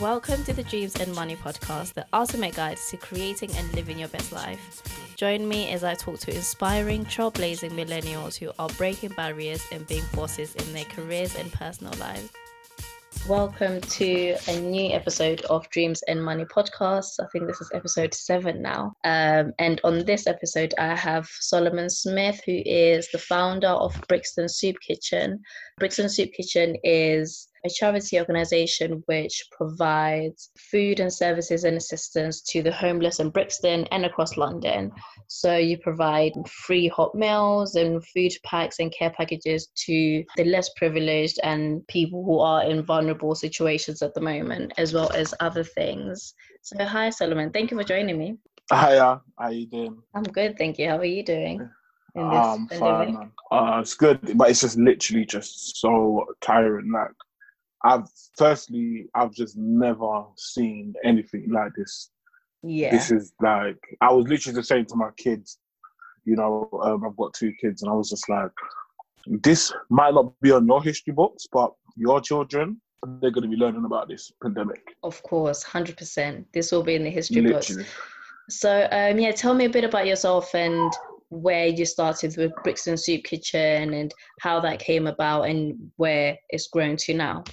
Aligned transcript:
Welcome 0.00 0.42
to 0.44 0.52
the 0.52 0.64
Dreams 0.64 0.96
and 0.96 1.14
Money 1.14 1.36
podcast, 1.36 1.94
the 1.94 2.04
ultimate 2.12 2.56
guide 2.56 2.78
to 2.90 2.96
creating 2.96 3.52
and 3.52 3.72
living 3.74 3.96
your 3.96 4.08
best 4.08 4.32
life. 4.32 4.82
Join 5.16 5.46
me 5.48 5.70
as 5.70 5.84
I 5.84 5.94
talk 5.94 6.18
to 6.20 6.34
inspiring, 6.34 7.04
trailblazing 7.04 7.70
millennials 7.70 8.36
who 8.36 8.50
are 8.58 8.68
breaking 8.70 9.10
barriers 9.10 9.64
and 9.70 9.86
being 9.86 10.02
bosses 10.12 10.56
in 10.56 10.72
their 10.72 10.84
careers 10.86 11.36
and 11.36 11.52
personal 11.52 11.92
lives. 12.00 12.28
Welcome 13.28 13.80
to 13.82 14.36
a 14.48 14.58
new 14.58 14.92
episode 14.92 15.42
of 15.42 15.70
Dreams 15.70 16.02
and 16.08 16.22
Money 16.22 16.44
podcast. 16.44 17.20
I 17.20 17.26
think 17.32 17.46
this 17.46 17.60
is 17.60 17.70
episode 17.72 18.12
seven 18.14 18.60
now. 18.60 18.96
Um, 19.04 19.52
and 19.60 19.80
on 19.84 20.04
this 20.04 20.26
episode, 20.26 20.74
I 20.76 20.96
have 20.96 21.28
Solomon 21.38 21.88
Smith, 21.88 22.40
who 22.44 22.60
is 22.66 23.08
the 23.12 23.18
founder 23.18 23.68
of 23.68 23.94
Brixton 24.08 24.48
Soup 24.48 24.76
Kitchen. 24.80 25.40
Brixton 25.78 26.08
Soup 26.08 26.30
Kitchen 26.32 26.76
is 26.82 27.46
a 27.64 27.70
charity 27.70 28.18
organization 28.18 29.02
which 29.06 29.46
provides 29.50 30.50
food 30.58 31.00
and 31.00 31.12
services 31.12 31.64
and 31.64 31.76
assistance 31.76 32.42
to 32.42 32.62
the 32.62 32.72
homeless 32.72 33.20
in 33.20 33.30
Brixton 33.30 33.86
and 33.90 34.04
across 34.04 34.36
London. 34.36 34.92
So 35.28 35.56
you 35.56 35.78
provide 35.78 36.32
free 36.48 36.88
hot 36.88 37.14
meals 37.14 37.74
and 37.76 38.04
food 38.08 38.32
packs 38.44 38.80
and 38.80 38.92
care 38.92 39.10
packages 39.10 39.68
to 39.86 40.24
the 40.36 40.44
less 40.44 40.68
privileged 40.76 41.40
and 41.42 41.86
people 41.88 42.22
who 42.22 42.38
are 42.38 42.64
in 42.64 42.84
vulnerable 42.84 43.34
situations 43.34 44.02
at 44.02 44.12
the 44.12 44.20
moment, 44.20 44.74
as 44.76 44.92
well 44.92 45.10
as 45.12 45.34
other 45.40 45.64
things. 45.64 46.34
So 46.60 46.84
hi 46.84 47.10
Solomon, 47.10 47.50
thank 47.50 47.70
you 47.70 47.78
for 47.78 47.84
joining 47.84 48.18
me. 48.18 48.36
Hiya, 48.70 48.98
how 48.98 49.22
are 49.38 49.52
you 49.52 49.66
doing? 49.66 50.02
I'm 50.14 50.22
good, 50.22 50.58
thank 50.58 50.78
you. 50.78 50.88
How 50.88 50.98
are 50.98 51.04
you 51.04 51.22
doing? 51.22 51.70
Um, 52.16 52.68
fine, 52.68 53.14
man. 53.14 53.32
Uh, 53.50 53.78
it's 53.80 53.94
good, 53.94 54.20
but 54.36 54.50
it's 54.50 54.60
just 54.60 54.78
literally 54.78 55.24
just 55.24 55.78
so 55.78 56.24
tiring. 56.40 56.92
Like 56.92 57.10
I've 57.84 58.08
firstly, 58.36 59.06
I've 59.14 59.32
just 59.32 59.56
never 59.56 60.24
seen 60.36 60.94
anything 61.04 61.50
like 61.50 61.72
this. 61.76 62.10
Yeah. 62.62 62.90
This 62.90 63.10
is 63.10 63.32
like 63.40 63.78
I 64.00 64.10
was 64.10 64.26
literally 64.26 64.56
just 64.56 64.68
saying 64.68 64.86
to 64.86 64.96
my 64.96 65.10
kids, 65.16 65.58
you 66.24 66.36
know, 66.36 66.68
um, 66.82 67.04
I've 67.06 67.16
got 67.16 67.34
two 67.34 67.52
kids, 67.60 67.82
and 67.82 67.90
I 67.90 67.94
was 67.94 68.08
just 68.08 68.28
like, 68.28 68.50
this 69.26 69.72
might 69.90 70.14
not 70.14 70.32
be 70.40 70.50
on 70.50 70.66
your 70.66 70.82
history 70.82 71.12
books, 71.12 71.46
but 71.52 71.72
your 71.96 72.20
children, 72.20 72.80
they're 73.20 73.30
going 73.30 73.42
to 73.42 73.54
be 73.54 73.56
learning 73.56 73.84
about 73.84 74.08
this 74.08 74.32
pandemic. 74.42 74.82
Of 75.02 75.22
course, 75.22 75.62
hundred 75.62 75.98
percent. 75.98 76.46
This 76.54 76.72
will 76.72 76.82
be 76.82 76.94
in 76.94 77.04
the 77.04 77.10
history 77.10 77.42
literally. 77.42 77.82
books. 77.82 77.94
So, 78.48 78.88
um, 78.92 79.18
yeah, 79.18 79.32
tell 79.32 79.54
me 79.54 79.66
a 79.66 79.70
bit 79.70 79.84
about 79.84 80.06
yourself 80.06 80.54
and 80.54 80.92
where 81.30 81.66
you 81.66 81.84
started 81.84 82.36
with 82.36 82.52
Brixton 82.62 82.96
Soup 82.96 83.22
Kitchen 83.24 83.94
and 83.94 84.12
how 84.40 84.60
that 84.60 84.78
came 84.78 85.06
about 85.06 85.42
and 85.42 85.90
where 85.96 86.38
it's 86.50 86.68
grown 86.68 86.96
to 86.98 87.14
now. 87.14 87.44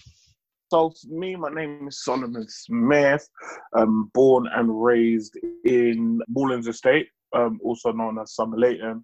So 0.72 0.94
me, 1.10 1.36
my 1.36 1.50
name 1.50 1.90
is 1.90 2.02
Solomon 2.02 2.46
Smith. 2.48 3.28
Um, 3.76 4.10
born 4.14 4.48
and 4.56 4.82
raised 4.82 5.38
in 5.66 6.22
Moorlands 6.30 6.70
Estate, 6.70 7.10
um, 7.36 7.60
also 7.62 7.92
known 7.92 8.18
as 8.18 8.38
Somerleyton 8.40 9.04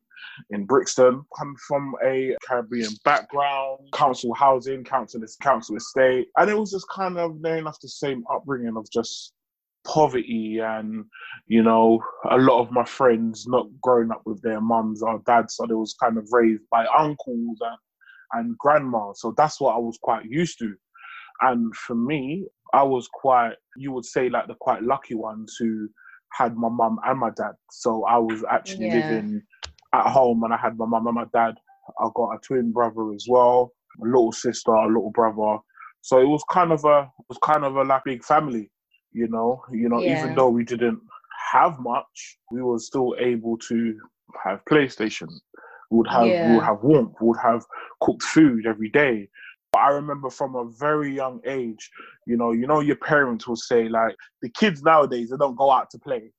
in 0.51 0.65
Brixton. 0.65 1.21
I'm 1.41 1.55
from 1.67 1.93
a 2.05 2.37
Caribbean 2.47 2.91
background, 3.03 3.79
council 3.91 4.33
housing, 4.33 4.85
council 4.85 5.19
council 5.41 5.75
estate, 5.75 6.29
and 6.37 6.49
it 6.49 6.57
was 6.57 6.71
just 6.71 6.87
kind 6.87 7.17
of 7.17 7.41
near 7.41 7.57
enough 7.57 7.81
the 7.81 7.89
same 7.89 8.23
upbringing 8.33 8.77
of 8.77 8.89
just 8.89 9.33
poverty 9.85 10.59
and 10.59 11.03
you 11.47 11.63
know 11.63 12.01
a 12.31 12.37
lot 12.37 12.61
of 12.61 12.71
my 12.71 12.85
friends 12.85 13.45
not 13.45 13.67
growing 13.81 14.11
up 14.11 14.21
with 14.25 14.41
their 14.41 14.61
mums 14.61 15.01
or 15.01 15.21
dads 15.25 15.55
so 15.55 15.65
they 15.65 15.73
was 15.73 15.95
kind 16.01 16.17
of 16.17 16.27
raised 16.31 16.63
by 16.71 16.85
uncles 16.97 17.57
and 17.61 17.77
and 18.33 18.57
grandma 18.57 19.13
so 19.13 19.33
that's 19.37 19.61
what 19.61 19.73
i 19.73 19.77
was 19.77 19.97
quite 20.01 20.25
used 20.25 20.59
to 20.59 20.75
and 21.41 21.75
for 21.75 21.95
me, 21.95 22.47
I 22.73 22.83
was 22.83 23.07
quite, 23.11 23.53
you 23.75 23.91
would 23.91 24.05
say, 24.05 24.29
like 24.29 24.47
the 24.47 24.55
quite 24.59 24.83
lucky 24.83 25.15
ones 25.15 25.55
who 25.59 25.89
had 26.33 26.55
my 26.55 26.69
mum 26.69 26.99
and 27.05 27.19
my 27.19 27.29
dad. 27.35 27.53
So 27.71 28.03
I 28.05 28.17
was 28.17 28.43
actually 28.49 28.87
yeah. 28.87 29.09
living 29.09 29.41
at 29.93 30.07
home 30.07 30.43
and 30.43 30.53
I 30.53 30.57
had 30.57 30.77
my 30.77 30.85
mum 30.85 31.07
and 31.07 31.15
my 31.15 31.25
dad. 31.33 31.55
I 31.99 32.07
got 32.15 32.35
a 32.35 32.39
twin 32.45 32.71
brother 32.71 33.13
as 33.13 33.25
well, 33.29 33.71
a 34.01 34.05
little 34.05 34.31
sister, 34.31 34.71
a 34.71 34.87
little 34.87 35.11
brother. 35.11 35.59
So 36.01 36.19
it 36.19 36.27
was 36.27 36.43
kind 36.49 36.71
of 36.71 36.83
a 36.85 37.09
was 37.29 37.39
kind 37.43 37.63
of 37.63 37.75
a 37.75 37.83
like 37.83 38.03
big 38.05 38.23
family, 38.23 38.69
you 39.13 39.27
know. 39.27 39.61
You 39.71 39.89
know, 39.89 39.99
yeah. 39.99 40.21
even 40.21 40.35
though 40.35 40.49
we 40.49 40.63
didn't 40.63 40.99
have 41.51 41.79
much, 41.79 42.37
we 42.51 42.61
were 42.61 42.79
still 42.79 43.15
able 43.19 43.57
to 43.69 43.97
have 44.43 44.61
PlayStation. 44.69 45.29
We 45.89 45.99
would 45.99 46.07
have 46.07 46.27
yeah. 46.27 46.49
we 46.49 46.55
would 46.55 46.65
have 46.65 46.83
warmth. 46.83 47.13
We 47.21 47.27
would 47.27 47.39
have 47.41 47.63
cooked 48.01 48.23
food 48.23 48.65
every 48.67 48.89
day. 48.89 49.29
I 49.77 49.89
remember 49.89 50.29
from 50.29 50.55
a 50.55 50.69
very 50.77 51.13
young 51.13 51.41
age, 51.45 51.89
you 52.25 52.37
know, 52.37 52.51
you 52.51 52.67
know, 52.67 52.79
your 52.79 52.95
parents 52.97 53.47
will 53.47 53.55
say 53.55 53.89
like 53.89 54.15
the 54.41 54.49
kids 54.49 54.81
nowadays 54.83 55.29
they 55.29 55.37
don't 55.37 55.57
go 55.57 55.71
out 55.71 55.89
to 55.91 55.99
play. 55.99 56.31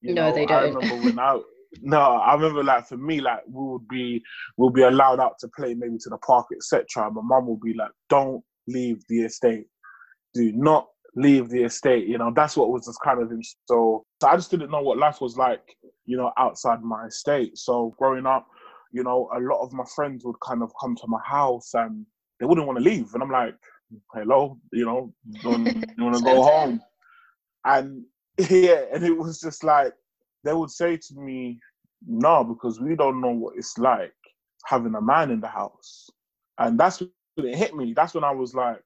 You 0.00 0.14
no, 0.14 0.28
know, 0.28 0.34
they 0.34 0.46
don't. 0.46 0.58
I 0.58 0.66
remember 0.68 1.04
when 1.04 1.18
I 1.18 1.40
no, 1.80 2.00
I 2.00 2.34
remember 2.34 2.62
like 2.62 2.86
for 2.86 2.96
me, 2.96 3.20
like 3.20 3.40
we 3.46 3.64
would 3.64 3.88
be 3.88 4.22
we'll 4.56 4.70
be 4.70 4.82
allowed 4.82 5.20
out 5.20 5.38
to 5.40 5.48
play 5.56 5.74
maybe 5.74 5.96
to 5.98 6.10
the 6.10 6.18
park, 6.18 6.46
etc. 6.54 7.10
My 7.10 7.22
mum 7.22 7.46
will 7.46 7.60
be 7.62 7.74
like, 7.74 7.90
Don't 8.08 8.42
leave 8.66 9.02
the 9.08 9.22
estate. 9.22 9.66
Do 10.34 10.52
not 10.52 10.88
leave 11.14 11.48
the 11.48 11.62
estate. 11.64 12.06
You 12.06 12.18
know, 12.18 12.32
that's 12.34 12.56
what 12.56 12.70
was 12.70 12.86
just 12.86 13.00
kind 13.02 13.22
of 13.22 13.30
so 13.66 14.04
so 14.20 14.28
I 14.28 14.36
just 14.36 14.50
didn't 14.50 14.70
know 14.70 14.82
what 14.82 14.98
life 14.98 15.20
was 15.20 15.36
like, 15.36 15.62
you 16.04 16.16
know, 16.16 16.32
outside 16.36 16.82
my 16.82 17.06
estate. 17.06 17.56
So 17.56 17.94
growing 17.98 18.26
up, 18.26 18.46
you 18.92 19.02
know, 19.02 19.30
a 19.34 19.40
lot 19.40 19.62
of 19.62 19.72
my 19.72 19.84
friends 19.94 20.24
would 20.24 20.40
kind 20.46 20.62
of 20.62 20.72
come 20.80 20.94
to 20.96 21.06
my 21.06 21.20
house 21.24 21.70
and 21.74 22.06
they 22.42 22.46
wouldn't 22.46 22.66
want 22.66 22.76
to 22.76 22.84
leave. 22.84 23.14
And 23.14 23.22
I'm 23.22 23.30
like, 23.30 23.54
hello, 24.12 24.58
you 24.72 24.84
know, 24.84 25.14
you 25.44 25.48
want 25.48 26.16
to 26.16 26.20
go 26.24 26.42
home? 26.42 26.80
And 27.64 28.02
yeah, 28.50 28.82
and 28.92 29.04
it 29.04 29.16
was 29.16 29.40
just 29.40 29.62
like, 29.62 29.92
they 30.42 30.52
would 30.52 30.70
say 30.70 30.96
to 30.96 31.14
me, 31.14 31.60
no, 32.04 32.42
because 32.42 32.80
we 32.80 32.96
don't 32.96 33.20
know 33.20 33.30
what 33.30 33.54
it's 33.56 33.78
like 33.78 34.12
having 34.66 34.96
a 34.96 35.00
man 35.00 35.30
in 35.30 35.40
the 35.40 35.46
house. 35.46 36.10
And 36.58 36.80
that's 36.80 37.00
when 37.00 37.46
it 37.46 37.56
hit 37.56 37.76
me. 37.76 37.92
That's 37.94 38.12
when 38.12 38.24
I 38.24 38.32
was 38.32 38.54
like, 38.54 38.82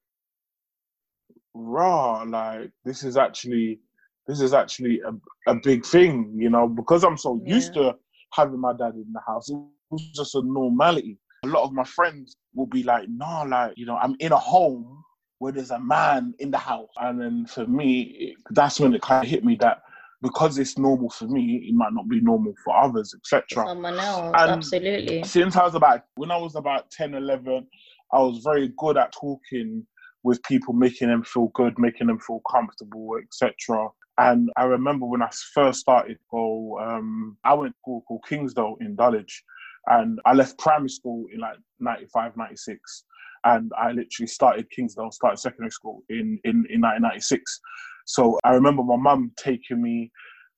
raw, 1.55 2.23
like 2.25 2.71
this 2.85 3.05
is 3.05 3.17
actually 3.17 3.81
this 4.27 4.43
is 4.43 4.53
actually 4.53 5.01
a, 5.01 5.51
a 5.51 5.55
big 5.55 5.87
thing, 5.87 6.35
you 6.37 6.51
know, 6.51 6.69
because 6.69 7.05
I'm 7.05 7.17
so 7.17 7.41
yeah. 7.43 7.55
used 7.55 7.73
to 7.73 7.95
having 8.35 8.61
my 8.61 8.75
dad 8.75 8.97
in 8.97 9.11
the 9.15 9.21
house. 9.27 9.49
It 9.49 9.57
was 9.89 10.11
just 10.15 10.35
a 10.35 10.43
normality 10.45 11.17
a 11.47 11.53
lot 11.53 11.65
of 11.65 11.73
my 11.73 11.85
friends 11.85 12.37
will 12.55 12.67
be 12.67 12.83
like, 12.83 13.09
nah, 13.09 13.43
like, 13.43 13.75
you 13.77 13.87
know, 13.87 13.97
I'm 13.97 14.17
in 14.19 14.33
a 14.33 14.39
home 14.39 15.03
where 15.39 15.53
there's 15.53 15.71
a 15.71 15.79
man 15.79 16.35
in 16.39 16.51
the 16.51 16.59
house. 16.59 16.89
And 16.97 17.21
then 17.21 17.47
for 17.47 17.67
me, 17.67 18.03
it, 18.03 18.37
that's 18.51 18.81
when 18.81 18.95
it 18.95 19.03
kind 19.03 19.25
of 19.25 19.31
hit 19.31 19.45
me 19.45 19.57
that 19.61 19.83
because 20.23 20.59
it's 20.59 20.79
normal 20.79 21.11
for 21.11 21.27
me, 21.27 21.67
it 21.69 21.75
might 21.75 21.93
not 21.93 22.09
be 22.09 22.21
normal 22.21 22.55
for 22.65 22.77
others, 22.77 23.15
etc. 23.15 23.67
Someone 23.67 23.99
else, 23.99 24.35
and 24.39 24.51
absolutely. 24.51 25.23
Since 25.25 25.57
I 25.57 25.65
was 25.65 25.75
about, 25.75 26.03
when 26.17 26.31
I 26.31 26.37
was 26.37 26.55
about 26.57 26.91
10, 26.91 27.15
11, 27.15 27.67
I 28.13 28.19
was 28.19 28.41
very 28.43 28.73
good 28.79 28.97
at 28.97 29.13
talking 29.13 29.87
with 30.23 30.43
people, 30.43 30.73
making 30.75 31.09
them 31.09 31.23
feel 31.23 31.51
good, 31.55 31.79
making 31.79 32.07
them 32.07 32.19
feel 32.19 32.41
comfortable, 32.51 33.17
etc. 33.23 33.89
And 34.19 34.51
I 34.57 34.65
remember 34.65 35.07
when 35.07 35.23
I 35.23 35.29
first 35.53 35.81
started, 35.81 36.17
go, 36.31 36.79
um, 36.81 37.37
I 37.45 37.53
went 37.55 37.75
to 37.75 37.79
school 37.79 38.03
called 38.09 38.25
Kingsdale 38.27 38.77
in 38.81 38.97
Dulwich. 38.97 39.45
And 39.89 40.19
I 40.27 40.33
left 40.33 40.59
primary 40.59 40.89
school 40.89 41.27
in 41.33 41.41
like 41.41 41.57
95, 41.81 42.37
96. 42.37 43.05
And 43.45 43.71
I 43.79 43.93
literally 43.93 44.27
started 44.27 44.71
Kingsdale, 44.71 45.13
started 45.13 45.39
secondary 45.39 45.71
school 45.71 46.03
in, 46.09 46.39
in, 46.45 46.67
in 46.69 46.81
1996. 46.81 47.61
So 48.07 48.39
I 48.45 48.53
remember 48.53 48.83
my 48.83 48.97
mum 48.97 49.33
taking 49.37 49.83
me 49.83 50.11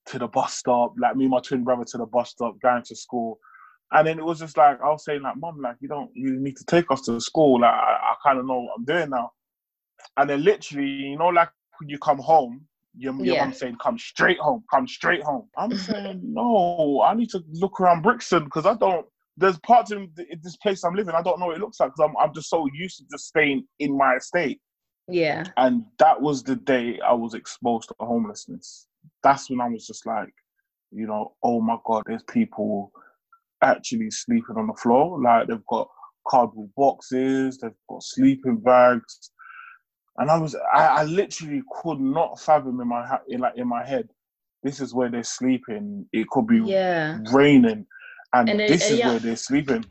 to 0.07 0.19
the 0.19 0.29
bus 0.29 0.55
stop, 0.55 0.95
like 0.99 1.17
me 1.17 1.25
and 1.25 1.33
my 1.33 1.41
twin 1.41 1.65
brother 1.65 1.85
to 1.85 1.99
the 1.99 2.07
bus 2.07 2.31
stop, 2.31 2.57
going 2.63 2.83
to 2.85 2.97
school. 2.97 3.39
And 3.93 4.07
then 4.07 4.19
it 4.19 4.25
was 4.25 4.39
just 4.39 4.57
like, 4.57 4.81
I 4.83 4.89
was 4.89 5.05
saying 5.05 5.23
like, 5.23 5.37
mum, 5.37 5.61
like, 5.61 5.77
you 5.81 5.89
don't, 5.89 6.11
you 6.15 6.39
need 6.41 6.57
to 6.57 6.65
take 6.65 6.91
us 6.91 7.03
to 7.03 7.21
school. 7.21 7.61
Like, 7.61 7.73
I, 7.73 7.99
I 8.13 8.15
kind 8.23 8.39
of 8.39 8.47
know 8.47 8.61
what 8.61 8.75
I'm 8.79 8.85
doing 8.85 9.11
now. 9.11 9.31
And 10.17 10.29
then 10.29 10.45
literally, 10.45 10.89
you 10.89 11.19
know, 11.19 11.29
like 11.29 11.51
when 11.79 11.89
you 11.89 11.99
come 11.99 12.19
home, 12.19 12.67
your, 12.97 13.15
your 13.15 13.35
yeah. 13.35 13.45
mum 13.45 13.53
saying, 13.53 13.77
come 13.83 13.99
straight 13.99 14.39
home, 14.39 14.65
come 14.71 14.87
straight 14.87 15.23
home. 15.23 15.49
I'm 15.57 15.71
mm-hmm. 15.71 15.93
saying, 15.93 16.21
no, 16.23 17.03
I 17.05 17.15
need 17.15 17.31
to 17.31 17.43
look 17.53 17.81
around 17.81 18.03
Brixton 18.03 18.45
because 18.45 18.67
I 18.67 18.75
don't, 18.75 19.07
there's 19.39 19.59
parts 19.61 19.93
in 19.93 20.11
this 20.43 20.57
place 20.57 20.85
I'm 20.85 20.95
living, 20.95 21.15
I 21.15 21.23
don't 21.23 21.39
know 21.39 21.47
what 21.47 21.57
it 21.57 21.61
looks 21.61 21.79
like 21.81 21.91
because 21.91 22.11
I'm, 22.11 22.17
I'm 22.17 22.35
just 22.35 22.51
so 22.51 22.69
used 22.75 22.99
to 22.99 23.05
just 23.11 23.29
staying 23.29 23.67
in 23.79 23.97
my 23.97 24.17
estate. 24.17 24.61
Yeah. 25.09 25.45
And 25.57 25.85
that 25.99 26.21
was 26.21 26.43
the 26.43 26.57
day 26.57 27.01
I 27.01 27.13
was 27.13 27.35
exposed 27.35 27.89
to 27.89 27.95
homelessness. 28.01 28.89
That's 29.23 29.49
when 29.49 29.61
I 29.61 29.69
was 29.69 29.87
just 29.87 30.05
like, 30.07 30.33
you 30.91 31.07
know, 31.07 31.35
oh 31.43 31.61
my 31.61 31.77
God, 31.85 32.03
there's 32.07 32.25
people 32.25 32.93
actually 33.63 34.11
sleeping 34.11 34.57
on 34.57 34.67
the 34.67 34.75
floor. 34.75 35.21
Like 35.23 35.49
they've 35.49 35.67
got 35.71 35.89
cardboard 36.27 36.71
boxes, 36.77 37.59
they've 37.59 37.71
got 37.89 38.03
sleeping 38.03 38.59
bags. 38.59 39.31
And 40.19 40.31
I 40.31 40.37
was, 40.37 40.57
I, 40.75 40.87
I 40.87 41.05
literally 41.05 41.63
could 41.81 42.01
not 42.01 42.41
fathom 42.41 42.81
in 42.81 42.89
my 42.89 43.19
in 43.29 43.41
like 43.41 43.57
in 43.57 43.69
my 43.69 43.87
head, 43.87 44.09
this 44.65 44.81
is 44.81 44.93
where 44.93 45.09
they're 45.09 45.23
sleeping. 45.23 46.07
It 46.13 46.29
could 46.29 46.49
be 46.49 46.59
yeah. 46.59 47.19
raining 47.33 47.87
and, 48.33 48.49
and 48.51 48.61
this 48.61 48.91
is 48.91 49.05
where 49.05 49.19
they're 49.19 49.37
sleeping. 49.37 49.85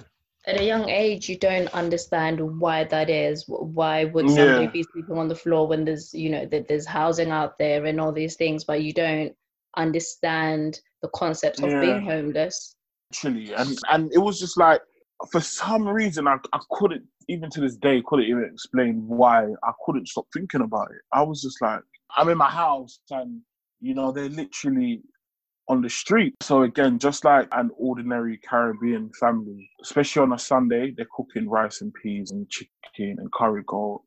at 0.45 0.60
a 0.60 0.63
young 0.63 0.89
age 0.89 1.28
you 1.30 1.38
don't 1.38 1.68
understand 1.74 2.39
why 2.60 2.84
that 2.86 3.10
is 3.10 3.44
why 3.48 4.06
would 4.06 4.30
somebody 4.30 4.66
Yeah. 4.66 4.72
be 4.72 4.84
sleeping 4.84 5.18
on 5.18 5.28
the 5.28 5.36
floor 5.36 5.68
when 5.68 5.84
there's 5.86 6.13
you 6.13 6.30
know 6.30 6.45
that 6.45 6.68
there's 6.68 6.86
housing 6.86 7.31
out 7.31 7.57
there 7.57 7.86
and 7.86 8.00
all 8.00 8.12
these 8.12 8.36
things 8.36 8.63
but 8.63 8.81
you 8.81 8.94
don't 8.94 9.34
understand 9.75 10.80
the 11.01 11.10
concept 11.10 11.62
of 11.63 11.69
being 11.80 12.01
homeless 12.01 12.75
literally 13.12 13.54
and 13.54 13.78
and 13.89 14.12
it 14.13 14.19
was 14.19 14.40
just 14.40 14.57
like 14.57 14.81
for 15.31 15.42
some 15.42 15.88
reason 15.88 16.28
I, 16.28 16.38
I 16.54 16.60
couldn't 16.72 17.06
even 17.28 17.50
to 17.51 17.62
this 17.62 17.75
day 17.75 18.01
couldn't 18.06 18.25
even 18.25 18.50
explain 18.51 19.04
why 19.07 19.45
i 19.63 19.72
couldn't 19.86 20.07
stop 20.07 20.28
thinking 20.33 20.62
about 20.62 20.90
it 20.92 21.01
i 21.13 21.22
was 21.22 21.42
just 21.42 21.62
like 21.62 21.81
i'm 22.16 22.30
in 22.30 22.38
my 22.38 22.50
house 22.50 23.00
and 23.10 23.42
you 23.81 23.94
know 23.94 24.12
they're 24.12 24.30
literally 24.30 25.01
on 25.69 25.81
the 25.81 25.90
street 25.90 26.34
so 26.42 26.64
again 26.64 26.98
just 26.98 27.25
like 27.25 27.48
an 27.52 27.69
ordinary 27.78 28.40
caribbean 28.48 29.10
family 29.19 29.69
especially 29.81 30.22
on 30.22 30.34
a 30.34 30.40
sunday 30.40 30.94
they're 30.96 31.08
cooking 31.16 31.50
rice 31.50 31.81
and 31.81 31.94
peas 32.02 32.31
and 32.31 32.50
chicken 32.50 33.18
and 33.19 33.31
curry 33.34 33.64
goat 33.68 34.02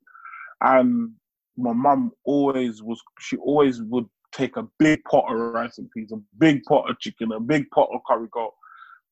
and 0.63 1.11
my 1.57 1.73
mum 1.73 2.11
always 2.25 2.83
was 2.83 3.01
she 3.19 3.37
always 3.37 3.83
would 3.83 4.07
take 4.33 4.57
a 4.57 4.67
big 4.79 5.03
pot 5.05 5.25
of 5.31 5.39
rice 5.53 5.79
and 5.79 5.91
peas 5.91 6.13
a 6.13 6.17
big 6.39 6.63
pot 6.65 6.89
of 6.89 6.99
chicken 6.99 7.31
a 7.33 7.41
big 7.41 7.69
pot 7.71 7.89
of 7.93 8.01
curry 8.09 8.29
goat 8.33 8.55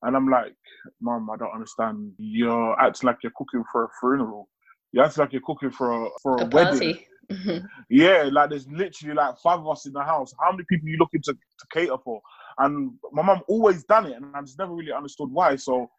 and 0.03 0.17
I'm 0.17 0.29
like, 0.29 0.55
Mom, 1.01 1.29
I 1.31 1.37
don't 1.37 1.53
understand. 1.53 2.13
You're 2.19 2.79
acting 2.81 3.09
like 3.09 3.19
you're 3.23 3.33
cooking 3.37 3.65
for 3.71 3.85
a 3.85 3.89
funeral. 4.01 4.49
You're 4.93 5.05
acting 5.05 5.23
like 5.23 5.33
you're 5.33 5.43
cooking 5.45 5.71
for 5.71 6.07
a 6.07 6.09
for 6.23 6.37
a, 6.37 6.45
a 6.45 6.47
wedding. 6.47 6.81
party. 6.81 7.07
Yeah, 7.91 8.31
like 8.33 8.49
there's 8.49 8.67
literally 8.69 9.15
like 9.15 9.39
five 9.43 9.59
of 9.59 9.69
us 9.69 9.85
in 9.85 9.93
the 9.93 10.03
house. 10.03 10.33
How 10.43 10.51
many 10.51 10.65
people 10.67 10.87
are 10.87 10.91
you 10.93 10.97
looking 10.97 11.21
to, 11.25 11.35
to 11.35 11.67
cater 11.71 11.97
for? 12.03 12.23
And 12.59 12.93
my 13.13 13.23
mum 13.23 13.43
always 13.49 13.85
done 13.85 14.07
it, 14.07 14.17
and 14.17 14.35
I 14.35 14.41
just 14.41 14.59
never 14.59 14.75
really 14.75 14.93
understood 14.93 15.31
why. 15.31 15.57
So 15.57 15.91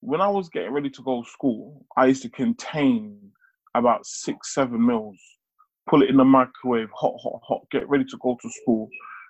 when 0.00 0.20
I 0.20 0.28
was 0.28 0.48
getting 0.48 0.72
ready 0.72 0.90
to 0.90 1.02
go 1.02 1.22
to 1.22 1.28
school, 1.28 1.84
I 1.96 2.06
used 2.06 2.22
to 2.22 2.30
contain 2.30 3.18
about 3.74 4.06
six, 4.06 4.54
seven 4.54 4.84
meals, 4.84 5.18
pull 5.88 6.02
it 6.02 6.10
in 6.10 6.16
the 6.16 6.24
microwave, 6.24 6.88
hot, 6.94 7.14
hot, 7.22 7.40
hot, 7.46 7.62
get 7.70 7.88
ready 7.88 8.04
to 8.04 8.18
go 8.22 8.36
to 8.40 8.50
school. 8.62 8.88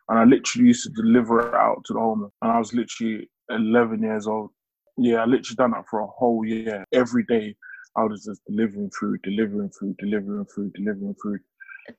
And 0.08 0.19
I 0.19 0.25
literally 0.25 0.69
used 0.69 0.85
to 0.85 1.03
deliver 1.03 1.49
it 1.49 1.55
out 1.55 1.82
to 1.87 1.94
the 1.94 2.00
homeless. 2.00 2.32
And 2.43 2.53
I 2.53 2.59
was 2.59 2.73
literally 2.73 3.29
11 3.50 4.02
years 4.02 4.26
old. 4.26 4.50
Yeah, 4.97 5.17
I 5.17 5.25
literally 5.25 5.56
done 5.56 5.73
that 5.73 5.85
for 5.91 6.00
a 6.00 6.06
whole 6.06 6.44
year. 6.44 6.85
Every 6.93 7.25
day, 7.25 7.55
I 7.97 8.05
was 8.05 8.25
just 8.25 8.43
delivering 8.47 8.91
food, 8.99 9.20
delivering 9.23 9.70
food, 9.79 9.97
delivering 9.99 10.47
food, 10.55 10.73
delivering 10.75 11.14
food. 11.23 11.41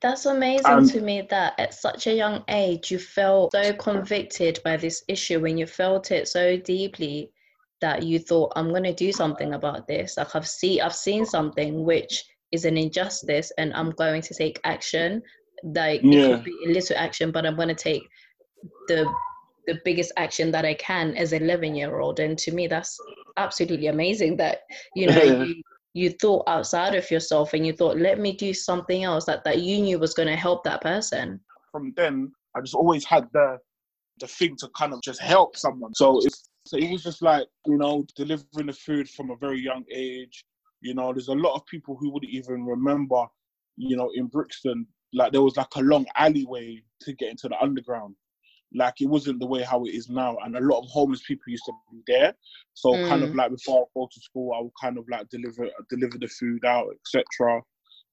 That's 0.00 0.26
amazing 0.26 0.66
And- 0.66 0.90
to 0.90 1.00
me 1.00 1.22
that 1.30 1.54
at 1.58 1.74
such 1.74 2.06
a 2.06 2.14
young 2.14 2.44
age 2.48 2.90
you 2.90 2.98
felt 2.98 3.52
so 3.52 3.72
convicted 3.74 4.60
by 4.64 4.76
this 4.76 5.02
issue 5.08 5.40
when 5.40 5.56
you 5.58 5.66
felt 5.66 6.10
it 6.10 6.28
so 6.28 6.56
deeply 6.56 7.30
that 7.80 8.02
you 8.02 8.18
thought 8.18 8.52
I'm 8.56 8.70
going 8.70 8.82
to 8.84 8.92
do 8.92 9.12
something 9.12 9.54
about 9.54 9.86
this. 9.86 10.16
Like 10.16 10.34
I've 10.34 10.48
seen 10.48 10.80
I've 10.80 10.94
seen 10.94 11.24
something 11.24 11.84
which 11.84 12.24
is 12.52 12.64
an 12.64 12.76
injustice 12.76 13.52
and 13.58 13.72
I'm 13.74 13.90
going 13.92 14.22
to 14.22 14.34
take 14.34 14.60
action. 14.64 15.22
Like 15.62 16.02
it 16.02 16.12
Yeah. 16.12 16.26
could 16.28 16.44
be 16.44 16.56
a 16.66 16.72
little 16.72 16.96
action, 16.96 17.30
but 17.30 17.46
I'm 17.46 17.56
going 17.56 17.68
to 17.68 17.74
take 17.74 18.02
the 18.88 19.06
the 19.66 19.78
biggest 19.84 20.12
action 20.16 20.50
that 20.50 20.64
I 20.64 20.72
can 20.74 21.14
as 21.16 21.34
an 21.34 21.42
11 21.42 21.74
year 21.74 21.98
old. 22.00 22.20
And 22.20 22.38
to 22.38 22.52
me, 22.52 22.66
that's 22.68 22.98
absolutely 23.36 23.88
amazing 23.88 24.36
that 24.38 24.62
you 24.96 25.06
know 25.06 25.22
you 25.22 25.62
you 25.98 26.10
thought 26.10 26.44
outside 26.46 26.94
of 26.94 27.10
yourself 27.10 27.52
and 27.54 27.66
you 27.66 27.72
thought 27.72 27.98
let 27.98 28.18
me 28.18 28.32
do 28.32 28.54
something 28.54 29.04
else 29.04 29.24
that 29.24 29.42
that 29.44 29.60
you 29.62 29.80
knew 29.80 29.98
was 29.98 30.14
going 30.14 30.28
to 30.28 30.36
help 30.36 30.62
that 30.64 30.80
person 30.80 31.40
From 31.72 31.92
then, 31.96 32.32
I 32.54 32.60
just 32.60 32.74
always 32.74 33.04
had 33.04 33.28
the 33.32 33.58
the 34.20 34.26
thing 34.26 34.56
to 34.56 34.68
kind 34.76 34.92
of 34.92 35.00
just 35.02 35.20
help 35.20 35.56
someone. 35.56 35.94
So 35.94 36.20
so 36.66 36.76
it 36.76 36.90
was 36.90 37.02
just 37.02 37.22
like 37.22 37.46
you 37.66 37.76
know 37.76 38.04
delivering 38.16 38.66
the 38.66 38.72
food 38.72 39.08
from 39.08 39.30
a 39.30 39.36
very 39.36 39.60
young 39.60 39.84
age. 39.92 40.44
You 40.80 40.94
know, 40.94 41.12
there's 41.12 41.28
a 41.28 41.34
lot 41.34 41.54
of 41.56 41.66
people 41.66 41.96
who 41.96 42.10
wouldn't 42.10 42.32
even 42.32 42.64
remember. 42.64 43.24
You 43.76 43.96
know, 43.96 44.10
in 44.14 44.26
Brixton, 44.26 44.86
like 45.12 45.32
there 45.32 45.42
was 45.42 45.56
like 45.56 45.74
a 45.76 45.80
long 45.80 46.06
alleyway 46.16 46.82
to 47.02 47.12
get 47.14 47.30
into 47.30 47.48
the 47.48 47.60
underground. 47.60 48.14
Like 48.74 49.00
it 49.00 49.06
wasn't 49.06 49.40
the 49.40 49.46
way 49.46 49.62
how 49.62 49.84
it 49.84 49.94
is 49.94 50.08
now, 50.08 50.36
and 50.44 50.56
a 50.56 50.60
lot 50.60 50.80
of 50.80 50.90
homeless 50.90 51.22
people 51.26 51.44
used 51.48 51.64
to 51.66 51.72
be 51.90 52.02
there. 52.06 52.34
So 52.74 52.96
kind 53.08 53.22
of 53.24 53.30
Mm. 53.30 53.36
like 53.36 53.50
before 53.50 53.82
I 53.82 53.86
go 53.94 54.08
to 54.12 54.20
school, 54.20 54.52
I 54.54 54.60
would 54.60 54.72
kind 54.80 54.98
of 54.98 55.04
like 55.10 55.28
deliver 55.30 55.68
deliver 55.88 56.18
the 56.18 56.28
food 56.28 56.64
out, 56.64 56.88
etc. 56.94 57.62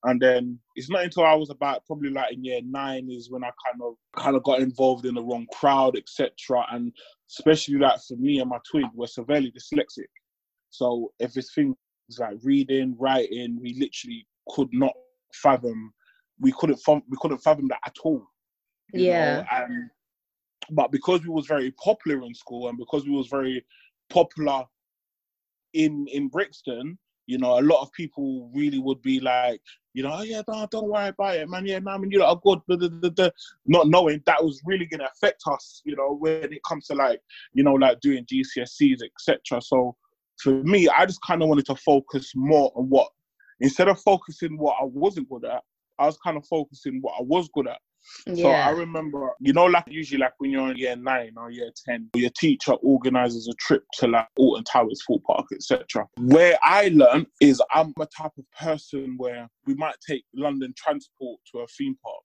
And 0.05 0.21
then 0.21 0.59
it's 0.75 0.89
not 0.89 1.03
until 1.03 1.23
I 1.25 1.33
was 1.33 1.49
about 1.49 1.85
probably 1.85 2.11
like 2.11 2.33
in 2.33 2.43
year 2.43 2.61
nine 2.63 3.09
is 3.09 3.29
when 3.31 3.43
I 3.43 3.49
kind 3.65 3.81
of 3.81 3.95
kind 4.15 4.35
of 4.35 4.43
got 4.43 4.59
involved 4.61 5.05
in 5.05 5.15
the 5.15 5.23
wrong 5.23 5.47
crowd, 5.51 5.97
etc. 5.97 6.65
And 6.71 6.93
especially 7.29 7.77
like 7.79 7.99
for 8.07 8.15
me 8.15 8.39
and 8.39 8.49
my 8.49 8.59
twin, 8.69 8.89
we're 8.93 9.07
severely 9.07 9.51
dyslexic. 9.51 10.05
So 10.69 11.11
if 11.19 11.35
it's 11.37 11.53
things 11.53 11.75
like 12.19 12.37
reading, 12.43 12.95
writing, 12.99 13.59
we 13.61 13.73
literally 13.79 14.27
could 14.49 14.69
not 14.71 14.93
fathom. 15.33 15.93
We 16.39 16.51
couldn't 16.51 16.77
fathom, 16.77 17.03
we 17.09 17.17
couldn't 17.19 17.39
fathom 17.39 17.67
that 17.69 17.79
at 17.85 17.95
all. 18.03 18.25
you 18.93 18.99
know, 18.99 19.05
Yeah. 19.05 19.45
And 19.51 19.89
but 20.71 20.91
because 20.91 21.21
we 21.23 21.29
was 21.29 21.47
very 21.47 21.71
popular 21.71 22.23
in 22.25 22.33
school 22.33 22.69
and 22.69 22.77
because 22.77 23.05
we 23.05 23.11
was 23.11 23.27
very 23.27 23.65
popular 24.09 24.63
in 25.73 26.07
in 26.11 26.27
Brixton, 26.27 26.97
you 27.27 27.37
know, 27.37 27.59
a 27.59 27.61
lot 27.61 27.81
of 27.81 27.91
people 27.91 28.49
really 28.53 28.79
would 28.79 29.01
be 29.01 29.19
like, 29.19 29.61
you 29.93 30.03
know, 30.03 30.11
oh 30.13 30.21
yeah, 30.21 30.41
no, 30.47 30.67
don't 30.69 30.89
worry 30.89 31.09
about 31.09 31.35
it, 31.35 31.49
man. 31.49 31.65
Yeah, 31.65 31.79
no, 31.79 31.91
I 31.91 31.97
mean, 31.97 32.11
you 32.11 32.19
know, 32.19 32.35
good, 32.35 32.59
blah, 32.67 32.77
blah, 32.77 32.89
blah, 32.89 33.09
blah," 33.09 33.29
not 33.65 33.87
knowing 33.87 34.21
that 34.25 34.43
was 34.43 34.61
really 34.65 34.85
gonna 34.85 35.09
affect 35.11 35.41
us, 35.47 35.81
you 35.85 35.95
know, 35.95 36.15
when 36.19 36.51
it 36.51 36.63
comes 36.67 36.87
to 36.87 36.95
like, 36.95 37.21
you 37.53 37.63
know, 37.63 37.73
like 37.73 37.99
doing 38.01 38.25
GCSEs, 38.25 38.99
etc. 39.03 39.61
So 39.61 39.95
for 40.37 40.51
me, 40.63 40.87
I 40.89 41.05
just 41.05 41.21
kind 41.21 41.41
of 41.41 41.49
wanted 41.49 41.65
to 41.67 41.75
focus 41.75 42.33
more 42.35 42.71
on 42.75 42.89
what, 42.89 43.09
instead 43.59 43.87
of 43.87 43.99
focusing 44.01 44.57
what 44.57 44.77
I 44.81 44.85
wasn't 44.85 45.29
good 45.29 45.45
at, 45.45 45.63
I 45.97 46.05
was 46.05 46.17
kind 46.17 46.37
of 46.37 46.45
focusing 46.45 46.99
what 47.01 47.15
I 47.19 47.23
was 47.23 47.49
good 47.53 47.67
at. 47.67 47.79
So 48.35 48.49
I 48.49 48.71
remember, 48.71 49.31
you 49.39 49.53
know, 49.53 49.65
like 49.65 49.85
usually 49.87 50.19
like 50.19 50.33
when 50.37 50.51
you're 50.51 50.71
in 50.71 50.77
year 50.77 50.95
nine 50.95 51.33
or 51.37 51.51
year 51.51 51.71
ten, 51.85 52.09
your 52.15 52.31
teacher 52.31 52.73
organizes 52.73 53.47
a 53.47 53.53
trip 53.55 53.83
to 53.95 54.07
like 54.07 54.27
Alton 54.37 54.63
Towers, 54.63 55.01
Thorpe 55.07 55.23
Park, 55.23 55.45
etc. 55.53 56.07
Where 56.19 56.57
I 56.63 56.89
learned 56.89 57.27
is 57.41 57.61
I'm 57.73 57.93
a 57.99 58.05
type 58.05 58.31
of 58.37 58.45
person 58.59 59.15
where 59.17 59.47
we 59.65 59.75
might 59.75 59.95
take 60.07 60.23
London 60.33 60.73
transport 60.77 61.39
to 61.51 61.59
a 61.59 61.67
theme 61.67 61.97
park. 62.03 62.23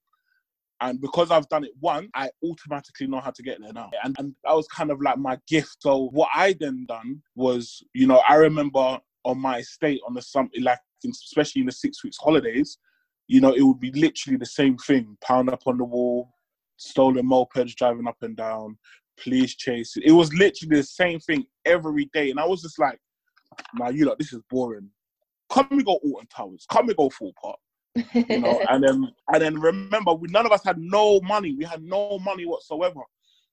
And 0.83 1.01
because 1.01 1.31
I've 1.31 1.49
done 1.51 1.65
it 1.65 1.73
once, 1.81 2.09
I 2.15 2.31
automatically 2.43 3.07
know 3.07 3.21
how 3.21 3.33
to 3.33 3.43
get 3.43 3.61
there 3.61 3.73
now. 3.73 3.91
And, 4.03 4.17
and 4.19 4.35
that 4.45 4.55
was 4.55 4.67
kind 4.69 4.91
of 4.91 5.03
like 5.03 5.19
my 5.19 5.39
gift. 5.47 5.77
So 5.81 6.09
what 6.13 6.31
I 6.35 6.55
then 6.59 6.87
done 6.89 7.21
was, 7.35 7.83
you 7.95 8.07
know, 8.07 8.23
I 8.27 8.37
remember 8.37 8.99
on 9.25 9.39
my 9.39 9.59
estate 9.59 10.01
on 10.07 10.15
the 10.15 10.23
summer, 10.23 10.49
like 10.61 10.79
in- 11.05 11.11
especially 11.11 11.61
in 11.61 11.67
the 11.67 11.73
six 11.73 12.03
weeks 12.03 12.17
holidays, 12.19 12.79
you 13.31 13.41
know, 13.41 13.53
it 13.53 13.63
would 13.63 13.79
be 13.79 13.93
literally 13.93 14.37
the 14.37 14.45
same 14.45 14.77
thing. 14.77 15.17
Pound 15.23 15.51
up 15.51 15.63
on 15.65 15.79
the 15.79 15.85
wall, 15.85 16.35
stolen 16.77 17.29
mopeds 17.29 17.77
driving 17.77 18.09
up 18.09 18.17
and 18.23 18.37
down, 18.37 18.77
police 19.23 19.55
chase. 19.55 19.97
It 20.03 20.11
was 20.11 20.35
literally 20.35 20.79
the 20.79 20.83
same 20.83 21.21
thing 21.21 21.47
every 21.65 22.11
day. 22.13 22.33
And 22.33 22.41
I 22.41 22.45
was 22.45 22.61
just 22.61 22.81
like, 22.81 22.99
nah, 23.75 23.91
you 23.91 24.05
know, 24.05 24.17
this 24.19 24.33
is 24.33 24.41
boring. 24.51 24.91
Come 25.49 25.69
we 25.71 25.85
go 25.85 26.01
Alton 26.03 26.27
Towers. 26.27 26.67
Come 26.73 26.87
we 26.89 26.95
go 26.95 27.09
Thorpe 27.09 27.37
Park. 27.41 27.59
You 28.29 28.41
know, 28.41 28.61
and 28.69 28.83
then 28.83 29.13
and 29.33 29.43
then 29.43 29.61
remember 29.61 30.13
we 30.13 30.27
none 30.29 30.45
of 30.47 30.51
us 30.51 30.65
had 30.65 30.79
no 30.79 31.21
money. 31.21 31.55
We 31.57 31.65
had 31.65 31.85
no 31.85 32.19
money 32.19 32.47
whatsoever. 32.47 33.03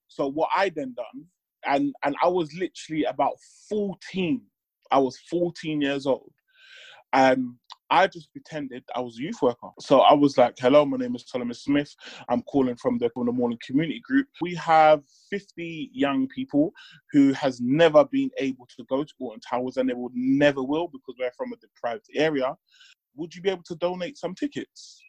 So 0.08 0.26
what 0.26 0.50
I 0.56 0.70
then 0.70 0.96
done, 0.96 1.26
and 1.68 1.94
and 2.04 2.16
I 2.24 2.30
was 2.30 2.52
literally 2.56 3.04
about 3.04 3.34
14. 3.70 4.42
I 4.90 4.98
was 4.98 5.20
14 5.30 5.82
years 5.82 6.08
old. 6.08 6.32
And 7.14 7.54
I 7.90 8.08
just 8.08 8.32
pretended 8.32 8.84
I 8.96 9.00
was 9.00 9.18
a 9.18 9.22
youth 9.22 9.42
worker. 9.42 9.70
So 9.80 10.02
I 10.02 10.14
was 10.14 10.38
like, 10.38 10.56
hello, 10.60 10.86
my 10.86 10.98
name 10.98 11.16
is 11.16 11.24
Solomon 11.28 11.54
Smith. 11.54 11.94
I'm 12.28 12.42
calling 12.44 12.76
from 12.76 12.98
the, 12.98 13.10
from 13.10 13.28
the 13.28 13.32
Morning 13.32 13.60
Community 13.66 14.02
Group. 14.02 14.28
We 14.42 14.56
have 14.56 15.04
50 15.30 15.92
young 15.94 16.28
people 16.28 16.74
who 17.12 17.32
has 17.34 17.62
never 17.62 18.04
been 18.06 18.30
able 18.38 18.68
to 18.78 18.84
go 18.90 19.04
to 19.04 19.14
Alton 19.20 19.40
Towers 19.40 19.78
and 19.78 19.90
they 19.90 19.94
would 19.94 20.12
never 20.16 20.62
will 20.62 20.88
because 20.88 21.16
we're 21.18 21.32
from 21.38 21.54
a 21.54 21.58
deprived 21.58 22.08
area. 22.16 22.56
Would 23.16 23.34
you 23.34 23.42
be 23.42 23.50
able 23.50 23.64
to 23.64 23.76
donate 23.76 24.18
some 24.18 24.36
tickets? 24.36 25.02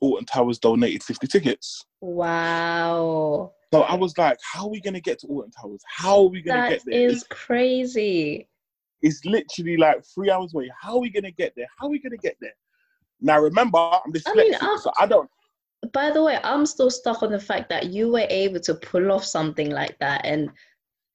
Alton 0.00 0.26
Towers 0.26 0.58
donated 0.58 1.02
50 1.02 1.26
tickets. 1.26 1.84
wow 2.00 3.52
So 3.72 3.82
I 3.82 3.94
was 3.94 4.16
like, 4.18 4.38
how 4.42 4.64
are 4.64 4.70
we 4.70 4.80
going 4.80 4.94
to 4.94 5.00
get 5.00 5.20
to 5.20 5.26
Alton 5.26 5.52
Towers? 5.52 5.82
How 5.86 6.18
are 6.18 6.28
we 6.28 6.42
going 6.42 6.56
to 6.56 6.68
that 6.68 6.70
get 6.70 6.82
there? 6.84 7.08
is 7.10 7.24
crazy 7.24 8.48
It's 9.02 9.24
literally 9.24 9.76
like 9.76 10.04
three 10.04 10.30
hours 10.30 10.52
away. 10.54 10.70
How 10.80 10.94
are 10.94 11.00
we 11.00 11.10
gonna 11.10 11.30
get 11.30 11.52
there? 11.56 11.66
How 11.78 11.86
are 11.86 11.90
we 11.90 11.98
gonna 11.98 12.16
get 12.16 12.36
there? 12.40 12.54
Now 13.20 13.40
remember, 13.40 13.78
I'm 13.78 14.12
dyslexic, 14.12 14.28
I 14.28 14.34
mean, 14.34 14.54
I'm- 14.60 14.78
so 14.78 14.90
I 14.98 15.06
don't. 15.06 15.30
by 15.94 16.10
the 16.10 16.22
way 16.22 16.38
i'm 16.44 16.66
still 16.66 16.90
stuck 16.90 17.22
on 17.22 17.32
the 17.32 17.40
fact 17.40 17.70
that 17.70 17.86
you 17.86 18.10
were 18.12 18.26
able 18.28 18.60
to 18.60 18.74
pull 18.74 19.10
off 19.10 19.24
something 19.24 19.70
like 19.70 19.98
that 19.98 20.20
and 20.26 20.50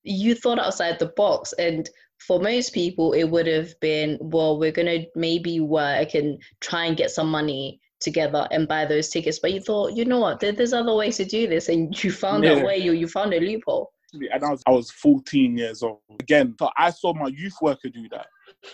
you 0.01 0.33
thought 0.33 0.57
outside 0.57 0.97
the 0.97 1.11
box 1.15 1.53
and 1.59 1.87
for 2.17 2.39
most 2.39 2.73
people 2.73 3.13
it 3.13 3.25
would 3.25 3.45
have 3.45 3.79
been 3.79 4.17
well 4.21 4.57
we're 4.57 4.71
going 4.71 4.87
to 4.87 5.05
maybe 5.15 5.59
work 5.59 6.15
and 6.15 6.41
try 6.61 6.85
and 6.85 6.97
get 6.97 7.11
some 7.11 7.29
money 7.29 7.79
together 7.99 8.47
and 8.49 8.67
buy 8.67 8.85
those 8.85 9.09
tickets 9.09 9.37
but 9.37 9.51
you 9.53 9.59
thought 9.61 9.95
you 9.95 10.03
know 10.03 10.19
what 10.19 10.39
there's 10.39 10.73
other 10.73 10.95
ways 10.95 11.17
to 11.17 11.25
do 11.25 11.45
this 11.47 11.69
and 11.69 12.03
you 12.03 12.11
found 12.11 12.43
Yeah. 12.43 12.53
a 12.61 12.65
way 12.65 12.77
you, 12.77 12.93
you 12.93 13.07
found 13.07 13.35
a 13.35 13.39
loophole 13.39 13.91
And 14.31 14.43
I 14.43 14.51
was, 14.51 14.63
I 14.67 14.71
was 14.71 14.91
14 14.91 15.57
years 15.57 15.83
old 15.83 15.99
again. 16.19 16.55
So 16.59 16.69
I 16.77 16.89
saw 16.89 17.13
my 17.13 17.27
youth 17.27 17.55
worker 17.61 17.89
do 17.89 18.07
that. 18.09 18.27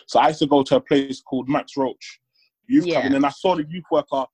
So 0.08 0.20
I 0.20 0.30
used 0.30 0.40
to 0.40 0.48
go 0.48 0.64
to 0.64 0.76
a 0.78 0.82
place 0.82 1.22
called 1.22 1.50
Max 1.50 1.76
Roach 1.78 2.20
Youth 2.68 2.86
Yeah. 2.88 2.94
Club, 2.94 3.06
and 3.06 3.16
then 3.16 3.26
I 3.26 3.30
saw 3.30 3.56
the 3.56 3.66
youth 3.70 3.86
worker 3.92 4.26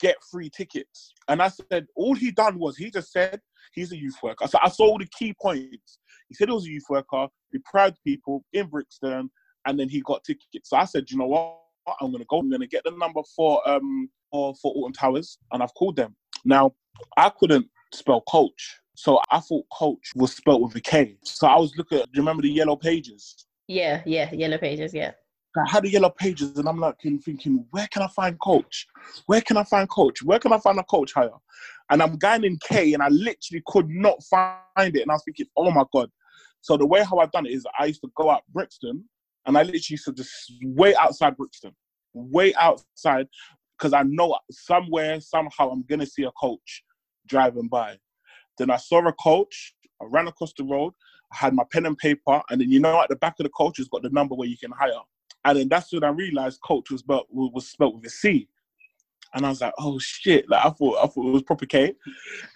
get 0.00 0.16
free 0.30 0.50
tickets. 0.50 1.12
And 1.28 1.42
I 1.42 1.48
said, 1.48 1.86
all 1.94 2.14
he 2.14 2.30
done 2.30 2.58
was 2.58 2.76
he 2.76 2.90
just 2.90 3.12
said 3.12 3.40
he's 3.72 3.92
a 3.92 3.96
youth 3.96 4.16
worker. 4.22 4.46
So 4.46 4.58
I 4.62 4.68
saw 4.68 4.84
all 4.84 4.98
the 4.98 5.08
key 5.16 5.34
points. 5.40 5.98
He 6.28 6.34
said 6.34 6.48
he 6.48 6.54
was 6.54 6.66
a 6.66 6.70
youth 6.70 6.84
worker, 6.88 7.28
The 7.52 7.58
deprived 7.58 7.98
people 8.04 8.44
in 8.52 8.66
Brixton, 8.66 9.30
and 9.66 9.78
then 9.80 9.88
he 9.88 10.00
got 10.00 10.24
tickets. 10.24 10.70
So 10.70 10.76
I 10.76 10.84
said, 10.84 11.10
you 11.10 11.18
know 11.18 11.26
what? 11.26 11.58
I'm 12.00 12.12
gonna 12.12 12.24
go. 12.28 12.38
I'm 12.38 12.50
gonna 12.50 12.66
get 12.66 12.82
the 12.84 12.92
number 12.92 13.20
for 13.36 13.66
um 13.68 14.08
for, 14.30 14.54
for 14.54 14.72
Alton 14.72 14.94
Towers, 14.94 15.38
and 15.52 15.62
I've 15.62 15.74
called 15.74 15.96
them. 15.96 16.16
Now 16.44 16.72
I 17.18 17.28
couldn't 17.28 17.68
spell 17.92 18.22
coach, 18.22 18.78
so 18.94 19.20
I 19.30 19.40
thought 19.40 19.66
coach 19.72 20.12
was 20.14 20.34
spelled 20.34 20.62
with 20.62 20.76
a 20.76 20.80
K. 20.80 21.16
So 21.22 21.46
I 21.46 21.56
was 21.56 21.76
looking. 21.76 21.98
Do 21.98 22.04
you 22.14 22.22
remember 22.22 22.42
the 22.42 22.50
yellow 22.50 22.76
pages? 22.76 23.46
Yeah, 23.66 24.02
yeah, 24.06 24.32
yellow 24.32 24.58
pages, 24.58 24.94
yeah. 24.94 25.12
I 25.56 25.70
had 25.70 25.84
the 25.84 25.90
yellow 25.90 26.10
pages, 26.10 26.58
and 26.58 26.68
I'm 26.68 26.80
like 26.80 26.96
thinking, 27.00 27.64
where 27.70 27.86
can 27.92 28.02
I 28.02 28.08
find 28.08 28.38
coach? 28.40 28.86
Where 29.26 29.40
can 29.40 29.56
I 29.56 29.62
find 29.64 29.88
coach? 29.88 30.22
Where 30.22 30.38
can 30.38 30.52
I 30.52 30.58
find 30.58 30.78
a 30.78 30.84
coach 30.84 31.12
hire? 31.12 31.30
And 31.90 32.02
I'm 32.02 32.16
going 32.16 32.44
in 32.44 32.58
K, 32.68 32.92
and 32.94 33.02
I 33.02 33.08
literally 33.08 33.62
could 33.66 33.88
not 33.88 34.22
find 34.24 34.96
it. 34.96 35.02
And 35.02 35.10
I 35.10 35.14
was 35.14 35.22
thinking, 35.24 35.46
oh 35.56 35.70
my 35.70 35.84
god. 35.92 36.10
So 36.60 36.76
the 36.76 36.86
way 36.86 37.04
how 37.04 37.18
I've 37.18 37.30
done 37.30 37.46
it 37.46 37.52
is, 37.52 37.64
I 37.78 37.86
used 37.86 38.00
to 38.00 38.10
go 38.16 38.30
out 38.30 38.42
Brixton, 38.52 39.04
and 39.46 39.56
I 39.56 39.62
literally 39.62 39.84
used 39.90 40.06
to 40.06 40.12
just 40.12 40.52
way 40.62 40.94
outside 40.96 41.36
Brixton, 41.36 41.72
way 42.14 42.52
outside, 42.54 43.28
because 43.78 43.92
I 43.92 44.02
know 44.02 44.36
somewhere 44.50 45.20
somehow 45.20 45.70
I'm 45.70 45.84
gonna 45.88 46.06
see 46.06 46.24
a 46.24 46.32
coach 46.32 46.82
driving 47.28 47.68
by. 47.68 47.96
Then 48.58 48.70
I 48.70 48.76
saw 48.76 49.06
a 49.06 49.12
coach. 49.12 49.74
I 50.00 50.06
ran 50.06 50.28
across 50.28 50.52
the 50.52 50.64
road. 50.64 50.94
I 51.32 51.36
had 51.36 51.54
my 51.54 51.64
pen 51.72 51.86
and 51.86 51.96
paper, 51.96 52.42
and 52.50 52.60
then 52.60 52.70
you 52.70 52.80
know 52.80 53.00
at 53.00 53.08
the 53.08 53.16
back 53.16 53.34
of 53.38 53.44
the 53.44 53.50
coach 53.50 53.78
has 53.78 53.88
got 53.88 54.02
the 54.02 54.10
number 54.10 54.34
where 54.34 54.48
you 54.48 54.56
can 54.56 54.72
hire. 54.72 54.92
And 55.44 55.58
then 55.58 55.68
that's 55.68 55.92
when 55.92 56.04
I 56.04 56.08
realized 56.08 56.60
coach 56.62 56.90
was 56.90 57.00
spelled 57.00 57.26
was 57.30 57.68
spelled 57.68 57.96
with 57.96 58.06
a 58.06 58.10
C. 58.10 58.48
And 59.34 59.44
I 59.44 59.48
was 59.48 59.60
like, 59.60 59.74
oh 59.78 59.98
shit! 59.98 60.48
Like 60.48 60.64
I 60.64 60.70
thought, 60.70 60.98
I 61.02 61.06
thought 61.06 61.26
it 61.26 61.32
was 61.32 61.42
proper 61.42 61.66
K. 61.66 61.94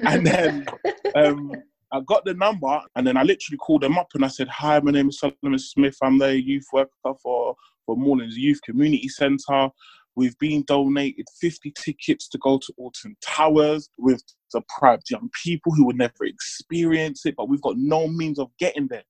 And 0.00 0.26
then 0.26 0.67
um, 1.14 1.52
I 1.90 2.00
got 2.00 2.25
the 2.25 2.35
number, 2.35 2.81
and 2.95 3.07
then 3.07 3.17
I 3.17 3.23
literally 3.23 3.59
called 3.59 3.83
them 3.83 3.99
up 3.99 4.09
and 4.14 4.25
I 4.25 4.28
said, 4.28 4.49
"Hi, 4.49 4.78
my 4.81 4.93
name 4.93 5.09
is 5.09 5.19
Solomon 5.19 5.59
Smith. 5.59 5.97
I'm 6.02 6.19
the 6.19 6.40
youth 6.40 6.67
worker 6.73 7.14
for 7.23 7.57
for 7.87 7.97
Moorlands 7.97 8.37
Youth 8.37 8.61
Community 8.62 9.09
Centre. 9.09 9.71
We've 10.18 10.38
been 10.40 10.64
donated 10.66 11.26
50 11.40 11.72
tickets 11.78 12.28
to 12.30 12.38
go 12.38 12.58
to 12.58 12.75
Alton 12.76 13.16
Towers 13.25 13.88
with 13.98 14.20
deprived 14.52 15.08
young 15.08 15.30
people 15.44 15.72
who 15.72 15.87
would 15.87 15.96
never 15.96 16.25
experience 16.25 17.25
it, 17.25 17.37
but 17.37 17.48
we've 17.48 17.62
got 17.62 17.76
no 17.76 18.08
means 18.08 18.40
of 18.40 18.50
getting 18.58 18.88
there. 18.88 19.04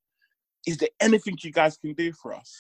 Is 0.66 0.76
there 0.76 0.90
anything 1.00 1.38
you 1.42 1.50
guys 1.50 1.78
can 1.78 1.94
do 1.94 2.12
for 2.12 2.34
us?" 2.34 2.54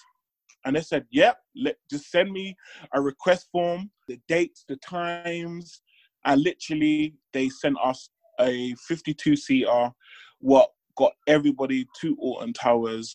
And 0.64 0.74
they 0.74 0.80
said, 0.80 1.04
"Yep, 1.10 1.38
let, 1.56 1.76
just 1.90 2.10
send 2.10 2.32
me 2.32 2.56
a 2.94 3.02
request 3.02 3.48
form, 3.52 3.90
the 4.06 4.18
dates, 4.28 4.64
the 4.66 4.76
times." 4.76 5.82
And 6.24 6.40
literally, 6.40 7.16
they 7.34 7.50
sent 7.50 7.76
us 7.84 8.08
a 8.40 8.74
52 8.76 9.36
seater, 9.36 9.90
what 10.38 10.72
got 10.96 11.12
everybody 11.26 11.86
to 12.00 12.16
Alton 12.18 12.54
Towers, 12.54 13.14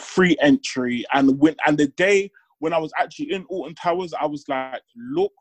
free 0.00 0.36
entry. 0.40 1.04
And 1.12 1.38
when 1.38 1.54
and 1.64 1.78
the 1.78 1.86
day 1.86 2.32
when 2.62 2.72
I 2.72 2.78
was 2.78 2.92
actually 2.96 3.32
in 3.32 3.44
Alton 3.46 3.74
Towers, 3.74 4.14
I 4.14 4.24
was 4.24 4.44
like, 4.46 4.82
look 4.96 5.32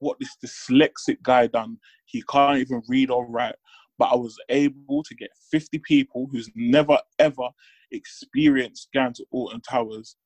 what 0.00 0.16
this 0.18 0.36
dyslexic 0.44 1.22
guy 1.22 1.46
done. 1.46 1.78
He 2.04 2.20
can't 2.28 2.58
even 2.58 2.82
read 2.88 3.12
or 3.12 3.30
write. 3.30 3.54
But 3.96 4.06
I 4.06 4.16
was 4.16 4.36
able 4.48 5.04
to 5.04 5.14
get 5.14 5.30
50 5.52 5.78
people 5.78 6.26
who's 6.32 6.50
never 6.56 6.98
ever 7.20 7.48
experienced 7.92 8.88
going 8.92 9.12
to 9.12 9.24
Alton 9.30 9.60
Towers. 9.60 10.16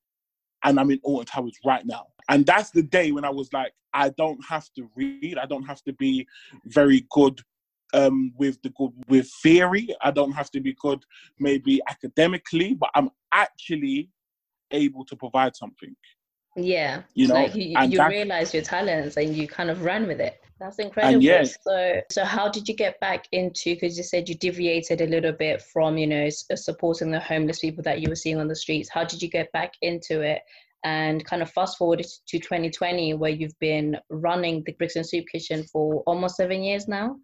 And 0.64 0.80
I'm 0.80 0.90
in 0.90 1.00
Alton 1.02 1.26
Towers 1.26 1.58
right 1.66 1.84
now. 1.84 2.06
And 2.30 2.46
that's 2.46 2.70
the 2.70 2.82
day 2.82 3.12
when 3.12 3.26
I 3.26 3.30
was 3.30 3.52
like, 3.52 3.74
I 3.92 4.08
don't 4.16 4.42
have 4.48 4.72
to 4.76 4.88
read. 4.96 5.36
I 5.36 5.44
don't 5.44 5.64
have 5.64 5.82
to 5.82 5.92
be 5.92 6.26
very 6.64 7.04
good 7.10 7.42
um, 7.92 8.32
with 8.38 8.56
the 8.62 8.70
good 8.70 8.92
with 9.06 9.30
theory. 9.42 9.94
I 10.00 10.10
don't 10.10 10.32
have 10.32 10.50
to 10.52 10.60
be 10.60 10.74
good 10.80 11.04
maybe 11.38 11.82
academically, 11.90 12.72
but 12.72 12.88
I'm 12.94 13.10
actually 13.34 14.08
able 14.70 15.04
to 15.04 15.14
provide 15.14 15.54
something. 15.54 15.94
Yeah, 16.56 17.02
You 17.14 17.28
know, 17.28 17.34
like 17.34 17.54
you, 17.54 17.74
and 17.78 17.90
you 17.92 17.98
that- 17.98 18.10
realized 18.10 18.52
your 18.54 18.62
talents 18.62 19.16
and 19.16 19.34
you 19.34 19.48
kind 19.48 19.70
of 19.70 19.82
ran 19.84 20.06
with 20.06 20.20
it. 20.20 20.38
That's 20.60 20.78
incredible. 20.78 21.22
yeah. 21.22 21.42
So, 21.42 22.00
so 22.10 22.24
how 22.24 22.48
did 22.48 22.68
you 22.68 22.76
get 22.76 23.00
back 23.00 23.24
into? 23.32 23.74
Because 23.74 23.96
you 23.96 24.04
said 24.04 24.28
you 24.28 24.36
deviated 24.36 25.00
a 25.00 25.06
little 25.06 25.32
bit 25.32 25.60
from, 25.60 25.98
you 25.98 26.06
know, 26.06 26.28
supporting 26.28 27.10
the 27.10 27.18
homeless 27.18 27.58
people 27.58 27.82
that 27.82 28.00
you 28.00 28.08
were 28.08 28.14
seeing 28.14 28.38
on 28.38 28.46
the 28.46 28.54
streets. 28.54 28.88
How 28.88 29.02
did 29.02 29.20
you 29.22 29.28
get 29.28 29.50
back 29.52 29.72
into 29.82 30.20
it? 30.20 30.42
And 30.84 31.24
kind 31.24 31.42
of 31.42 31.50
fast 31.50 31.78
forward 31.78 31.98
to 32.00 32.38
2020, 32.38 33.14
where 33.14 33.30
you've 33.30 33.58
been 33.58 33.96
running 34.10 34.62
the 34.64 34.72
Brixton 34.72 35.02
Soup 35.04 35.24
Kitchen 35.32 35.64
for 35.64 36.02
almost 36.06 36.36
seven 36.36 36.62
years 36.62 36.86
now. 36.86 37.16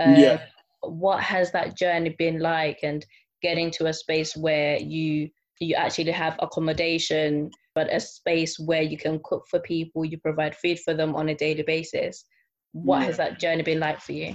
Um, 0.00 0.14
Yeah. 0.14 0.42
What 0.82 1.20
has 1.22 1.50
that 1.52 1.76
journey 1.76 2.14
been 2.18 2.38
like? 2.38 2.80
And 2.84 3.04
getting 3.42 3.70
to 3.72 3.86
a 3.86 3.92
space 3.92 4.36
where 4.36 4.76
you 4.78 5.30
you 5.58 5.74
actually 5.74 6.12
have 6.12 6.36
accommodation 6.40 7.50
but 7.76 7.92
a 7.92 8.00
space 8.00 8.58
where 8.58 8.80
you 8.80 8.96
can 8.96 9.20
cook 9.22 9.44
for 9.50 9.60
people, 9.60 10.02
you 10.02 10.18
provide 10.18 10.56
food 10.56 10.80
for 10.80 10.94
them 10.94 11.14
on 11.14 11.28
a 11.28 11.34
daily 11.34 11.62
basis. 11.62 12.24
What 12.72 13.02
has 13.02 13.18
that 13.18 13.38
journey 13.38 13.62
been 13.62 13.78
like 13.78 14.00
for 14.00 14.12
you? 14.12 14.34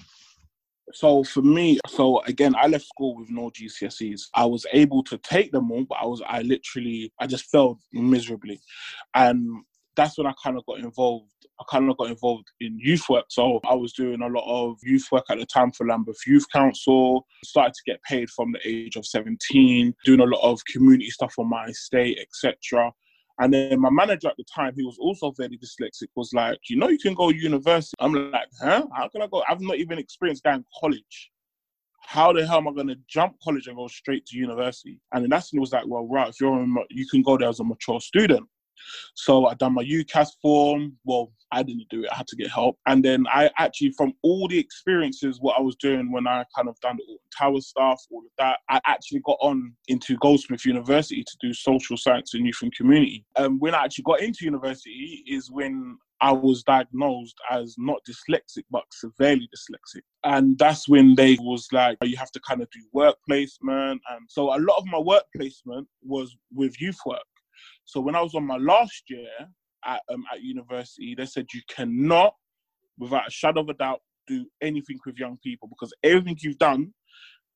So 0.93 1.23
for 1.23 1.41
me, 1.41 1.79
so 1.87 2.21
again, 2.25 2.53
I 2.55 2.67
left 2.67 2.85
school 2.85 3.15
with 3.15 3.31
no 3.31 3.49
GCSEs. 3.49 4.27
I 4.35 4.45
was 4.45 4.65
able 4.73 5.03
to 5.05 5.17
take 5.17 5.51
them 5.51 5.71
all, 5.71 5.85
but 5.89 5.97
I 5.99 6.05
was 6.05 6.21
I 6.27 6.41
literally 6.43 7.11
I 7.19 7.25
just 7.25 7.45
failed 7.45 7.79
miserably, 7.91 8.59
and 9.15 9.63
that's 9.95 10.17
when 10.17 10.27
I 10.27 10.33
kind 10.43 10.57
of 10.57 10.65
got 10.67 10.79
involved. 10.79 11.31
I 11.59 11.63
kind 11.69 11.89
of 11.89 11.97
got 11.97 12.09
involved 12.09 12.51
in 12.59 12.77
youth 12.79 13.07
work. 13.09 13.25
So 13.29 13.59
I 13.69 13.73
was 13.73 13.93
doing 13.93 14.21
a 14.21 14.27
lot 14.27 14.45
of 14.47 14.77
youth 14.83 15.07
work 15.11 15.25
at 15.29 15.39
the 15.39 15.45
time 15.45 15.71
for 15.71 15.87
Lambeth 15.87 16.27
Youth 16.27 16.45
Council. 16.51 17.25
Started 17.45 17.73
to 17.73 17.91
get 17.91 18.03
paid 18.03 18.29
from 18.29 18.51
the 18.51 18.59
age 18.65 18.97
of 18.97 19.05
17, 19.05 19.95
doing 20.05 20.19
a 20.19 20.25
lot 20.25 20.41
of 20.43 20.63
community 20.65 21.09
stuff 21.09 21.35
on 21.39 21.49
my 21.49 21.65
estate, 21.65 22.19
etc. 22.19 22.91
And 23.41 23.51
then 23.51 23.81
my 23.81 23.89
manager 23.89 24.27
at 24.27 24.37
the 24.37 24.43
time, 24.43 24.73
who 24.75 24.85
was 24.85 24.99
also 24.99 25.31
very 25.31 25.57
dyslexic, 25.57 26.09
was 26.15 26.31
like, 26.31 26.59
you 26.69 26.77
know, 26.77 26.89
you 26.89 26.99
can 26.99 27.15
go 27.15 27.29
university. 27.29 27.95
I'm 27.99 28.13
like, 28.13 28.47
huh? 28.61 28.85
How 28.95 29.07
can 29.07 29.23
I 29.23 29.27
go? 29.27 29.43
I've 29.49 29.59
not 29.59 29.77
even 29.77 29.97
experienced 29.97 30.43
going 30.43 30.63
college. 30.79 31.31
How 32.03 32.31
the 32.33 32.45
hell 32.45 32.57
am 32.57 32.67
I 32.67 32.73
going 32.73 32.89
to 32.89 32.99
jump 33.07 33.37
college 33.43 33.65
and 33.65 33.75
go 33.75 33.87
straight 33.87 34.27
to 34.27 34.37
university? 34.37 34.99
And 35.11 35.23
then 35.23 35.31
that's 35.31 35.51
when 35.51 35.57
it 35.57 35.61
was 35.61 35.71
like, 35.73 35.87
well, 35.87 36.07
right, 36.07 36.29
if 36.29 36.39
you're, 36.39 36.67
you 36.91 37.07
can 37.07 37.23
go 37.23 37.35
there 37.35 37.49
as 37.49 37.59
a 37.59 37.63
mature 37.63 37.99
student. 37.99 38.47
So 39.15 39.45
I 39.45 39.53
done 39.55 39.73
my 39.73 39.83
UCAS 39.83 40.29
form. 40.41 40.97
Well, 41.05 41.31
I 41.51 41.63
didn't 41.63 41.89
do 41.89 42.03
it. 42.03 42.09
I 42.11 42.15
had 42.15 42.27
to 42.27 42.35
get 42.35 42.49
help. 42.49 42.77
And 42.87 43.03
then 43.03 43.25
I 43.27 43.49
actually, 43.57 43.91
from 43.91 44.13
all 44.23 44.47
the 44.47 44.57
experiences, 44.57 45.39
what 45.41 45.57
I 45.57 45.61
was 45.61 45.75
doing 45.75 46.11
when 46.11 46.27
I 46.27 46.45
kind 46.55 46.69
of 46.69 46.79
done 46.79 46.97
the 46.97 47.17
Tower 47.37 47.59
stuff, 47.61 48.01
all 48.09 48.19
of 48.19 48.31
that, 48.37 48.59
I 48.69 48.79
actually 48.85 49.21
got 49.25 49.37
on 49.41 49.73
into 49.87 50.17
Goldsmith 50.17 50.65
University 50.65 51.23
to 51.23 51.37
do 51.41 51.53
social 51.53 51.97
science 51.97 52.33
and 52.33 52.45
youth 52.45 52.59
and 52.61 52.73
community. 52.73 53.25
And 53.37 53.59
when 53.59 53.75
I 53.75 53.83
actually 53.83 54.03
got 54.03 54.21
into 54.21 54.45
university 54.45 55.23
is 55.27 55.51
when 55.51 55.97
I 56.21 56.31
was 56.31 56.61
diagnosed 56.63 57.35
as 57.49 57.75
not 57.79 57.99
dyslexic 58.07 58.63
but 58.69 58.83
severely 58.91 59.49
dyslexic, 59.55 60.01
and 60.23 60.57
that's 60.57 60.87
when 60.87 61.15
they 61.15 61.35
was 61.41 61.67
like, 61.71 61.97
oh, 62.01 62.05
you 62.05 62.15
have 62.15 62.31
to 62.33 62.39
kind 62.47 62.61
of 62.61 62.69
do 62.69 62.79
work 62.93 63.15
placement, 63.27 64.01
and 64.11 64.29
so 64.29 64.55
a 64.55 64.59
lot 64.59 64.77
of 64.77 64.85
my 64.85 64.99
work 64.99 65.23
placement 65.35 65.87
was 66.03 66.35
with 66.53 66.79
youth 66.79 66.99
work. 67.07 67.23
So 67.85 68.01
when 68.01 68.15
I 68.15 68.21
was 68.21 68.35
on 68.35 68.45
my 68.45 68.57
last 68.57 69.03
year 69.09 69.29
at 69.85 70.01
um, 70.09 70.23
at 70.31 70.41
university, 70.41 71.15
they 71.15 71.25
said 71.25 71.47
you 71.53 71.61
cannot, 71.69 72.33
without 72.97 73.27
a 73.27 73.31
shadow 73.31 73.61
of 73.61 73.69
a 73.69 73.73
doubt, 73.73 74.01
do 74.27 74.45
anything 74.61 74.99
with 75.05 75.17
young 75.17 75.37
people 75.43 75.67
because 75.67 75.93
everything 76.03 76.37
you've 76.41 76.57
done 76.57 76.93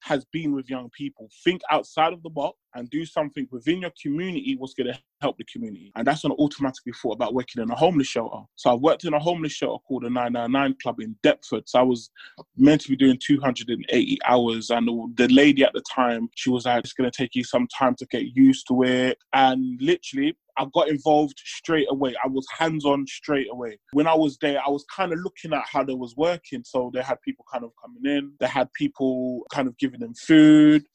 has 0.04 0.26
been 0.32 0.54
with 0.54 0.70
young 0.70 0.90
people. 0.96 1.30
Think 1.44 1.62
outside 1.72 2.14
of 2.14 2.22
the 2.24 2.30
box 2.30 2.58
and 2.76 2.90
do 2.90 3.06
something 3.06 3.48
within 3.52 3.82
your 3.82 3.92
community 4.02 4.56
what's 4.58 4.74
going 4.74 4.94
to 4.94 5.00
help 5.22 5.38
the 5.38 5.46
community. 5.46 5.92
And 5.96 6.06
that's 6.06 6.24
when 6.24 6.32
I 6.32 6.36
automatically 6.36 6.94
thought 7.02 7.14
about 7.14 7.34
working 7.34 7.64
in 7.64 7.72
a 7.72 7.76
homeless 7.76 8.08
shelter. 8.08 8.44
So 8.56 8.74
I've 8.74 8.82
worked 8.82 9.06
in 9.06 9.14
a 9.14 9.20
homeless 9.20 9.54
shelter 9.54 9.82
called 9.88 10.04
the 10.04 10.10
999 10.10 10.76
Club 10.84 11.00
in 11.00 11.16
Deptford. 11.24 11.68
So 11.68 11.80
I 11.80 11.84
was 11.84 12.12
meant 12.58 12.82
to 12.82 12.90
be 12.90 12.96
doing 12.96 13.18
280 13.26 14.18
hours. 14.26 14.70
And 14.70 14.88
the 15.16 15.28
lady 15.30 15.64
at 15.64 15.74
the 15.74 15.84
time, 15.94 16.30
she 16.36 16.50
was 16.50 16.66
like, 16.66 16.84
it's 16.84 16.94
going 16.94 17.10
to 17.10 17.18
take 17.18 17.34
you 17.34 17.44
some 17.44 17.68
time 17.68 17.96
to 17.96 18.06
get 18.08 18.36
used 18.36 18.68
to 18.68 18.84
it. 18.84 19.18
And 19.34 19.80
literally, 19.82 20.38
I 20.58 20.66
got 20.74 20.88
involved 20.88 21.42
straight 21.44 21.88
away. 21.90 22.16
I 22.24 22.28
was 22.28 22.46
hands 22.58 22.86
on 22.86 23.06
straight 23.08 23.48
away. 23.52 23.78
When 23.92 24.08
I 24.08 24.16
was 24.16 24.38
there, 24.38 24.60
I 24.66 24.70
was 24.70 24.86
kind 24.94 25.12
of 25.12 25.20
looking 25.20 25.54
at 25.54 25.66
how 25.70 25.84
they 25.84 25.94
was 25.94 26.16
working. 26.16 26.64
So 26.64 26.92
they 26.94 27.02
had 27.02 27.22
people 27.22 27.46
kind 27.52 27.66
of 27.66 27.72
coming 27.82 28.06
in, 28.06 28.34
they 28.40 28.48
had 28.48 28.72
people 28.74 29.42
kind 29.52 29.68
of 29.68 29.78
giving 29.78 30.00
them 30.00 30.14
food. 30.14 30.86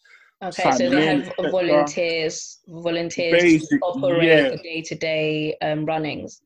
Okay, 0.43 0.71
so 0.73 0.91
they 0.91 1.11
in, 1.11 1.21
have 1.23 1.51
volunteers, 1.51 2.61
volunteers 2.67 3.43
Basic- 3.43 3.69
to 3.69 3.87
operate 3.87 4.29
yeah. 4.29 4.49
the 4.51 4.57
day-to-day 4.57 5.55
um, 5.61 5.85
runnings. 5.85 6.41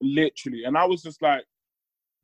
literally. 0.00 0.64
And 0.64 0.76
I 0.76 0.84
was 0.84 1.02
just 1.02 1.22
like, 1.22 1.44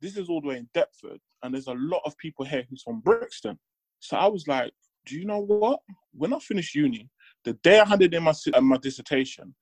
this 0.01 0.17
is 0.17 0.27
all 0.27 0.41
the 0.41 0.49
way 0.49 0.57
in 0.57 0.69
Deptford, 0.73 1.19
and 1.41 1.53
there's 1.53 1.67
a 1.67 1.73
lot 1.73 2.01
of 2.05 2.17
people 2.17 2.43
here 2.43 2.65
who's 2.69 2.83
from 2.83 2.99
Brixton. 2.99 3.57
So 3.99 4.17
I 4.17 4.27
was 4.27 4.47
like, 4.49 4.73
do 5.05 5.15
you 5.17 5.25
know 5.25 5.39
what? 5.39 5.79
When 6.13 6.33
I 6.33 6.39
finished 6.39 6.75
uni, 6.75 7.09
the 7.45 7.53
day 7.63 7.79
I 7.79 7.85
handed 7.85 8.13
in 8.13 8.23
my 8.23 8.33
uh, 8.53 8.61
my 8.61 8.77
dissertation, 8.77 9.55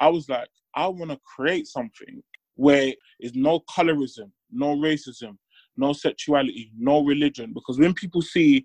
I 0.00 0.08
was 0.08 0.28
like, 0.28 0.48
I 0.74 0.86
want 0.86 1.10
to 1.10 1.18
create 1.36 1.66
something 1.66 2.22
where 2.56 2.92
is 3.20 3.34
no 3.34 3.60
colorism, 3.70 4.30
no 4.50 4.76
racism, 4.76 5.36
no 5.76 5.92
sexuality, 5.92 6.72
no 6.76 7.04
religion. 7.04 7.52
Because 7.52 7.78
when 7.78 7.94
people 7.94 8.22
see 8.22 8.64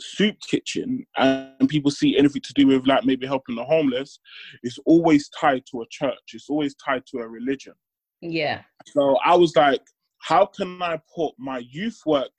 soup 0.00 0.36
kitchen 0.40 1.06
and 1.16 1.68
people 1.68 1.90
see 1.90 2.16
anything 2.16 2.42
to 2.42 2.52
do 2.54 2.66
with 2.66 2.86
like 2.86 3.04
maybe 3.04 3.26
helping 3.26 3.56
the 3.56 3.64
homeless, 3.64 4.20
it's 4.62 4.78
always 4.86 5.28
tied 5.30 5.64
to 5.70 5.82
a 5.82 5.86
church. 5.90 6.18
It's 6.32 6.48
always 6.48 6.74
tied 6.76 7.04
to 7.06 7.18
a 7.18 7.28
religion. 7.28 7.74
Yeah. 8.20 8.62
So 8.86 9.16
I 9.24 9.34
was 9.36 9.54
like, 9.56 9.82
how 10.18 10.46
can 10.46 10.82
I 10.82 11.00
put 11.14 11.34
my 11.38 11.58
youth 11.58 12.00
work 12.06 12.30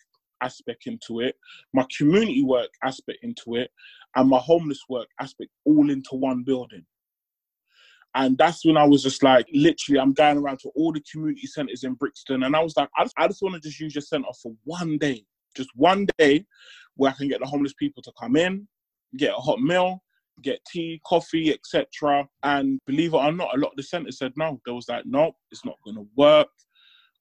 aspect 0.41 0.87
into 0.87 1.19
it, 1.19 1.35
my 1.73 1.85
community 1.97 2.43
work 2.43 2.69
aspect 2.83 3.19
into 3.23 3.55
it, 3.55 3.71
and 4.15 4.29
my 4.29 4.39
homeless 4.39 4.81
work 4.89 5.07
aspect 5.19 5.51
all 5.65 5.89
into 5.89 6.15
one 6.15 6.43
building? 6.43 6.85
And 8.15 8.37
that's 8.37 8.65
when 8.65 8.75
I 8.75 8.85
was 8.85 9.03
just 9.03 9.21
like, 9.21 9.45
literally, 9.53 9.99
I'm 9.99 10.13
going 10.13 10.37
around 10.37 10.59
to 10.61 10.69
all 10.75 10.91
the 10.91 11.03
community 11.11 11.45
centers 11.45 11.83
in 11.83 11.93
Brixton. 11.93 12.43
And 12.43 12.55
I 12.55 12.59
was 12.59 12.75
like, 12.75 12.89
I 12.97 13.03
just, 13.03 13.15
I 13.17 13.27
just 13.27 13.41
want 13.41 13.55
to 13.55 13.61
just 13.61 13.79
use 13.79 13.93
your 13.93 14.01
center 14.01 14.27
for 14.41 14.53
one 14.63 14.97
day, 14.97 15.23
just 15.55 15.69
one 15.75 16.07
day 16.17 16.45
where 16.99 17.11
I 17.11 17.15
can 17.15 17.27
get 17.27 17.39
the 17.39 17.47
homeless 17.47 17.73
people 17.73 18.03
to 18.03 18.11
come 18.19 18.35
in, 18.35 18.67
get 19.17 19.31
a 19.31 19.41
hot 19.41 19.59
meal, 19.59 20.03
get 20.43 20.59
tea, 20.71 21.01
coffee, 21.05 21.51
etc. 21.51 22.27
And 22.43 22.79
believe 22.85 23.13
it 23.13 23.17
or 23.17 23.31
not, 23.31 23.55
a 23.55 23.59
lot 23.59 23.71
of 23.71 23.77
the 23.77 23.83
centers 23.83 24.17
said 24.17 24.33
no. 24.37 24.59
They 24.65 24.71
was 24.71 24.87
like, 24.87 25.05
no, 25.05 25.31
it's 25.51 25.65
not 25.65 25.77
going 25.83 25.97
to 25.97 26.07
work. 26.15 26.47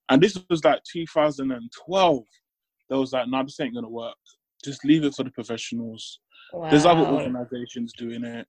And 0.08 0.22
this 0.22 0.38
was 0.48 0.64
like 0.64 0.80
2012. 0.90 2.22
They 2.90 2.96
was 2.96 3.12
like, 3.12 3.28
no, 3.28 3.42
this 3.42 3.60
ain't 3.60 3.74
going 3.74 3.84
to 3.84 3.90
work. 3.90 4.16
Just 4.64 4.84
leave 4.84 5.04
it 5.04 5.14
for 5.14 5.24
the 5.24 5.30
professionals. 5.30 6.20
Wow. 6.52 6.70
There's 6.70 6.86
other 6.86 7.06
organizations 7.06 7.92
doing 7.96 8.24
it 8.24 8.46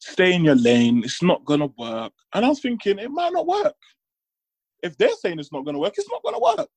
stay 0.00 0.34
in 0.34 0.44
your 0.44 0.54
lane. 0.54 1.02
It's 1.04 1.22
not 1.22 1.44
gonna 1.44 1.68
work. 1.78 2.12
And 2.34 2.44
I 2.44 2.48
was 2.48 2.60
thinking 2.60 2.98
it 2.98 3.10
might 3.10 3.32
not 3.32 3.46
work. 3.46 3.74
If 4.82 4.96
they're 4.96 5.10
saying 5.20 5.38
it's 5.38 5.52
not 5.52 5.64
gonna 5.64 5.78
work, 5.78 5.94
it's 5.96 6.10
not 6.10 6.22
gonna 6.22 6.38
work. 6.38 6.68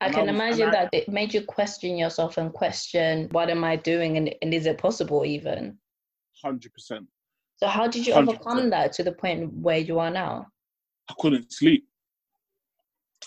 I 0.00 0.06
and 0.06 0.14
can 0.14 0.28
I 0.28 0.32
was, 0.32 0.34
imagine 0.34 0.68
I, 0.68 0.72
that 0.72 0.88
it 0.92 1.08
made 1.08 1.34
you 1.34 1.42
question 1.42 1.96
yourself 1.96 2.38
and 2.38 2.52
question 2.52 3.28
what 3.32 3.50
am 3.50 3.64
I 3.64 3.76
doing 3.76 4.16
and, 4.16 4.34
and 4.42 4.54
is 4.54 4.66
it 4.66 4.78
possible 4.78 5.24
even? 5.24 5.78
Hundred 6.42 6.72
percent. 6.72 7.06
So 7.56 7.66
how 7.66 7.86
did 7.86 8.06
you 8.06 8.14
100%. 8.14 8.28
overcome 8.28 8.70
that 8.70 8.92
to 8.94 9.02
the 9.02 9.12
point 9.12 9.52
where 9.52 9.78
you 9.78 9.98
are 9.98 10.10
now? 10.10 10.46
I 11.10 11.14
couldn't 11.18 11.52
sleep. 11.52 11.86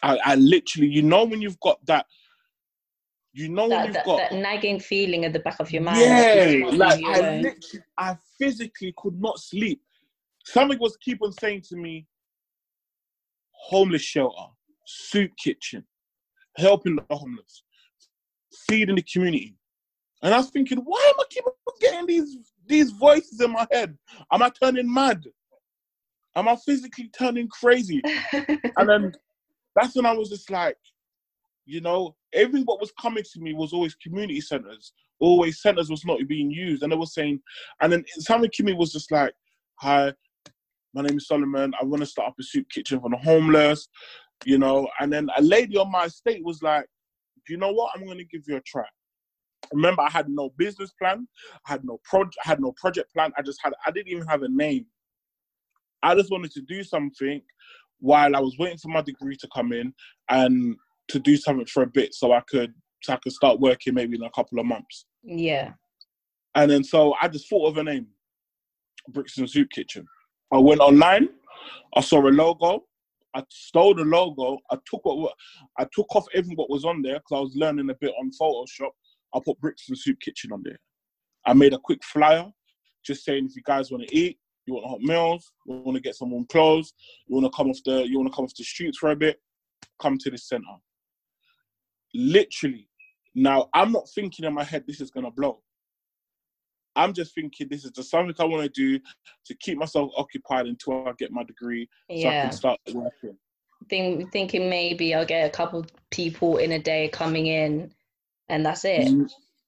I, 0.02 0.18
I 0.26 0.36
literally, 0.36 0.88
you 0.88 1.04
know, 1.04 1.26
when 1.26 1.42
you've 1.42 1.60
got 1.60 1.86
that 1.86 2.08
you 3.34 3.50
know 3.50 3.68
that, 3.68 3.86
you've 3.86 3.94
that, 3.96 4.06
got 4.06 4.18
that 4.18 4.34
nagging 4.34 4.80
feeling 4.80 5.26
at 5.26 5.34
the 5.34 5.40
back 5.40 5.60
of 5.60 5.72
your 5.72 5.82
mind. 5.82 6.02
Yeah, 6.02 6.70
like 6.72 7.04
I 7.04 7.40
literally, 7.40 7.84
I 7.98 8.16
physically 8.38 8.94
could 8.96 9.20
not 9.20 9.40
sleep. 9.40 9.82
Something 10.46 10.78
was 10.80 10.96
keep 10.98 11.20
on 11.24 11.32
saying 11.32 11.64
to 11.70 11.76
me, 11.76 12.06
homeless 13.52 14.04
shelter, 14.04 14.52
soup 14.86 15.32
kitchen, 15.44 15.84
helping 16.56 16.96
the 16.96 17.16
homeless, 17.16 17.64
feeding 18.68 18.96
the 18.96 19.04
community. 19.04 19.56
And 20.22 20.34
I 20.34 20.38
was 20.38 20.50
thinking, 20.50 20.80
why 20.80 21.12
am 21.14 21.20
I 21.20 21.24
keep 21.30 21.44
getting 21.82 22.06
these 22.08 22.38
these 22.66 22.92
voices 22.92 23.42
in 23.42 23.52
my 23.52 23.68
head? 23.72 23.98
Am 24.32 24.42
I 24.42 24.50
turning 24.50 24.92
mad? 24.92 25.24
Am 26.36 26.48
I 26.48 26.56
physically 26.56 27.10
turning 27.18 27.48
crazy? 27.50 28.02
and 28.32 28.90
then 28.90 29.12
that's 29.76 29.96
when 29.96 30.06
I 30.06 30.14
was 30.14 30.30
just 30.30 30.50
like, 30.50 30.78
you 31.66 31.82
know, 31.82 32.16
everything 32.34 32.64
what 32.66 32.80
was 32.80 32.94
coming 33.00 33.24
to 33.34 33.40
me 33.40 33.54
was 33.54 33.74
always 33.74 33.96
community 33.96 34.42
centers. 34.42 34.94
Always 35.20 35.62
centers 35.62 35.90
was 35.90 36.06
not 36.06 36.20
being 36.28 36.52
used. 36.52 36.84
And 36.84 36.92
they 36.92 36.98
were 36.98 37.06
saying, 37.06 37.42
and 37.82 37.92
then 37.92 38.04
something 38.20 38.50
to 38.54 38.64
me 38.64 38.74
was 38.74 38.92
just 38.92 39.12
like, 39.12 39.34
hi, 39.76 40.14
my 40.94 41.02
name 41.02 41.18
is 41.18 41.28
Solomon. 41.28 41.74
I 41.80 41.86
want 41.86 42.02
to 42.02 42.06
start 42.06 42.30
up 42.30 42.36
a 42.40 42.44
soup 42.44 42.68
kitchen 42.70 43.00
for 43.00 43.10
the 43.10 43.18
homeless, 43.18 43.88
you 44.46 44.58
know. 44.58 44.88
And 45.00 45.12
then 45.12 45.30
a 45.38 45.42
lady 45.42 45.78
on 45.78 45.92
my 45.92 46.06
estate 46.06 46.44
was 46.44 46.62
like, 46.62 46.86
do 47.46 47.54
you 47.54 47.60
know 47.60 47.72
what? 47.72 47.92
I'm 47.96 48.06
going 48.06 48.18
to 48.18 48.26
give 48.26 48.44
you 48.48 48.58
a 48.58 48.62
try. 48.62 48.86
Remember, 49.72 50.02
I 50.02 50.10
had 50.10 50.30
no 50.30 50.52
business 50.58 50.92
plan. 50.92 51.28
I 51.68 51.72
had 51.72 51.86
no 51.86 52.00
project. 52.04 52.38
I 52.46 52.50
had 52.50 52.62
no 52.62 52.74
project 52.74 53.14
plan. 53.14 53.32
I 53.38 53.42
just 53.42 53.60
had. 53.64 53.74
I 53.86 53.92
didn't 53.92 54.10
even 54.10 54.28
have 54.28 54.44
a 54.44 54.50
name. 54.50 54.86
I 56.02 56.16
just 56.16 56.32
wanted 56.32 56.52
to 56.52 56.62
do 56.62 56.84
something 56.84 57.42
while 58.00 58.36
I 58.36 58.40
was 58.40 58.58
waiting 58.58 58.78
for 58.78 58.90
my 58.90 59.02
degree 59.02 59.38
to 59.38 59.48
come 59.56 59.72
in, 59.72 59.94
and 60.30 60.76
to 61.08 61.20
do 61.20 61.38
something 61.38 61.66
for 61.66 61.84
a 61.84 61.88
bit 61.88 62.14
so 62.14 62.34
I 62.34 62.42
could 62.42 62.74
so 63.04 63.14
I 63.14 63.18
could 63.18 63.34
start 63.34 63.60
working 63.60 63.94
maybe 63.94 64.16
in 64.16 64.24
a 64.24 64.32
couple 64.32 64.60
of 64.60 64.66
months. 64.66 65.06
Yeah. 65.24 65.74
And 66.56 66.70
then 66.72 66.84
so 66.84 67.16
I 67.22 67.28
just 67.28 67.50
thought 67.50 67.68
of 67.68 67.78
a 67.78 67.84
name, 67.84 68.08
Brixton 69.10 69.48
Soup 69.48 69.70
Kitchen. 69.70 70.06
I 70.52 70.58
went 70.58 70.82
online, 70.82 71.30
I 71.96 72.02
saw 72.02 72.26
a 72.26 72.30
logo, 72.30 72.84
I 73.36 73.44
stole 73.50 73.96
the 73.96 74.04
logo, 74.04 74.60
I 74.70 74.78
took 74.90 75.04
what 75.06 75.34
I 75.78 75.86
took 75.92 76.16
off 76.16 76.26
everything 76.34 76.58
what 76.58 76.70
was 76.70 76.86
on 76.86 77.02
there 77.02 77.16
because 77.16 77.38
I 77.38 77.40
was 77.40 77.56
learning 77.56 77.90
a 77.90 77.96
bit 77.96 78.14
on 78.20 78.32
Photoshop. 78.40 78.92
I 79.34 79.40
put 79.44 79.60
Brixton 79.60 79.96
Soup 79.96 80.20
Kitchen 80.20 80.52
on 80.52 80.62
there. 80.64 80.80
I 81.46 81.54
made 81.54 81.74
a 81.74 81.80
quick 81.80 82.04
flyer, 82.04 82.46
just 83.04 83.26
saying 83.26 83.46
if 83.46 83.56
you 83.56 83.64
guys 83.66 83.92
want 83.92 84.08
to 84.08 84.16
eat, 84.16 84.38
you 84.66 84.76
want 84.76 84.88
hot 84.88 85.02
meals, 85.02 85.52
you 85.68 85.76
want 85.76 85.96
to 85.96 86.02
get 86.02 86.16
some 86.16 86.32
warm 86.32 86.46
clothes, 86.46 86.94
you 87.28 87.36
want 87.36 87.52
to 87.52 87.56
come 87.56 87.70
off 87.70 87.80
the 87.86 88.08
you 88.08 88.18
want 88.20 88.32
to 88.32 88.36
come 88.36 88.46
off 88.46 88.56
the 88.56 88.64
streets 88.64 88.98
for 88.98 89.12
a 89.12 89.16
bit, 89.16 89.42
come 90.00 90.18
to 90.20 90.30
this 90.30 90.48
center 90.48 90.66
literally. 92.14 92.88
Now, 93.36 93.70
I'm 93.74 93.92
not 93.92 94.10
thinking 94.14 94.46
in 94.46 94.54
my 94.54 94.64
head 94.64 94.84
this 94.88 95.02
is 95.02 95.10
gonna 95.10 95.32
blow. 95.32 95.62
I'm 96.96 97.14
just 97.14 97.34
thinking 97.34 97.68
this 97.70 97.86
is 97.86 97.92
just 97.92 98.10
something 98.10 98.36
I 98.40 98.46
want 98.46 98.64
to 98.64 98.70
do 98.70 99.00
to 99.46 99.56
keep 99.56 99.78
myself 99.78 100.12
occupied 100.16 100.68
until 100.68 101.08
I 101.08 101.14
get 101.18 101.32
my 101.32 101.44
degree, 101.44 101.90
yeah. 102.10 102.22
so 102.22 102.28
I 102.28 102.42
can 102.42 102.52
start 102.52 102.80
working. 102.94 103.38
Think, 103.90 104.32
thinking 104.32 104.70
maybe 104.70 105.14
I'll 105.14 105.26
get 105.26 105.46
a 105.46 105.50
couple 105.50 105.86
people 106.10 106.58
in 106.58 106.74
a 106.74 106.80
day 106.80 107.10
coming 107.10 107.48
in, 107.48 107.92
and 108.50 108.66
that's 108.66 108.86
it. 108.86 109.12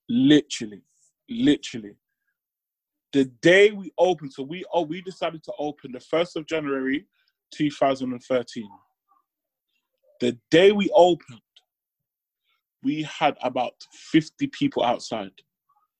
Literally, 0.07 0.81
literally. 1.29 1.97
The 3.11 3.25
day 3.41 3.71
we 3.71 3.91
opened, 3.97 4.33
so 4.33 4.43
we 4.43 4.65
oh 4.73 4.83
we 4.83 5.01
decided 5.01 5.43
to 5.45 5.53
open 5.57 5.91
the 5.91 5.99
first 5.99 6.35
of 6.35 6.45
January, 6.47 7.05
2013. 7.53 8.69
The 10.21 10.38
day 10.51 10.71
we 10.71 10.89
opened, 10.93 11.41
we 12.83 13.03
had 13.03 13.35
about 13.41 13.73
50 14.11 14.47
people 14.47 14.83
outside. 14.83 15.31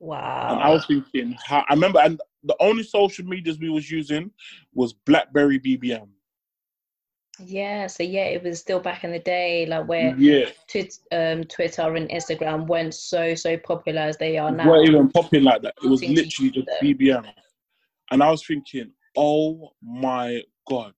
Wow. 0.06 0.50
And 0.52 0.62
I 0.62 0.70
was 0.70 0.86
thinking, 0.86 1.36
how, 1.44 1.66
I 1.68 1.74
remember, 1.74 2.00
and 2.00 2.22
the 2.44 2.56
only 2.60 2.84
social 2.84 3.26
medias 3.26 3.58
we 3.58 3.70
was 3.70 3.90
using 3.90 4.30
was 4.72 4.94
BlackBerry 4.94 5.60
BBM. 5.60 6.08
Yeah, 7.40 7.88
so 7.88 8.04
yeah, 8.04 8.26
it 8.26 8.44
was 8.44 8.60
still 8.60 8.80
back 8.80 9.04
in 9.04 9.12
the 9.12 9.20
day, 9.20 9.66
like 9.66 9.88
where 9.88 10.16
yeah, 10.16 10.52
tw- 10.70 11.00
um, 11.12 11.44
Twitter 11.46 11.96
and 11.96 12.08
Instagram 12.10 12.68
weren't 12.68 12.94
so 12.94 13.34
so 13.34 13.58
popular 13.58 14.02
as 14.02 14.16
they 14.18 14.38
are 14.38 14.52
now. 14.52 14.70
weren't 14.70 14.88
even 14.88 15.10
popping 15.10 15.44
like 15.44 15.64
that. 15.64 15.74
It 15.84 15.90
was 15.90 16.02
literally 16.02 16.52
just 16.52 16.70
BBM, 16.82 17.28
and 18.12 18.24
I 18.24 18.30
was 18.32 18.46
thinking, 18.46 18.92
oh 19.18 19.72
my 19.82 20.44
god! 20.70 20.94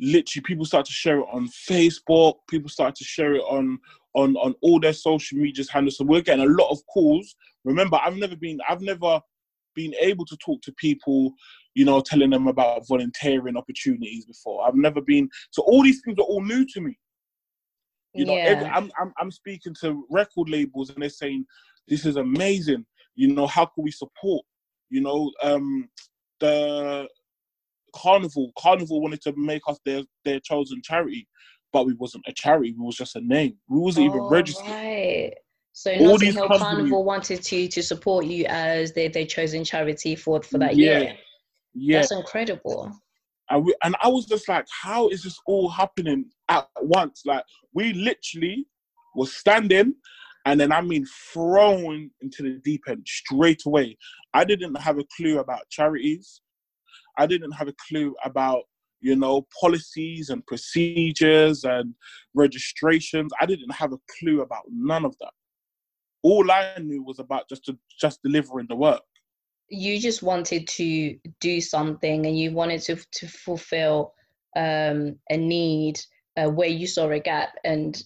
Literally, 0.00 0.42
people 0.42 0.64
started 0.64 0.86
to 0.86 0.92
share 0.92 1.18
it 1.18 1.26
on 1.30 1.48
Facebook. 1.48 2.36
People 2.48 2.70
started 2.70 2.96
to 2.96 3.04
share 3.04 3.34
it 3.34 3.42
on 3.42 3.78
on 4.14 4.36
on 4.36 4.54
all 4.62 4.80
their 4.80 4.92
social 4.92 5.38
media 5.38 5.64
handles. 5.70 5.98
So 5.98 6.04
we're 6.04 6.22
getting 6.22 6.44
a 6.44 6.48
lot 6.48 6.70
of 6.70 6.84
calls. 6.86 7.36
Remember, 7.64 7.98
I've 8.02 8.16
never 8.16 8.36
been 8.36 8.60
I've 8.68 8.80
never 8.80 9.20
been 9.74 9.94
able 10.00 10.24
to 10.24 10.36
talk 10.36 10.62
to 10.62 10.72
people, 10.72 11.32
you 11.74 11.84
know, 11.84 12.00
telling 12.00 12.30
them 12.30 12.46
about 12.46 12.86
volunteering 12.86 13.56
opportunities 13.56 14.24
before. 14.24 14.66
I've 14.66 14.76
never 14.76 15.00
been 15.00 15.28
so 15.50 15.62
all 15.62 15.82
these 15.82 16.00
things 16.04 16.18
are 16.18 16.22
all 16.22 16.42
new 16.42 16.64
to 16.66 16.80
me. 16.80 16.98
You 18.14 18.24
know, 18.24 18.36
yeah. 18.36 18.44
every, 18.44 18.66
I'm, 18.66 18.90
I'm 19.00 19.12
I'm 19.18 19.30
speaking 19.30 19.74
to 19.80 20.06
record 20.10 20.48
labels 20.48 20.90
and 20.90 21.02
they're 21.02 21.10
saying 21.10 21.44
this 21.88 22.06
is 22.06 22.16
amazing. 22.16 22.86
You 23.16 23.34
know, 23.34 23.46
how 23.46 23.66
can 23.66 23.82
we 23.82 23.90
support? 23.90 24.44
You 24.90 25.00
know, 25.00 25.32
um, 25.42 25.88
the 26.38 27.08
carnival 27.94 28.52
carnival 28.58 29.00
wanted 29.00 29.22
to 29.22 29.32
make 29.36 29.62
us 29.66 29.78
their 29.84 30.02
their 30.24 30.40
chosen 30.40 30.80
charity 30.82 31.28
but 31.74 31.86
we 31.86 31.94
wasn't 31.94 32.24
a 32.28 32.32
charity. 32.32 32.72
We 32.78 32.86
was 32.86 32.96
just 32.96 33.16
a 33.16 33.20
name. 33.20 33.56
We 33.68 33.80
wasn't 33.80 34.06
oh, 34.06 34.10
even 34.10 34.22
registered. 34.22 34.66
Right. 34.66 35.34
So 35.72 35.92
All 35.92 36.12
Notting 36.12 36.32
Hill 36.32 36.48
companies, 36.48 36.62
Carnival 36.62 37.04
wanted 37.04 37.42
to 37.42 37.68
to 37.68 37.82
support 37.82 38.26
you 38.26 38.46
as 38.48 38.92
they 38.92 39.08
they 39.08 39.26
chosen 39.26 39.64
charity 39.64 40.14
for 40.14 40.40
for 40.40 40.58
that 40.58 40.76
yeah, 40.76 40.98
year. 40.98 41.16
Yeah, 41.74 41.98
that's 41.98 42.12
incredible. 42.12 42.92
And, 43.50 43.64
we, 43.66 43.74
and 43.82 43.96
I 44.00 44.08
was 44.08 44.24
just 44.26 44.48
like, 44.48 44.66
how 44.70 45.08
is 45.08 45.24
this 45.24 45.36
all 45.46 45.68
happening 45.68 46.26
at 46.48 46.68
once? 46.80 47.22
Like 47.26 47.44
we 47.74 47.92
literally 47.92 48.66
was 49.16 49.34
standing, 49.34 49.94
and 50.46 50.60
then 50.60 50.70
I 50.70 50.80
mean 50.80 51.04
thrown 51.32 52.08
into 52.20 52.44
the 52.44 52.60
deep 52.64 52.82
end 52.88 53.04
straight 53.04 53.62
away. 53.66 53.98
I 54.32 54.44
didn't 54.44 54.76
have 54.76 54.98
a 54.98 55.04
clue 55.16 55.40
about 55.40 55.68
charities. 55.70 56.40
I 57.18 57.26
didn't 57.26 57.52
have 57.52 57.66
a 57.66 57.74
clue 57.88 58.14
about 58.24 58.62
you 59.04 59.14
know, 59.14 59.46
policies 59.60 60.30
and 60.30 60.44
procedures 60.46 61.64
and 61.64 61.94
registrations. 62.34 63.30
I 63.40 63.46
didn't 63.46 63.74
have 63.74 63.92
a 63.92 63.98
clue 64.18 64.40
about 64.40 64.64
none 64.70 65.04
of 65.04 65.14
that. 65.20 65.34
All 66.22 66.50
I 66.50 66.78
knew 66.80 67.02
was 67.02 67.18
about 67.18 67.48
just 67.50 67.64
to, 67.66 67.78
just 68.00 68.18
delivering 68.22 68.66
the 68.68 68.76
work. 68.76 69.02
you 69.68 69.98
just 70.00 70.22
wanted 70.22 70.66
to 70.68 71.16
do 71.40 71.60
something 71.60 72.26
and 72.26 72.38
you 72.38 72.52
wanted 72.52 72.80
to 72.82 72.96
to 73.12 73.26
fulfill 73.28 74.14
um, 74.56 75.16
a 75.30 75.36
need 75.36 75.96
uh, 76.38 76.48
where 76.48 76.68
you 76.68 76.86
saw 76.86 77.10
a 77.10 77.18
gap 77.18 77.50
and 77.64 78.02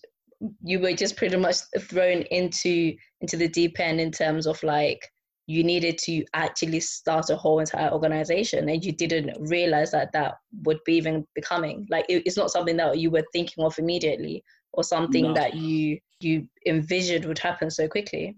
you 0.62 0.78
were 0.80 0.92
just 0.92 1.16
pretty 1.16 1.37
much 1.37 1.56
thrown 1.80 2.22
into 2.30 2.94
into 3.20 3.37
the 3.37 3.48
deep 3.48 3.78
end 3.80 4.00
in 4.00 4.11
terms 4.11 4.46
of 4.46 4.62
like 4.62 5.02
you 5.48 5.64
needed 5.64 5.96
to 5.96 6.22
actually 6.34 6.78
start 6.78 7.30
a 7.30 7.37
whole 7.37 7.58
entire 7.58 7.90
organization 7.90 8.68
and 8.68 8.84
you 8.84 8.92
didn't 8.92 9.34
realize 9.48 9.90
that 9.90 10.12
that 10.12 10.34
would 10.64 10.78
be 10.84 10.92
even 10.92 11.26
becoming. 11.34 11.87
Like 11.90 12.04
it, 12.11 12.22
it's 12.26 12.37
not 12.37 12.50
something 12.50 12.76
that 12.76 12.98
you 12.98 13.11
were 13.11 13.24
thinking 13.32 13.64
of 13.64 13.76
immediately 13.78 14.44
or 14.74 14.84
something 14.84 15.28
no. 15.28 15.34
that 15.34 15.54
you 15.54 15.98
you 16.20 16.46
envisioned 16.66 17.24
would 17.24 17.38
happen 17.38 17.70
so 17.70 17.88
quickly. 17.88 18.37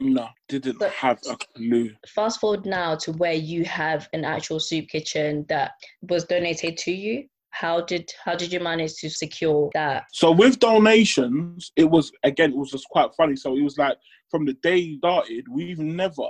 No 0.00 0.28
didn't 0.48 0.80
but 0.80 0.90
have 0.90 1.20
a 1.30 1.36
clue. 1.54 1.90
fast 2.08 2.40
forward 2.40 2.66
now 2.66 2.96
to 2.96 3.12
where 3.12 3.34
you 3.34 3.64
have 3.64 4.08
an 4.12 4.24
actual 4.24 4.58
soup 4.58 4.88
kitchen 4.88 5.46
that 5.48 5.72
was 6.02 6.24
donated 6.24 6.76
to 6.78 6.92
you 6.92 7.24
how 7.52 7.82
did 7.82 8.10
how 8.24 8.34
did 8.34 8.52
you 8.52 8.60
manage 8.60 8.94
to 8.96 9.08
secure 9.08 9.70
that? 9.74 10.04
So 10.12 10.32
with 10.32 10.58
donations 10.58 11.70
it 11.76 11.88
was 11.88 12.10
again 12.24 12.50
it 12.50 12.56
was 12.56 12.70
just 12.70 12.88
quite 12.88 13.14
funny. 13.14 13.36
So 13.36 13.56
it 13.56 13.62
was 13.62 13.78
like 13.78 13.96
from 14.30 14.44
the 14.46 14.54
day 14.54 14.76
you 14.78 14.98
started 14.98 15.46
we've 15.48 15.78
never 15.78 16.26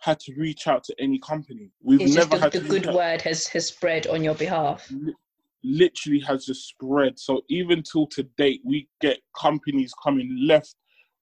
had 0.00 0.18
to 0.20 0.32
reach 0.36 0.66
out 0.66 0.84
to 0.84 0.94
any 0.98 1.18
company. 1.18 1.70
We've 1.82 2.00
it's 2.00 2.14
never 2.14 2.36
just 2.36 2.52
the, 2.52 2.58
had 2.58 2.64
the 2.64 2.80
good 2.80 2.94
word 2.94 3.22
has 3.22 3.46
has 3.48 3.66
spread 3.66 4.06
on 4.06 4.24
your 4.24 4.34
behalf. 4.34 4.90
Literally 5.62 6.20
has 6.20 6.46
just 6.46 6.66
spread. 6.66 7.18
So 7.18 7.42
even 7.48 7.82
till 7.82 8.06
to 8.08 8.22
date 8.38 8.62
we 8.64 8.88
get 9.00 9.20
companies 9.38 9.92
coming 10.02 10.46
left 10.46 10.74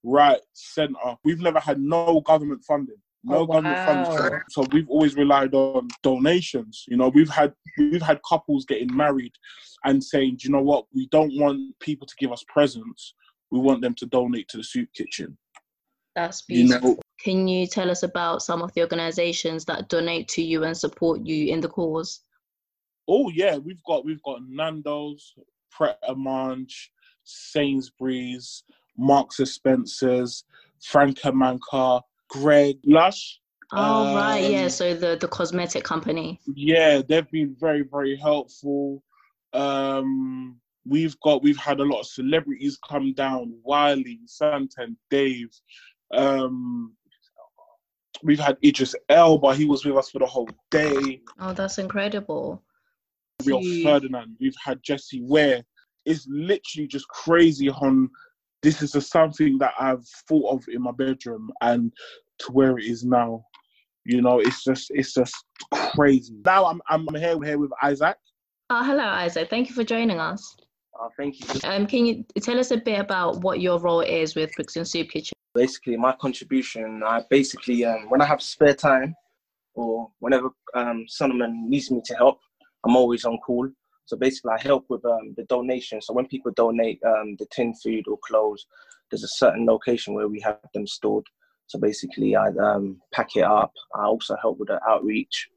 right 0.04 0.40
center. 0.52 1.16
We've 1.24 1.40
never 1.40 1.58
had 1.58 1.80
no 1.80 2.20
government 2.20 2.62
funding 2.64 2.96
no 3.24 3.38
oh, 3.38 3.46
government 3.46 3.76
wow. 3.76 4.04
funds. 4.04 4.44
So 4.50 4.64
we've 4.72 4.88
always 4.88 5.16
relied 5.16 5.54
on 5.54 5.88
donations. 6.02 6.84
You 6.88 6.96
know, 6.96 7.08
we've 7.08 7.28
had 7.28 7.52
we've 7.78 8.02
had 8.02 8.20
couples 8.28 8.64
getting 8.64 8.94
married 8.94 9.32
and 9.84 10.02
saying, 10.02 10.38
you 10.40 10.50
know 10.50 10.62
what, 10.62 10.86
we 10.94 11.08
don't 11.08 11.32
want 11.38 11.78
people 11.80 12.06
to 12.06 12.14
give 12.18 12.32
us 12.32 12.44
presents. 12.48 13.14
We 13.50 13.58
want 13.58 13.80
them 13.80 13.94
to 13.94 14.06
donate 14.06 14.48
to 14.48 14.58
the 14.58 14.64
soup 14.64 14.88
kitchen. 14.94 15.36
That's 16.14 16.42
beautiful. 16.42 16.90
You 16.90 16.94
know, 16.96 17.00
Can 17.20 17.48
you 17.48 17.66
tell 17.66 17.90
us 17.90 18.02
about 18.02 18.42
some 18.42 18.62
of 18.62 18.72
the 18.74 18.80
organizations 18.80 19.64
that 19.66 19.88
donate 19.88 20.28
to 20.28 20.42
you 20.42 20.64
and 20.64 20.76
support 20.76 21.24
you 21.24 21.52
in 21.52 21.60
the 21.60 21.68
cause? 21.68 22.20
Oh 23.08 23.30
yeah, 23.30 23.56
we've 23.56 23.82
got 23.84 24.04
we've 24.04 24.22
got 24.22 24.40
Nando's, 24.48 25.34
Pret 25.70 25.98
a 26.08 26.14
Manger, 26.14 26.74
Sainsbury's, 27.24 28.64
Marks 28.96 29.38
and 29.38 29.48
Spencers, 29.48 30.44
Franco 30.82 31.32
Manca, 31.32 32.00
Greg 32.28 32.78
Lush. 32.84 33.40
Oh 33.72 34.06
um, 34.06 34.16
right, 34.16 34.50
yeah. 34.50 34.68
So 34.68 34.94
the 34.94 35.16
the 35.20 35.28
cosmetic 35.28 35.84
company. 35.84 36.40
Yeah, 36.46 37.02
they've 37.06 37.30
been 37.30 37.56
very 37.58 37.82
very 37.82 38.16
helpful. 38.16 39.02
Um, 39.52 40.60
we've 40.84 41.18
got 41.20 41.42
we've 41.42 41.56
had 41.56 41.80
a 41.80 41.84
lot 41.84 42.00
of 42.00 42.06
celebrities 42.06 42.78
come 42.88 43.12
down. 43.14 43.54
Wiley, 43.64 44.20
Santan, 44.26 44.96
Dave. 45.10 45.50
Um, 46.12 46.94
we've 48.22 48.40
had 48.40 48.56
Idris 48.64 48.94
Elba. 49.08 49.54
He 49.54 49.64
was 49.64 49.84
with 49.84 49.96
us 49.96 50.10
for 50.10 50.20
the 50.20 50.26
whole 50.26 50.48
day. 50.70 51.22
Oh, 51.40 51.52
that's 51.52 51.78
incredible. 51.78 52.62
Rio 53.44 53.60
Ferdinand. 53.82 54.36
We've 54.40 54.56
had 54.64 54.82
Jessie 54.82 55.22
Ware. 55.22 55.64
It's 56.04 56.26
literally 56.30 56.86
just 56.86 57.08
crazy 57.08 57.68
on 57.68 58.08
this 58.62 58.82
is 58.82 58.92
just 58.92 59.10
something 59.10 59.58
that 59.58 59.74
I've 59.78 60.06
thought 60.28 60.54
of 60.54 60.64
in 60.68 60.82
my 60.82 60.92
bedroom 60.92 61.50
and 61.60 61.92
to 62.40 62.52
where 62.52 62.78
it 62.78 62.84
is 62.84 63.04
now. 63.04 63.44
You 64.04 64.22
know, 64.22 64.38
it's 64.38 64.62
just 64.62 64.90
it's 64.90 65.14
just 65.14 65.34
crazy. 65.72 66.34
Now 66.44 66.66
I'm 66.66 66.80
I'm 66.88 67.06
here 67.16 67.38
here 67.42 67.58
with 67.58 67.70
Isaac. 67.82 68.16
Oh, 68.70 68.82
hello, 68.82 69.04
Isaac. 69.04 69.48
Thank 69.48 69.68
you 69.68 69.74
for 69.74 69.84
joining 69.84 70.18
us. 70.18 70.56
Oh, 70.98 71.10
thank 71.16 71.38
you. 71.40 71.60
Um, 71.68 71.86
can 71.86 72.06
you 72.06 72.24
tell 72.40 72.58
us 72.58 72.70
a 72.70 72.76
bit 72.76 72.98
about 72.98 73.40
what 73.42 73.60
your 73.60 73.78
role 73.78 74.00
is 74.00 74.34
with 74.34 74.50
Brixton 74.56 74.84
Soup 74.84 75.08
Kitchen? 75.08 75.34
Basically, 75.54 75.96
my 75.96 76.12
contribution, 76.12 77.02
I 77.06 77.22
basically, 77.30 77.84
um, 77.84 78.08
when 78.08 78.20
I 78.20 78.26
have 78.26 78.42
spare 78.42 78.74
time 78.74 79.14
or 79.74 80.10
whenever 80.20 80.50
um, 80.74 81.04
Solomon 81.06 81.68
needs 81.68 81.90
me 81.90 82.00
to 82.06 82.14
help, 82.14 82.40
I'm 82.84 82.96
always 82.96 83.24
on 83.24 83.38
call. 83.38 83.68
So 84.06 84.16
basically, 84.16 84.52
I 84.52 84.62
help 84.62 84.86
with 84.88 85.04
um, 85.04 85.34
the 85.36 85.44
donation. 85.44 86.00
So 86.00 86.14
when 86.14 86.26
people 86.26 86.52
donate 86.52 87.00
um, 87.04 87.36
the 87.38 87.46
tin 87.52 87.74
food 87.74 88.06
or 88.08 88.18
clothes, 88.24 88.66
there's 89.10 89.24
a 89.24 89.28
certain 89.28 89.66
location 89.66 90.14
where 90.14 90.28
we 90.28 90.40
have 90.40 90.58
them 90.74 90.86
stored. 90.86 91.24
So 91.66 91.78
basically, 91.78 92.36
I 92.36 92.48
um, 92.48 93.00
pack 93.12 93.36
it 93.36 93.42
up. 93.42 93.72
I 93.94 94.04
also 94.04 94.36
help 94.40 94.58
with 94.58 94.68
the 94.68 94.80
outreach. 94.88 95.48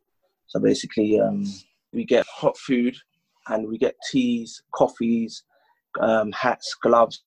So 0.47 0.59
basically, 0.59 1.19
um, 1.19 1.45
we 1.93 2.03
get 2.03 2.25
hot 2.27 2.57
food 2.57 2.95
and 3.47 3.67
we 3.67 3.77
get 3.77 3.95
teas, 4.11 4.63
coffees, 4.73 5.43
um, 5.99 6.31
hats, 6.31 6.75
gloves. 6.81 7.23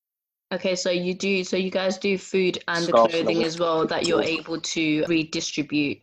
Okay, 0.52 0.74
so 0.74 0.90
you 0.90 1.14
do. 1.14 1.44
So 1.44 1.56
you 1.56 1.70
guys 1.70 1.98
do 1.98 2.18
food 2.18 2.62
and 2.68 2.84
the 2.84 2.92
clothing 2.92 3.44
as 3.44 3.58
well 3.58 3.86
that 3.86 4.06
you're 4.06 4.22
able 4.22 4.60
to 4.60 5.04
redistribute 5.06 6.02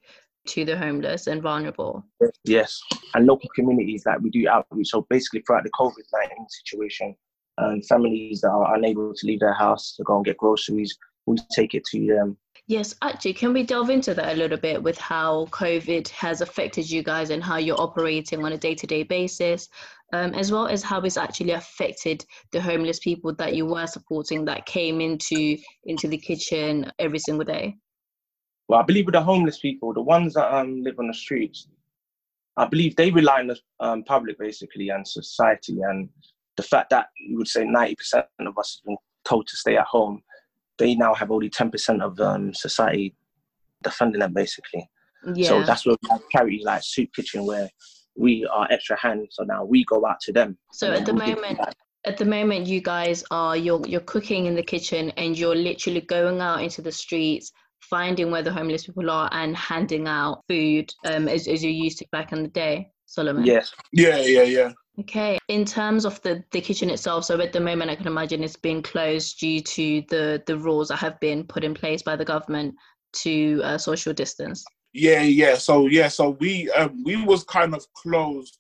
to 0.49 0.65
the 0.65 0.77
homeless 0.77 1.27
and 1.27 1.41
vulnerable. 1.41 2.03
Yes, 2.43 2.79
and 3.13 3.25
local 3.25 3.49
communities 3.55 4.03
that 4.05 4.21
we 4.21 4.29
do 4.29 4.47
outreach. 4.47 4.89
So 4.89 5.05
basically, 5.09 5.41
throughout 5.41 5.63
the 5.63 5.71
COVID 5.71 6.03
19 6.13 6.47
situation, 6.49 7.15
um, 7.57 7.81
families 7.83 8.41
that 8.41 8.49
are 8.49 8.75
unable 8.75 9.13
to 9.13 9.27
leave 9.27 9.39
their 9.39 9.53
house 9.53 9.95
to 9.95 10.03
go 10.03 10.17
and 10.17 10.25
get 10.25 10.37
groceries, 10.37 10.97
we 11.25 11.37
take 11.51 11.73
it 11.73 11.83
to 11.91 12.07
them. 12.07 12.37
Yes, 12.67 12.93
actually, 13.01 13.33
can 13.33 13.51
we 13.51 13.63
delve 13.63 13.89
into 13.89 14.13
that 14.13 14.35
a 14.35 14.37
little 14.37 14.57
bit 14.57 14.81
with 14.81 14.97
how 14.97 15.47
COVID 15.47 16.07
has 16.09 16.41
affected 16.41 16.89
you 16.89 17.01
guys 17.01 17.31
and 17.31 17.43
how 17.43 17.57
you're 17.57 17.81
operating 17.81 18.45
on 18.45 18.53
a 18.53 18.57
day 18.57 18.75
to 18.75 18.85
day 18.85 19.01
basis, 19.01 19.69
um, 20.13 20.35
as 20.35 20.51
well 20.51 20.67
as 20.67 20.83
how 20.83 21.01
it's 21.01 21.17
actually 21.17 21.51
affected 21.51 22.23
the 22.51 22.61
homeless 22.61 22.99
people 22.99 23.33
that 23.35 23.55
you 23.55 23.65
were 23.65 23.87
supporting 23.87 24.45
that 24.45 24.67
came 24.67 25.01
into 25.01 25.57
into 25.85 26.07
the 26.07 26.17
kitchen 26.17 26.91
every 26.99 27.19
single 27.19 27.45
day? 27.45 27.75
Well, 28.69 28.79
I 28.79 28.83
believe 28.83 29.07
with 29.07 29.13
the 29.13 29.21
homeless 29.21 29.59
people, 29.59 29.93
the 29.93 30.01
ones 30.01 30.35
that 30.35 30.55
um, 30.55 30.83
live 30.83 30.99
on 30.99 31.07
the 31.07 31.13
streets, 31.13 31.67
I 32.55 32.67
believe 32.67 32.95
they 32.95 33.09
rely 33.09 33.39
on 33.39 33.47
the 33.47 33.57
um, 33.79 34.03
public 34.03 34.37
basically 34.37 34.89
and 34.89 35.05
society. 35.05 35.79
And 35.81 36.07
the 36.55 36.61
fact 36.61 36.91
that 36.91 37.07
you 37.17 37.37
would 37.37 37.47
say 37.47 37.63
90% 37.63 37.95
of 38.41 38.57
us 38.59 38.79
have 38.79 38.85
been 38.85 38.97
told 39.25 39.47
to 39.47 39.57
stay 39.57 39.75
at 39.75 39.85
home, 39.85 40.21
they 40.77 40.93
now 40.93 41.15
have 41.15 41.31
only 41.31 41.49
10% 41.49 42.01
of 42.01 42.19
um, 42.19 42.53
society 42.53 43.15
defending 43.81 44.19
them 44.19 44.33
basically. 44.33 44.87
Yeah. 45.33 45.49
So 45.49 45.63
that's 45.63 45.87
where 45.87 45.95
we 46.03 46.09
have 46.11 46.21
charities 46.31 46.63
like 46.63 46.83
Soup 46.83 47.09
Kitchen 47.15 47.47
where 47.47 47.69
we 48.15 48.45
are 48.53 48.67
extra 48.69 48.99
hands. 48.99 49.29
So 49.31 49.45
now 49.45 49.65
we 49.65 49.83
go 49.85 50.05
out 50.05 50.19
to 50.21 50.31
them. 50.31 50.59
So 50.73 50.93
at 50.93 51.07
the 51.07 51.13
moment, 51.13 51.59
at 52.05 52.17
the 52.17 52.25
moment 52.25 52.67
you 52.67 52.81
guys 52.81 53.23
are 53.31 53.57
you're 53.57 53.81
you're 53.87 53.99
cooking 54.01 54.45
in 54.45 54.55
the 54.55 54.63
kitchen 54.63 55.09
and 55.17 55.37
you're 55.37 55.55
literally 55.55 56.01
going 56.01 56.39
out 56.39 56.61
into 56.61 56.81
the 56.81 56.91
streets 56.91 57.51
finding 57.81 58.31
where 58.31 58.43
the 58.43 58.51
homeless 58.51 58.85
people 58.85 59.09
are 59.09 59.29
and 59.31 59.55
handing 59.55 60.07
out 60.07 60.43
food 60.47 60.91
um, 61.05 61.27
as, 61.27 61.47
as 61.47 61.63
you 61.63 61.71
used 61.71 61.99
to 61.99 62.05
back 62.11 62.31
in 62.31 62.43
the 62.43 62.49
day, 62.49 62.91
Solomon? 63.05 63.45
Yes. 63.45 63.73
Yeah, 63.91 64.17
yeah, 64.17 64.43
yeah. 64.43 64.71
Okay. 64.99 65.37
In 65.47 65.63
terms 65.63 66.05
of 66.05 66.21
the, 66.23 66.43
the 66.51 66.59
kitchen 66.59 66.89
itself, 66.89 67.25
so 67.25 67.39
at 67.39 67.53
the 67.53 67.59
moment 67.59 67.89
I 67.89 67.95
can 67.95 68.07
imagine 68.07 68.43
it's 68.43 68.57
being 68.57 68.81
closed 68.81 69.39
due 69.39 69.61
to 69.61 70.03
the, 70.09 70.43
the 70.45 70.57
rules 70.57 70.89
that 70.89 70.97
have 70.97 71.19
been 71.19 71.45
put 71.45 71.63
in 71.63 71.73
place 71.73 72.01
by 72.01 72.15
the 72.15 72.25
government 72.25 72.75
to 73.13 73.61
uh, 73.63 73.77
social 73.77 74.13
distance. 74.13 74.63
Yeah, 74.93 75.21
yeah. 75.21 75.55
So 75.55 75.87
yeah, 75.87 76.07
so 76.07 76.31
we 76.39 76.69
um, 76.71 77.03
we 77.03 77.15
was 77.23 77.43
kind 77.43 77.75
of 77.75 77.85
closed 77.93 78.57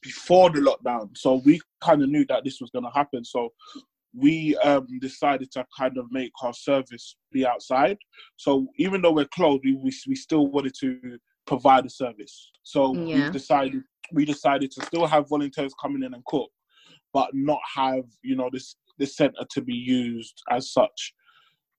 before 0.00 0.50
the 0.50 0.60
lockdown, 0.60 1.16
so 1.16 1.42
we 1.44 1.60
kind 1.80 2.02
of 2.02 2.08
knew 2.08 2.24
that 2.26 2.44
this 2.44 2.60
was 2.60 2.70
going 2.70 2.84
to 2.84 2.90
happen. 2.90 3.24
So 3.24 3.52
we 4.14 4.56
um, 4.58 4.86
decided 5.00 5.50
to 5.52 5.64
kind 5.76 5.96
of 5.96 6.06
make 6.10 6.32
our 6.42 6.52
service 6.52 7.16
be 7.32 7.46
outside. 7.46 7.96
So 8.36 8.66
even 8.76 9.00
though 9.00 9.12
we're 9.12 9.24
closed, 9.26 9.62
we, 9.64 9.74
we, 9.74 9.92
we 10.06 10.14
still 10.14 10.48
wanted 10.48 10.74
to 10.80 11.18
provide 11.46 11.86
a 11.86 11.90
service. 11.90 12.50
So 12.62 12.94
yeah. 12.94 13.26
we 13.26 13.32
decided 13.32 13.82
we 14.12 14.24
decided 14.24 14.70
to 14.72 14.84
still 14.84 15.06
have 15.06 15.28
volunteers 15.28 15.72
coming 15.80 16.02
in 16.02 16.14
and 16.14 16.24
cook, 16.26 16.50
but 17.12 17.30
not 17.32 17.60
have 17.74 18.04
you 18.22 18.36
know 18.36 18.50
this 18.52 18.76
this 18.98 19.16
center 19.16 19.44
to 19.50 19.60
be 19.62 19.74
used 19.74 20.42
as 20.50 20.72
such. 20.72 21.14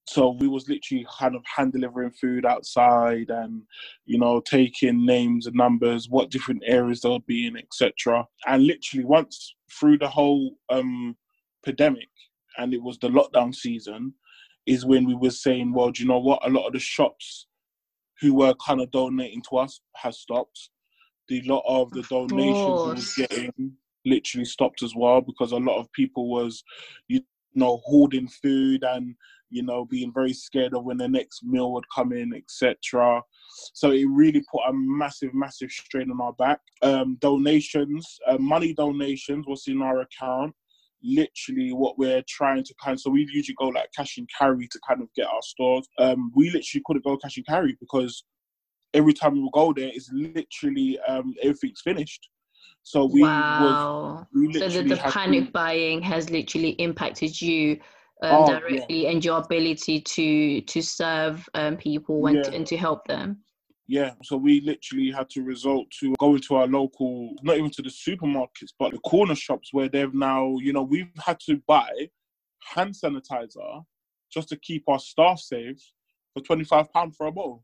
So 0.06 0.36
we 0.38 0.50
was 0.50 0.67
literally 0.67 1.08
kind 1.17 1.34
of 1.34 1.43
hand 1.46 1.72
delivering 1.72 2.12
food 2.12 2.46
outside 2.46 3.30
and 3.30 3.62
you 4.06 4.17
know 4.17 4.41
taking 4.41 5.06
names 5.06 5.48
and 5.48 5.56
numbers, 5.56 6.10
what 6.10 6.32
different 6.32 6.63
areas 6.65 7.02
they'll 7.02 7.19
be 7.19 7.48
in, 7.48 7.58
etc. 7.58 8.26
And 8.48 8.65
literally 8.65 9.06
once 9.06 9.56
through 9.72 10.00
the 10.00 10.10
whole 10.10 10.56
um, 10.69 11.15
pandemic 11.63 12.10
and 12.58 12.73
it 12.73 12.82
was 12.82 12.97
the 12.99 13.10
lockdown 13.10 13.54
season, 13.54 14.13
is 14.65 14.86
when 14.86 15.06
we 15.06 15.15
were 15.15 15.32
saying, 15.32 15.73
well, 15.73 15.91
do 15.91 16.04
you 16.04 16.08
know 16.08 16.19
what? 16.19 16.45
A 16.45 16.49
lot 16.49 16.67
of 16.67 16.73
the 16.73 16.80
shops 16.80 17.47
who 18.21 18.34
were 18.36 18.54
kind 18.65 18.82
of 18.82 18.91
donating 18.91 19.41
to 19.49 19.58
us 19.58 19.82
has 19.95 20.19
stopped. 20.19 20.69
The 21.28 21.41
lot 21.41 21.63
of 21.65 21.89
the 21.91 22.02
of 22.02 22.30
donations 22.30 22.36
we 22.36 22.93
was 22.93 23.15
getting 23.15 23.73
literally 24.06 24.45
stopped 24.45 24.84
as 24.84 24.93
well 24.95 25.21
because 25.21 25.52
a 25.52 25.58
lot 25.58 25.80
of 25.80 25.91
people 25.93 26.30
was, 26.30 26.63
you 27.08 27.21
know, 27.56 27.82
hoarding 27.86 28.28
food 28.28 28.84
and 28.84 29.15
you 29.54 29.62
know, 29.62 29.86
being 29.86 30.12
very 30.12 30.34
scared 30.34 30.73
of 30.73 30.84
when 30.84 30.97
the 30.97 31.08
next 31.08 31.43
meal 31.43 31.71
would 31.73 31.84
come 31.95 32.12
in, 32.12 32.34
etc. 32.34 33.21
So 33.73 33.91
it 33.91 34.06
really 34.10 34.43
put 34.52 34.67
a 34.67 34.73
massive, 34.73 35.34
massive 35.36 35.69
strain 35.69 36.10
on 36.10 36.19
our 36.19 36.34
back. 36.34 36.60
Um, 36.82 37.17
donations, 37.21 38.17
uh, 38.28 38.39
money 38.39 38.73
donations, 38.73 39.45
what's 39.45 39.67
in 39.67 39.84
our 39.84 40.02
account, 40.02 40.56
literally 41.03 41.73
what 41.73 41.97
we're 41.97 42.23
trying 42.27 42.63
to 42.63 42.73
kind 42.83 42.93
of, 42.93 42.99
so 42.99 43.09
we 43.09 43.27
usually 43.31 43.55
go 43.59 43.67
like 43.67 43.89
cash 43.95 44.17
and 44.17 44.27
carry 44.37 44.67
to 44.67 44.79
kind 44.87 45.01
of 45.01 45.07
get 45.15 45.27
our 45.27 45.41
stores. 45.41 45.87
Um, 45.99 46.31
we 46.35 46.45
literally 46.49 46.81
couldn't 46.85 47.05
go 47.05 47.17
cash 47.17 47.37
and 47.37 47.45
carry 47.45 47.77
because 47.79 48.23
every 48.93 49.13
time 49.13 49.33
we 49.33 49.49
go 49.53 49.73
there, 49.73 49.89
it's 49.93 50.09
literally 50.11 50.99
um, 51.07 51.33
everything's 51.41 51.81
finished. 51.81 52.29
So 52.83 53.05
we 53.05 53.21
wow. 53.21 54.27
Was, 54.33 54.53
we 54.53 54.59
so 54.59 54.69
the, 54.69 54.83
the 54.83 54.97
panic 54.97 55.45
to, 55.45 55.51
buying 55.51 56.01
has 56.01 56.29
literally 56.29 56.71
impacted 56.71 57.41
you 57.41 57.79
um, 58.21 58.43
oh, 58.43 58.47
directly 58.47 59.03
yeah. 59.03 59.09
and 59.09 59.23
your 59.23 59.39
ability 59.39 60.01
to 60.01 60.61
to 60.61 60.81
serve 60.81 61.47
um, 61.53 61.77
people 61.77 62.25
and, 62.27 62.45
yeah. 62.45 62.51
and 62.51 62.67
to 62.67 62.77
help 62.77 63.05
them. 63.07 63.37
Yeah, 63.88 64.12
so 64.24 64.38
we 64.38 64.62
literally 64.62 65.12
had 65.12 65.30
to 65.32 65.43
resort 65.43 65.88
to 66.00 66.13
going 66.17 66.39
to 66.48 66.56
our 66.56 66.67
local, 66.67 67.34
not 67.43 67.58
even 67.58 67.69
to 67.72 67.82
the 67.82 67.89
supermarkets, 67.89 68.72
but 68.80 68.91
the 68.91 69.00
corner 69.00 69.36
shops 69.36 69.69
where 69.74 69.89
they've 69.89 70.13
now, 70.13 70.56
you 70.60 70.72
know, 70.72 70.84
we've 70.84 71.12
had 71.24 71.39
to 71.41 71.62
buy 71.67 72.10
hand 72.62 72.93
sanitizer 72.93 73.84
just 74.32 74.50
to 74.50 74.56
keep 74.58 74.84
our 74.88 75.00
staff 75.00 75.39
safe 75.39 75.82
for 76.34 76.41
£25 76.41 77.15
for 77.15 77.28
a 77.28 77.32
bottle. 77.32 77.63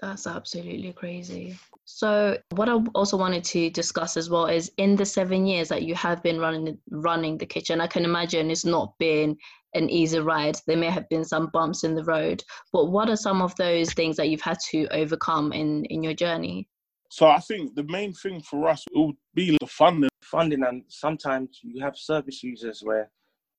That's 0.00 0.26
absolutely 0.26 0.92
crazy. 0.92 1.56
So, 1.86 2.36
what 2.50 2.68
I 2.68 2.74
also 2.94 3.16
wanted 3.16 3.44
to 3.44 3.70
discuss 3.70 4.16
as 4.18 4.28
well 4.28 4.46
is 4.46 4.70
in 4.76 4.94
the 4.94 5.06
seven 5.06 5.46
years 5.46 5.68
that 5.68 5.84
you 5.84 5.94
have 5.94 6.22
been 6.22 6.38
running 6.38 6.76
running 6.90 7.38
the 7.38 7.46
kitchen, 7.46 7.80
I 7.80 7.86
can 7.86 8.04
imagine 8.04 8.50
it's 8.50 8.66
not 8.66 8.92
been 8.98 9.38
an 9.76 9.90
easy 9.90 10.18
ride. 10.18 10.58
There 10.66 10.76
may 10.76 10.90
have 10.90 11.08
been 11.08 11.24
some 11.24 11.48
bumps 11.52 11.84
in 11.84 11.94
the 11.94 12.04
road, 12.04 12.42
but 12.72 12.86
what 12.86 13.08
are 13.08 13.16
some 13.16 13.42
of 13.42 13.54
those 13.56 13.92
things 13.92 14.16
that 14.16 14.28
you've 14.28 14.40
had 14.40 14.58
to 14.70 14.86
overcome 14.88 15.52
in 15.52 15.84
in 15.86 16.02
your 16.02 16.14
journey? 16.14 16.68
So, 17.10 17.26
I 17.26 17.38
think 17.38 17.74
the 17.74 17.84
main 17.84 18.12
thing 18.12 18.40
for 18.42 18.68
us 18.68 18.84
will 18.92 19.12
be 19.34 19.56
the 19.60 19.66
funding. 19.66 20.10
Funding, 20.22 20.64
and 20.64 20.82
sometimes 20.88 21.60
you 21.62 21.80
have 21.84 21.96
service 21.96 22.42
users 22.42 22.82
where 22.82 23.10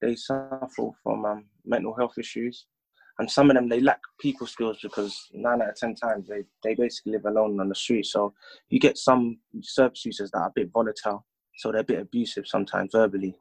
they 0.01 0.15
suffer 0.15 0.89
from 1.01 1.25
um, 1.25 1.45
mental 1.65 1.95
health 1.95 2.17
issues 2.17 2.65
and 3.19 3.29
some 3.29 3.49
of 3.49 3.55
them 3.55 3.69
they 3.69 3.81
lack 3.81 3.99
people 4.19 4.47
skills 4.47 4.77
because 4.81 5.27
nine 5.33 5.61
out 5.61 5.69
of 5.69 5.75
ten 5.75 5.95
times 5.95 6.27
they, 6.27 6.43
they 6.63 6.75
basically 6.75 7.13
live 7.13 7.25
alone 7.25 7.59
on 7.59 7.69
the 7.69 7.75
street. 7.75 8.05
So 8.05 8.33
you 8.69 8.79
get 8.79 8.97
some 8.97 9.39
service 9.61 10.05
users 10.05 10.31
that 10.31 10.39
are 10.39 10.47
a 10.47 10.53
bit 10.53 10.71
volatile, 10.71 11.25
so 11.57 11.71
they're 11.71 11.81
a 11.81 11.85
bit 11.85 11.99
abusive 11.99 12.47
sometimes 12.47 12.91
verbally. 12.91 13.35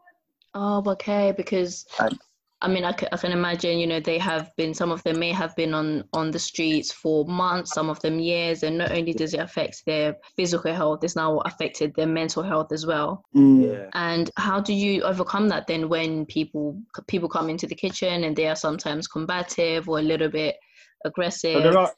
Oh, 0.55 0.83
okay. 0.87 1.35
Because 1.37 1.85
and, 2.01 2.19
I 2.63 2.69
mean, 2.69 2.85
I 2.85 2.93
can, 2.93 3.33
imagine, 3.33 3.79
you 3.79 3.87
know, 3.87 4.01
they 4.01 4.17
have 4.19 4.51
been, 4.57 4.73
some 4.73 4.91
of 4.91 5.03
them 5.03 5.19
may 5.19 5.31
have 5.31 5.55
been 5.57 5.75
on, 5.75 6.05
on 6.15 6.31
the 6.31 6.39
streets 6.39 6.91
for 6.91 7.27
months, 7.27 7.75
some 7.75 7.91
of 7.91 8.01
them 8.01 8.19
years. 8.19 8.63
And 8.63 8.79
not 8.79 8.93
only 8.93 9.13
does 9.13 9.35
it 9.35 9.41
affect 9.41 9.85
their 9.85 10.17
physical 10.37 10.73
health, 10.73 11.05
it's 11.05 11.17
now 11.17 11.39
affected 11.41 11.95
their 11.95 12.07
mental 12.07 12.43
health 12.43 12.73
as 12.73 12.87
well. 12.87 13.23
Mm. 13.35 13.67
Yeah. 13.67 13.91
And 13.93 14.31
how 14.39 14.61
do 14.61 14.73
you 14.73 15.03
overcome 15.03 15.49
that 15.49 15.67
then 15.67 15.91
when 15.91 16.25
people, 16.25 16.81
people 17.09 17.29
come 17.29 17.51
into 17.51 17.67
the 17.67 17.75
kitchen 17.75 18.25
and 18.25 18.35
they 18.35 18.49
are 18.49 18.57
sometimes 18.57 19.07
combative 19.07 19.87
or 19.87 19.99
a 19.99 20.03
little 20.03 20.31
bit 20.31 20.57
aggressive? 21.05 21.57
So 21.57 21.61
there 21.61 21.79
are, 21.79 21.93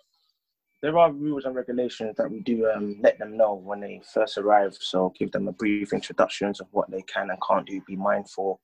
there 0.83 0.99
are 0.99 1.13
rules 1.13 1.45
and 1.45 1.55
regulations 1.55 2.17
that 2.17 2.29
we 2.29 2.41
do 2.41 2.69
um, 2.69 2.97
let 3.01 3.17
them 3.21 3.37
know 3.37 3.55
when 3.55 3.79
they 3.79 4.01
first 4.13 4.37
arrive. 4.37 4.77
So 4.81 5.13
give 5.17 5.31
them 5.31 5.47
a 5.47 5.53
brief 5.53 5.93
introductions 5.93 6.61
of 6.61 6.67
what 6.73 6.91
they 6.91 7.03
can 7.03 7.31
and 7.31 7.39
can't 7.49 7.67
do. 7.67 7.81
Be 7.87 7.95
mindful 7.95 8.61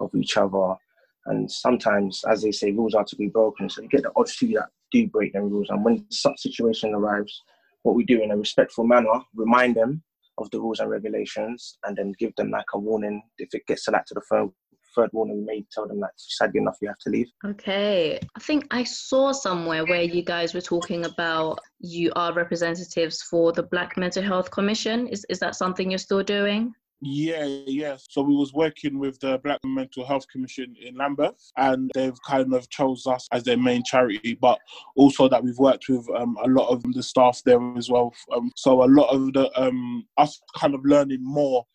of 0.00 0.14
each 0.14 0.38
other 0.38 0.76
and 1.26 1.50
sometimes, 1.50 2.22
as 2.28 2.42
they 2.42 2.52
say, 2.52 2.72
rules 2.72 2.94
are 2.94 3.04
to 3.04 3.16
be 3.16 3.28
broken. 3.28 3.68
So 3.68 3.82
you 3.82 3.88
get 3.88 4.02
the 4.02 4.12
odd 4.16 4.28
few 4.28 4.54
that 4.58 4.68
do 4.92 5.06
break 5.08 5.32
them 5.32 5.50
rules. 5.50 5.70
And 5.70 5.84
when 5.84 6.06
such 6.10 6.40
situation 6.40 6.94
arrives, 6.94 7.42
what 7.82 7.94
we 7.94 8.04
do 8.04 8.22
in 8.22 8.30
a 8.30 8.36
respectful 8.36 8.86
manner, 8.86 9.20
remind 9.34 9.76
them 9.76 10.02
of 10.38 10.50
the 10.50 10.60
rules 10.60 10.80
and 10.80 10.90
regulations, 10.90 11.78
and 11.84 11.96
then 11.96 12.12
give 12.18 12.34
them 12.36 12.50
like 12.50 12.66
a 12.74 12.78
warning. 12.78 13.22
If 13.38 13.54
it 13.54 13.66
gets 13.66 13.84
to 13.84 13.90
that 13.92 14.06
to 14.08 14.14
the 14.14 14.20
third, 14.30 14.48
third 14.94 15.10
warning, 15.12 15.38
we 15.38 15.44
may 15.44 15.66
tell 15.72 15.88
them 15.88 16.00
that 16.00 16.10
sadly 16.16 16.60
enough, 16.60 16.76
you 16.80 16.88
have 16.88 16.98
to 16.98 17.10
leave. 17.10 17.28
Okay. 17.44 18.20
I 18.36 18.40
think 18.40 18.66
I 18.70 18.84
saw 18.84 19.32
somewhere 19.32 19.84
where 19.86 20.02
you 20.02 20.22
guys 20.22 20.54
were 20.54 20.60
talking 20.60 21.06
about 21.06 21.60
you 21.80 22.12
are 22.16 22.32
representatives 22.34 23.22
for 23.22 23.52
the 23.52 23.62
Black 23.62 23.96
Mental 23.96 24.22
Health 24.22 24.50
Commission. 24.50 25.06
Is, 25.08 25.24
is 25.28 25.38
that 25.40 25.56
something 25.56 25.90
you're 25.90 25.98
still 25.98 26.22
doing? 26.22 26.74
Yeah, 27.02 27.44
yeah. 27.66 27.96
So 28.08 28.22
we 28.22 28.34
was 28.34 28.54
working 28.54 28.98
with 28.98 29.20
the 29.20 29.38
Black 29.44 29.60
Mental 29.64 30.04
Health 30.06 30.26
Commission 30.32 30.74
in 30.80 30.96
Lambeth, 30.96 31.52
and 31.58 31.90
they've 31.94 32.16
kind 32.26 32.54
of 32.54 32.68
chose 32.70 33.06
us 33.06 33.28
as 33.32 33.44
their 33.44 33.58
main 33.58 33.84
charity. 33.84 34.38
But 34.40 34.58
also 34.96 35.28
that 35.28 35.44
we've 35.44 35.58
worked 35.58 35.88
with 35.90 36.08
um, 36.16 36.38
a 36.42 36.48
lot 36.48 36.68
of 36.68 36.82
the 36.94 37.02
staff 37.02 37.42
there 37.44 37.60
as 37.76 37.90
well. 37.90 38.14
Um, 38.34 38.50
so 38.56 38.82
a 38.82 38.86
lot 38.86 39.10
of 39.10 39.34
the 39.34 39.50
um, 39.60 40.06
us 40.16 40.40
kind 40.56 40.74
of 40.74 40.84
learning 40.84 41.22
more 41.22 41.66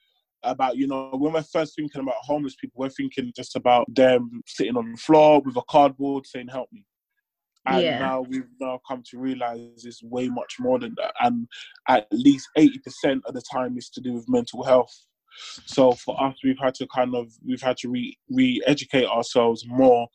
about 0.43 0.77
you 0.77 0.87
know 0.87 1.11
when 1.13 1.33
we're 1.33 1.43
first 1.43 1.75
thinking 1.75 2.01
about 2.01 2.15
homeless 2.21 2.55
people, 2.55 2.79
we're 2.79 2.89
thinking 2.89 3.31
just 3.35 3.55
about 3.55 3.93
them 3.93 4.41
sitting 4.47 4.75
on 4.75 4.91
the 4.91 4.97
floor 4.97 5.39
with 5.45 5.55
a 5.55 5.61
cardboard 5.69 6.25
saying 6.25 6.47
"Help 6.47 6.69
me." 6.71 6.83
and 7.67 7.83
yeah. 7.83 7.99
now 7.99 8.21
we've 8.21 8.49
now 8.59 8.79
come 8.87 9.03
to 9.07 9.19
realize 9.19 9.85
it's 9.85 10.01
way 10.01 10.27
much 10.29 10.55
more 10.59 10.79
than 10.79 10.95
that 10.97 11.13
and 11.19 11.47
at 11.87 12.07
least 12.11 12.49
80% 12.57 13.21
of 13.27 13.35
the 13.35 13.41
time 13.53 13.77
is 13.77 13.87
to 13.89 14.01
do 14.01 14.13
with 14.13 14.27
mental 14.27 14.63
health 14.63 15.05
so 15.65 15.93
for 15.93 16.21
us, 16.21 16.35
we've 16.43 16.59
had 16.59 16.73
to 16.75 16.87
kind 16.87 17.15
of 17.15 17.31
we've 17.45 17.61
had 17.61 17.77
to 17.77 17.89
re 17.89 18.17
re-educate 18.29 19.05
ourselves 19.05 19.65
more 19.67 20.07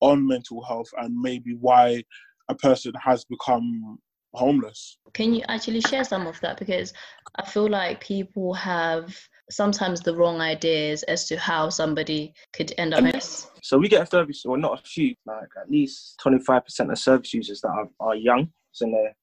on 0.00 0.26
mental 0.26 0.62
health 0.64 0.88
and 0.98 1.14
maybe 1.18 1.56
why 1.60 2.02
a 2.48 2.54
person 2.54 2.92
has 3.02 3.24
become 3.24 3.98
homeless. 4.34 4.98
Can 5.12 5.32
you 5.32 5.42
actually 5.48 5.80
share 5.80 6.04
some 6.04 6.26
of 6.26 6.38
that? 6.40 6.58
Because 6.58 6.92
I 7.36 7.48
feel 7.48 7.68
like 7.68 8.00
people 8.00 8.52
have 8.54 9.16
sometimes 9.50 10.00
the 10.00 10.14
wrong 10.14 10.40
ideas 10.40 11.02
as 11.04 11.26
to 11.28 11.38
how 11.38 11.68
somebody 11.68 12.34
could 12.52 12.72
end 12.78 12.94
up. 12.94 13.00
Homeless. 13.00 13.50
So 13.62 13.78
we 13.78 13.88
get 13.88 14.02
a 14.02 14.06
service, 14.06 14.44
or 14.44 14.52
well, 14.52 14.60
not 14.60 14.80
a 14.80 14.82
few, 14.82 15.14
like 15.26 15.48
at 15.60 15.70
least 15.70 16.20
25% 16.24 16.90
of 16.90 16.98
service 16.98 17.32
users 17.32 17.60
that 17.62 17.68
are, 17.68 17.88
are 18.00 18.14
young, 18.14 18.50
so 18.72 18.84
in 18.86 18.92
their 18.92 19.14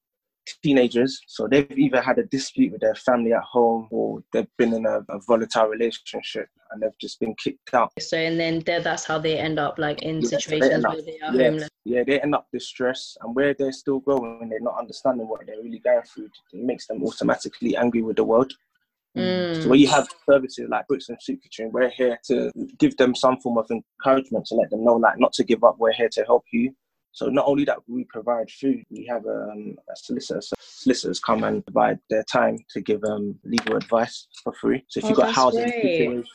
teenagers. 0.63 1.21
So 1.27 1.47
they've 1.47 1.69
either 1.71 2.01
had 2.01 2.17
a 2.17 2.23
dispute 2.23 2.71
with 2.71 2.82
their 2.82 2.95
family 2.95 3.34
at 3.34 3.43
home 3.43 3.88
or 3.91 4.23
they've 4.34 4.47
been 4.58 4.73
in 4.73 4.86
a, 4.86 4.99
a 5.10 5.19
volatile 5.27 5.67
relationship 5.67 6.47
and 6.71 6.82
they've 6.82 6.97
just 6.99 7.19
been 7.19 7.36
kicked 7.36 7.73
out. 7.73 7.91
So 7.99 8.17
and 8.17 8.39
then 8.39 8.63
that's 8.65 9.06
how 9.06 9.19
they 9.19 9.38
end 9.38 9.60
up 9.60 9.77
like 9.77 10.01
in 10.01 10.21
yeah, 10.21 10.27
situations 10.27 10.86
up, 10.86 10.93
where 10.93 11.01
they 11.01 11.19
are 11.19 11.36
yeah, 11.36 11.49
homeless. 11.49 11.69
Yeah, 11.86 12.04
they 12.06 12.19
end 12.19 12.36
up 12.36 12.47
distressed 12.54 13.17
and 13.21 13.36
where 13.36 13.54
they're 13.54 13.71
still 13.71 13.99
growing 13.99 14.39
and 14.41 14.51
they're 14.51 14.60
not 14.60 14.77
understanding 14.80 15.27
what 15.27 15.45
they're 15.45 15.62
really 15.62 15.80
going 15.80 16.04
through, 16.04 16.25
it 16.25 16.63
makes 16.65 16.88
them 16.88 17.04
automatically 17.04 17.75
angry 17.75 18.01
with 18.01 18.17
the 18.17 18.23
world. 18.23 18.54
Mm. 19.17 19.63
So 19.63 19.69
when 19.69 19.80
you 19.80 19.89
have 19.89 20.08
services 20.25 20.69
like 20.69 20.88
Brixton 20.88 21.17
Soup 21.19 21.41
Kitchen, 21.43 21.69
we're 21.71 21.89
here 21.89 22.17
to 22.27 22.49
give 22.80 22.95
them 22.95 23.13
some 23.13 23.39
form 23.41 23.58
of 23.58 23.69
encouragement 23.69 24.45
to 24.45 24.56
let 24.56 24.69
them 24.69 24.86
know, 24.86 24.95
like, 24.95 25.19
not 25.19 25.34
to 25.34 25.43
give 25.43 25.65
up. 25.65 25.75
We're 25.77 25.91
here 25.91 26.10
to 26.13 26.23
help 26.23 26.45
you. 26.54 26.73
So 27.13 27.28
not 27.28 27.45
only 27.45 27.65
that 27.65 27.80
we 27.88 28.06
provide 28.06 28.50
food, 28.50 28.84
we 28.89 29.06
have 29.08 29.26
um, 29.26 29.76
a 29.91 29.95
solicitor. 29.95 30.41
So 30.41 30.56
solicitors 30.60 31.19
come 31.19 31.43
and 31.43 31.63
provide 31.65 32.00
their 32.10 32.24
time 32.24 32.58
to 32.71 32.82
give 32.82 33.04
um, 33.04 33.38
legal 33.43 33.76
advice 33.76 34.28
for 34.43 34.54
free. 34.54 34.84
So 34.88 35.00
if 35.00 35.04
you've 35.04 35.19
oh, 35.19 35.24
got 35.24 35.36
housing 35.36 35.63
great. 35.63 35.82
situation, 35.82 36.26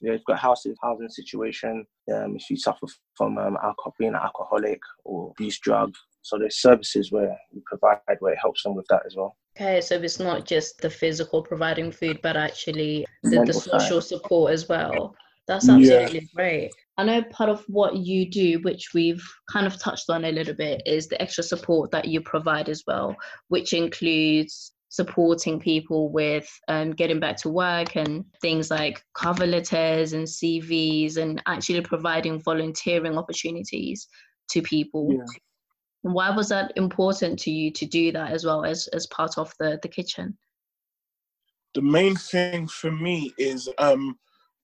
yeah, 0.00 0.12
you've 0.12 0.24
got 0.24 0.38
housing 0.38 0.74
housing 0.82 1.08
situation, 1.08 1.86
um, 2.12 2.36
if 2.36 2.50
you 2.50 2.56
suffer 2.56 2.86
from 3.16 3.38
um, 3.38 3.56
alcohol, 3.62 3.94
being 3.98 4.14
an 4.14 4.20
alcoholic 4.22 4.80
or 5.04 5.30
abuse 5.30 5.58
drug, 5.58 5.94
so 6.22 6.38
there's 6.38 6.60
services 6.60 7.10
where 7.10 7.36
we 7.54 7.62
provide 7.64 8.00
where 8.20 8.34
it 8.34 8.38
helps 8.38 8.62
them 8.62 8.74
with 8.74 8.86
that 8.88 9.02
as 9.06 9.16
well. 9.16 9.36
Okay, 9.56 9.80
so 9.80 9.96
it's 9.96 10.20
not 10.20 10.44
just 10.44 10.80
the 10.80 10.90
physical 10.90 11.42
providing 11.42 11.90
food, 11.90 12.20
but 12.22 12.36
actually 12.36 13.06
the, 13.24 13.42
the 13.44 13.52
social 13.52 14.00
support 14.00 14.52
as 14.52 14.68
well. 14.68 15.16
That's 15.46 15.68
absolutely 15.68 16.20
yeah. 16.20 16.26
great. 16.34 16.72
I 16.98 17.04
know 17.04 17.22
part 17.22 17.48
of 17.48 17.64
what 17.68 17.96
you 17.96 18.28
do, 18.28 18.58
which 18.62 18.92
we've 18.92 19.24
kind 19.50 19.68
of 19.68 19.78
touched 19.78 20.10
on 20.10 20.24
a 20.24 20.32
little 20.32 20.54
bit, 20.54 20.82
is 20.84 21.06
the 21.06 21.20
extra 21.22 21.44
support 21.44 21.92
that 21.92 22.06
you 22.06 22.20
provide 22.20 22.68
as 22.68 22.82
well, 22.88 23.14
which 23.46 23.72
includes 23.72 24.72
supporting 24.88 25.60
people 25.60 26.10
with 26.10 26.50
um, 26.66 26.90
getting 26.90 27.20
back 27.20 27.36
to 27.36 27.50
work 27.50 27.94
and 27.94 28.24
things 28.42 28.68
like 28.68 29.04
cover 29.14 29.46
letters 29.46 30.12
and 30.12 30.26
CVs 30.26 31.18
and 31.18 31.40
actually 31.46 31.82
providing 31.82 32.40
volunteering 32.40 33.16
opportunities 33.16 34.08
to 34.50 34.60
people. 34.62 35.12
Yeah. 35.12 35.24
Why 36.02 36.30
was 36.30 36.48
that 36.48 36.72
important 36.74 37.38
to 37.40 37.52
you 37.52 37.70
to 37.72 37.86
do 37.86 38.10
that 38.10 38.32
as 38.32 38.44
well 38.44 38.64
as, 38.64 38.88
as 38.88 39.06
part 39.06 39.38
of 39.38 39.52
the, 39.60 39.78
the 39.82 39.88
kitchen? 39.88 40.36
The 41.74 41.82
main 41.82 42.16
thing 42.16 42.66
for 42.66 42.90
me 42.90 43.32
is 43.38 43.68
um, 43.78 44.18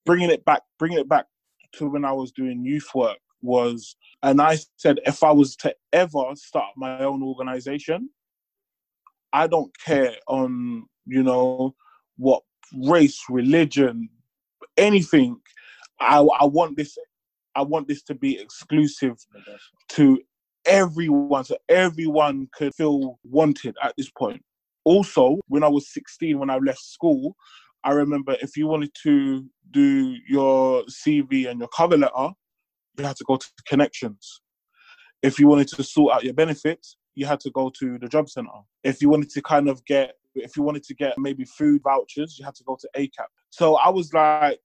bringing 0.05 0.31
it 0.31 0.45
back, 0.45 0.63
bringing 0.81 0.99
it 0.99 1.09
back 1.09 1.27
to 1.79 1.89
when 1.89 2.05
I 2.05 2.13
was 2.13 2.33
doing 2.33 2.65
youth 2.65 2.89
work 2.95 3.19
was, 3.43 3.97
and 4.23 4.41
I 4.41 4.59
said 4.77 5.01
if 5.07 5.23
I 5.23 5.33
was 5.33 5.57
to 5.57 5.75
ever 5.93 6.23
start 6.35 6.73
my 6.77 7.01
own 7.01 7.23
organization, 7.23 8.11
I 9.33 9.47
don't 9.47 9.73
care 9.85 10.17
on 10.29 10.87
you 11.07 11.23
know 11.23 11.75
what 12.17 12.43
race, 12.75 13.21
religion, 13.29 14.09
anything. 14.77 15.37
I 16.01 16.19
I 16.19 16.45
want 16.45 16.77
this 16.77 16.97
I 17.55 17.63
want 17.63 17.89
this 17.89 18.03
to 18.05 18.15
be 18.15 18.39
exclusive 18.39 19.17
to 19.91 20.21
everyone, 20.65 21.45
so 21.45 21.57
everyone 21.69 22.49
could 22.53 22.75
feel 22.75 23.19
wanted 23.25 23.77
at 23.83 23.95
this 23.97 24.11
point. 24.11 24.43
Also, 24.85 25.39
when 25.49 25.63
I 25.63 25.69
was 25.69 25.93
16, 25.93 26.39
when 26.39 26.51
I 26.51 26.59
left 26.59 26.81
school, 26.81 27.37
I 27.85 27.93
remember 27.93 28.37
if 28.41 28.57
you 28.57 28.67
wanted 28.67 28.93
to 29.03 29.45
do 29.71 30.17
your 30.27 30.83
CV 30.85 31.49
and 31.51 31.61
your 31.61 31.69
cover 31.69 31.99
letter, 31.99 32.31
you 32.99 33.05
had 33.05 33.17
to 33.17 33.25
go 33.25 33.37
to 33.37 33.47
Connexions. 33.67 34.41
If 35.23 35.39
you 35.39 35.49
wanted 35.49 35.69
to 35.69 35.83
sort 35.83 36.15
out 36.15 36.25
your 36.25 36.35
benefits, 36.35 36.97
you 37.15 37.27
had 37.27 37.41
to 37.41 37.51
go 37.51 37.71
to 37.79 37.99
the 37.99 38.09
job 38.09 38.29
center. 38.29 38.49
If 38.83 39.03
you 39.03 39.09
wanted 39.09 39.31
to 39.31 39.43
kind 39.43 39.69
of 39.69 39.85
get, 39.85 40.15
if 40.35 40.57
you 40.57 40.63
wanted 40.63 40.85
to 40.85 40.95
get 40.95 41.19
maybe 41.19 41.45
food 41.45 41.83
vouchers, 41.83 42.39
you 42.39 42.45
had 42.45 42.55
to 42.57 42.65
go 42.65 42.77
to 42.81 42.89
ACAP. 42.97 43.29
So 43.51 43.77
I 43.77 43.91
was 43.91 44.13
like, 44.13 44.61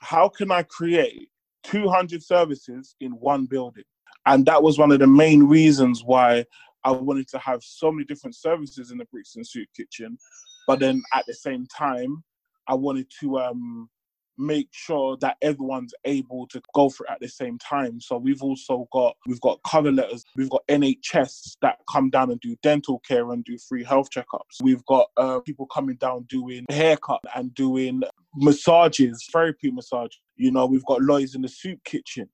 how 0.00 0.28
can 0.28 0.50
I 0.50 0.64
create 0.64 1.30
200 1.64 2.22
services 2.22 2.96
in 3.00 3.12
one 3.12 3.46
building? 3.46 3.84
And 4.26 4.44
that 4.46 4.62
was 4.62 4.78
one 4.78 4.92
of 4.92 4.98
the 4.98 5.06
main 5.06 5.44
reasons 5.44 6.02
why 6.04 6.44
I 6.84 6.90
wanted 6.90 7.28
to 7.28 7.38
have 7.38 7.62
so 7.62 7.90
many 7.90 8.04
different 8.04 8.36
services 8.36 8.90
in 8.90 8.98
the 8.98 9.06
Brixton 9.06 9.44
Soup 9.44 9.68
Kitchen. 9.76 10.18
But 10.66 10.80
then 10.80 11.02
at 11.14 11.24
the 11.26 11.34
same 11.34 11.66
time, 11.66 12.22
I 12.68 12.74
wanted 12.74 13.10
to 13.20 13.38
um, 13.38 13.88
make 14.38 14.68
sure 14.72 15.16
that 15.18 15.36
everyone's 15.42 15.94
able 16.04 16.46
to 16.48 16.60
go 16.74 16.88
for 16.88 17.06
it 17.06 17.12
at 17.12 17.20
the 17.20 17.28
same 17.28 17.58
time. 17.58 18.00
So 18.00 18.16
we've 18.16 18.42
also 18.42 18.88
got 18.92 19.16
we've 19.26 19.40
got 19.40 19.60
cover 19.62 19.92
letters, 19.92 20.24
we've 20.36 20.50
got 20.50 20.66
NHS 20.68 21.56
that 21.62 21.78
come 21.90 22.10
down 22.10 22.30
and 22.30 22.40
do 22.40 22.56
dental 22.62 23.00
care 23.00 23.30
and 23.30 23.44
do 23.44 23.56
free 23.58 23.84
health 23.84 24.08
checkups. 24.10 24.62
We've 24.62 24.84
got 24.86 25.08
uh, 25.16 25.40
people 25.40 25.66
coming 25.66 25.96
down 25.96 26.26
doing 26.28 26.64
haircut 26.70 27.20
and 27.34 27.54
doing 27.54 28.02
massages, 28.34 29.26
therapy 29.32 29.70
massage. 29.70 30.12
You 30.36 30.50
know, 30.50 30.66
we've 30.66 30.84
got 30.86 31.02
lawyers 31.02 31.34
in 31.34 31.42
the 31.42 31.48
soup 31.48 31.82
kitchen. 31.84 32.28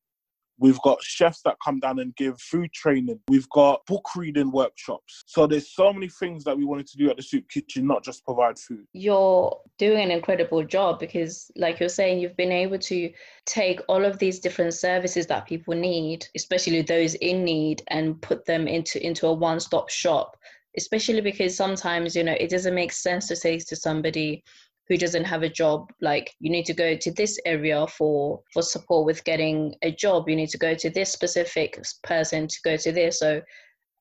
We've 0.60 0.80
got 0.82 1.02
chefs 1.02 1.40
that 1.42 1.56
come 1.64 1.80
down 1.80 1.98
and 1.98 2.14
give 2.16 2.40
food 2.40 2.72
training. 2.72 3.18
We've 3.28 3.48
got 3.48 3.84
book 3.86 4.06
reading 4.14 4.52
workshops. 4.52 5.22
So 5.26 5.46
there's 5.46 5.70
so 5.70 5.92
many 5.92 6.08
things 6.08 6.44
that 6.44 6.56
we 6.56 6.64
wanted 6.64 6.86
to 6.88 6.98
do 6.98 7.10
at 7.10 7.16
the 7.16 7.22
soup 7.22 7.48
kitchen, 7.48 7.86
not 7.86 8.04
just 8.04 8.24
provide 8.24 8.58
food. 8.58 8.86
You're 8.92 9.58
doing 9.78 10.04
an 10.04 10.10
incredible 10.10 10.62
job 10.64 11.00
because, 11.00 11.50
like 11.56 11.80
you're 11.80 11.88
saying, 11.88 12.20
you've 12.20 12.36
been 12.36 12.52
able 12.52 12.78
to 12.78 13.10
take 13.46 13.80
all 13.88 14.04
of 14.04 14.18
these 14.18 14.38
different 14.38 14.74
services 14.74 15.26
that 15.28 15.46
people 15.46 15.74
need, 15.74 16.26
especially 16.36 16.82
those 16.82 17.14
in 17.16 17.42
need, 17.42 17.82
and 17.88 18.20
put 18.20 18.44
them 18.44 18.68
into 18.68 19.04
into 19.04 19.26
a 19.26 19.32
one-stop 19.32 19.88
shop. 19.88 20.36
Especially 20.76 21.20
because 21.20 21.56
sometimes, 21.56 22.14
you 22.14 22.22
know, 22.22 22.36
it 22.38 22.48
doesn't 22.48 22.76
make 22.76 22.92
sense 22.92 23.26
to 23.26 23.34
say 23.34 23.58
to 23.58 23.74
somebody, 23.74 24.44
who 24.90 24.98
doesn't 24.98 25.24
have 25.24 25.44
a 25.44 25.48
job 25.48 25.92
like 26.02 26.34
you 26.40 26.50
need 26.50 26.66
to 26.66 26.74
go 26.74 26.96
to 26.96 27.12
this 27.12 27.38
area 27.46 27.86
for 27.86 28.42
for 28.52 28.60
support 28.60 29.06
with 29.06 29.22
getting 29.24 29.72
a 29.82 29.92
job. 29.92 30.28
You 30.28 30.34
need 30.34 30.50
to 30.50 30.58
go 30.58 30.74
to 30.74 30.90
this 30.90 31.12
specific 31.12 31.80
person 32.02 32.48
to 32.48 32.56
go 32.64 32.76
to 32.76 32.92
this. 32.92 33.20
So 33.20 33.40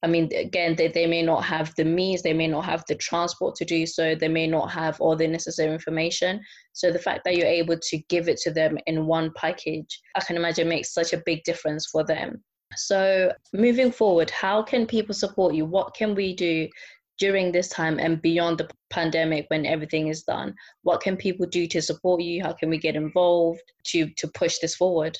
i 0.02 0.08
mean 0.08 0.30
again 0.34 0.78
they, 0.78 0.88
they 0.88 1.06
may 1.06 1.22
not 1.22 1.44
have 1.44 1.76
the 1.76 1.84
means 1.84 2.22
they 2.22 2.34
may 2.34 2.48
not 2.48 2.64
have 2.64 2.82
the 2.88 2.96
transport 2.96 3.54
to 3.54 3.66
do 3.66 3.86
so 3.86 4.16
they 4.16 4.30
may 4.30 4.48
not 4.48 4.72
have 4.72 5.00
all 5.00 5.16
the 5.16 5.28
necessary 5.28 5.72
information. 5.72 6.42
So 6.74 6.92
the 6.92 7.06
fact 7.08 7.22
that 7.26 7.36
you're 7.36 7.58
able 7.62 7.78
to 7.78 7.98
give 8.10 8.28
it 8.28 8.38
to 8.46 8.52
them 8.52 8.78
in 8.88 9.06
one 9.06 9.32
package 9.36 9.92
i 10.16 10.22
can 10.22 10.38
imagine 10.38 10.68
makes 10.68 10.94
such 10.94 11.14
a 11.14 11.24
big 11.26 11.44
difference 11.44 11.86
for 11.86 12.04
them. 12.04 12.44
So 12.76 13.32
moving 13.54 13.92
forward 13.92 14.32
how 14.32 14.64
can 14.64 14.88
people 14.88 15.14
support 15.14 15.54
you? 15.54 15.66
What 15.66 15.94
can 15.94 16.16
we 16.16 16.34
do 16.34 16.68
during 17.20 17.52
this 17.52 17.70
time 17.70 18.00
and 18.00 18.22
beyond 18.22 18.58
the 18.58 18.70
pandemic 18.90 19.46
when 19.50 19.66
everything 19.66 20.08
is 20.08 20.24
done? 20.24 20.56
What 20.84 21.02
can 21.02 21.18
people 21.18 21.46
do 21.46 21.68
to 21.68 21.82
support 21.82 22.22
you? 22.22 22.42
How 22.42 22.54
can 22.54 22.70
we 22.70 22.78
get 22.78 22.96
involved 22.96 23.62
to 23.88 24.10
to 24.18 24.28
push 24.30 24.60
this 24.60 24.76
forward? 24.76 25.18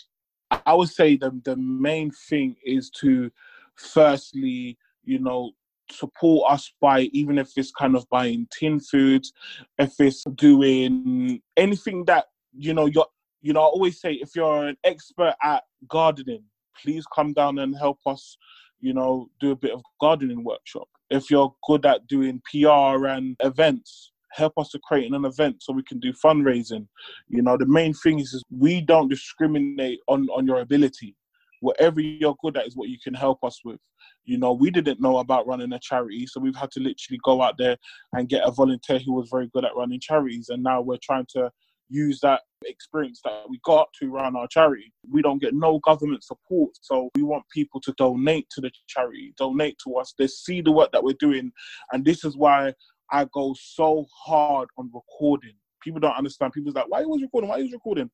I 0.66 0.74
would 0.74 0.90
say 0.90 1.16
the, 1.16 1.40
the 1.44 1.56
main 1.58 2.12
thing 2.12 2.56
is 2.66 2.90
to 3.02 3.32
firstly 3.76 4.78
you 5.04 5.20
know 5.20 5.52
support 5.92 6.52
us 6.52 6.72
by 6.80 7.02
even 7.14 7.38
if 7.38 7.52
it's 7.56 7.72
kind 7.72 7.96
of 7.96 8.08
buying 8.10 8.48
tin 8.52 8.80
foods 8.80 9.34
if 9.80 9.94
it's 10.00 10.24
doing 10.36 11.42
anything 11.58 12.06
that 12.06 12.26
you 12.56 12.74
know 12.74 12.86
you're 12.86 13.08
you 13.42 13.54
know 13.54 13.62
i 13.62 13.66
always 13.66 14.00
say 14.00 14.14
if 14.14 14.36
you're 14.36 14.68
an 14.68 14.78
expert 14.84 15.34
at 15.42 15.64
gardening 15.88 16.44
please 16.80 17.06
come 17.16 17.34
down 17.34 17.58
and 17.60 17.76
help 17.76 17.98
us 18.06 18.38
you 18.80 18.94
know 18.94 19.28
do 19.40 19.52
a 19.52 19.56
bit 19.56 19.72
of 19.72 19.82
gardening 20.00 20.44
workshop 20.44 20.88
if 21.10 21.30
you're 21.32 21.54
good 21.68 21.86
at 21.86 22.08
doing 22.08 22.42
PR 22.52 23.08
and 23.08 23.36
events, 23.42 24.12
help 24.32 24.54
us 24.58 24.70
to 24.70 24.80
create 24.80 25.12
an 25.12 25.26
event 25.26 25.58
so 25.62 25.74
we 25.74 25.84
can 25.84 26.00
do 26.00 26.14
fundraising. 26.14 26.88
You 27.30 27.42
know, 27.42 27.58
the 27.58 27.66
main 27.66 27.94
thing 27.94 28.20
is, 28.20 28.34
is 28.34 28.44
we 28.52 28.82
don't 28.82 29.10
discriminate 29.10 30.00
on, 30.08 30.28
on 30.30 30.46
your 30.46 30.62
ability. 30.62 31.16
Whatever 31.62 32.00
you're 32.00 32.38
good 32.42 32.58
at 32.58 32.68
is 32.68 32.78
what 32.78 32.90
you 32.90 32.98
can 33.04 33.14
help 33.14 33.44
us 33.44 33.60
with. 33.66 33.80
You 34.26 34.38
know, 34.38 34.54
we 34.54 34.70
didn't 34.70 35.02
know 35.02 35.18
about 35.18 35.48
running 35.48 35.74
a 35.74 35.80
charity, 35.80 36.28
so 36.28 36.40
we've 36.40 36.56
had 36.56 36.72
to 36.72 36.80
literally 36.80 37.20
go 37.24 37.42
out 37.42 37.58
there 37.58 37.76
and 38.14 38.30
get 38.30 38.48
a 38.48 38.52
volunteer 38.52 39.00
who 39.00 39.14
was 39.14 39.30
very 39.30 39.50
good 39.54 39.66
at 39.66 39.76
running 39.76 40.00
charities. 40.00 40.50
And 40.50 40.64
now 40.64 40.82
we're 40.82 41.00
trying 41.04 41.26
to 41.32 41.50
use 41.90 42.20
that 42.22 42.42
experience 42.66 43.20
that 43.24 43.44
we 43.50 43.60
got 43.66 43.88
to 44.00 44.10
run 44.12 44.36
our 44.36 44.48
charity. 44.48 44.94
We 45.10 45.22
don't 45.22 45.42
get 45.42 45.54
no 45.54 45.80
government 45.80 46.24
support, 46.24 46.72
so 46.82 47.10
we 47.16 47.24
want 47.24 47.44
people 47.54 47.82
to 47.82 47.94
donate 47.94 48.50
to 48.52 48.62
the 48.62 48.72
charity, 48.88 49.34
donate 49.38 49.78
to 49.86 49.96
us. 49.96 50.14
They 50.18 50.28
see 50.28 50.62
the 50.62 50.72
work 50.72 50.92
that 50.92 51.04
we're 51.04 51.16
doing, 51.20 51.52
and 51.92 52.06
this 52.06 52.24
is 52.24 52.38
why 52.38 52.74
I 53.12 53.26
go 53.34 53.56
so 53.60 54.06
hard 54.14 54.70
on 54.78 54.92
recording. 54.94 55.54
People 55.82 56.00
don't 56.00 56.16
understand. 56.16 56.54
People's 56.54 56.76
like, 56.76 56.90
why 56.90 57.00
are 57.00 57.04
you 57.04 57.22
recording? 57.22 57.50
Why 57.50 57.56
are 57.58 57.62
you 57.62 57.74
recording? 57.74 58.10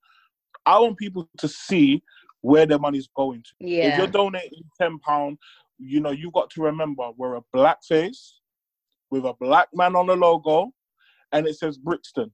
I 0.66 0.80
want 0.80 0.98
people 0.98 1.30
to 1.38 1.48
see 1.48 2.02
where 2.42 2.66
their 2.66 2.80
money's 2.80 3.10
going 3.16 3.44
to. 3.44 3.52
Yeah. 3.60 3.94
If 3.94 3.98
you're 3.98 4.08
donating 4.08 4.64
ten 4.80 5.00
pound, 5.00 5.38
you 5.78 6.00
know 6.00 6.12
you've 6.12 6.34
got 6.34 6.50
to 6.52 6.62
remember 6.62 7.10
we're 7.18 7.36
a 7.36 7.44
black 7.52 7.84
face 7.84 8.40
with 9.12 9.26
a 9.26 9.34
black 9.40 9.68
man 9.74 9.96
on 9.96 10.08
the 10.08 10.16
logo, 10.16 10.72
and 11.32 11.46
it 11.48 11.58
says 11.58 11.78
Brixton 11.78 12.32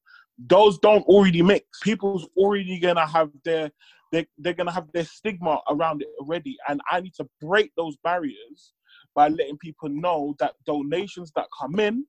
those 0.48 0.78
don't 0.80 1.06
already 1.06 1.42
mix. 1.42 1.66
People's 1.82 2.28
already 2.36 2.80
gonna 2.80 3.06
have 3.06 3.30
their 3.44 3.72
they 4.12 4.28
they're 4.38 4.54
gonna 4.54 4.72
have 4.72 4.92
their 4.94 5.06
stigma 5.06 5.62
around 5.70 6.02
it 6.02 6.10
already, 6.20 6.58
and 6.68 6.82
I 6.92 7.02
need 7.02 7.14
to 7.16 7.28
break 7.40 7.72
those 7.76 7.96
barriers 8.04 8.74
by 9.16 9.28
letting 9.28 9.58
people 9.58 9.90
know 9.90 10.36
that 10.40 10.54
donations 10.66 11.32
that 11.36 11.48
come 11.60 11.80
in 11.80 12.06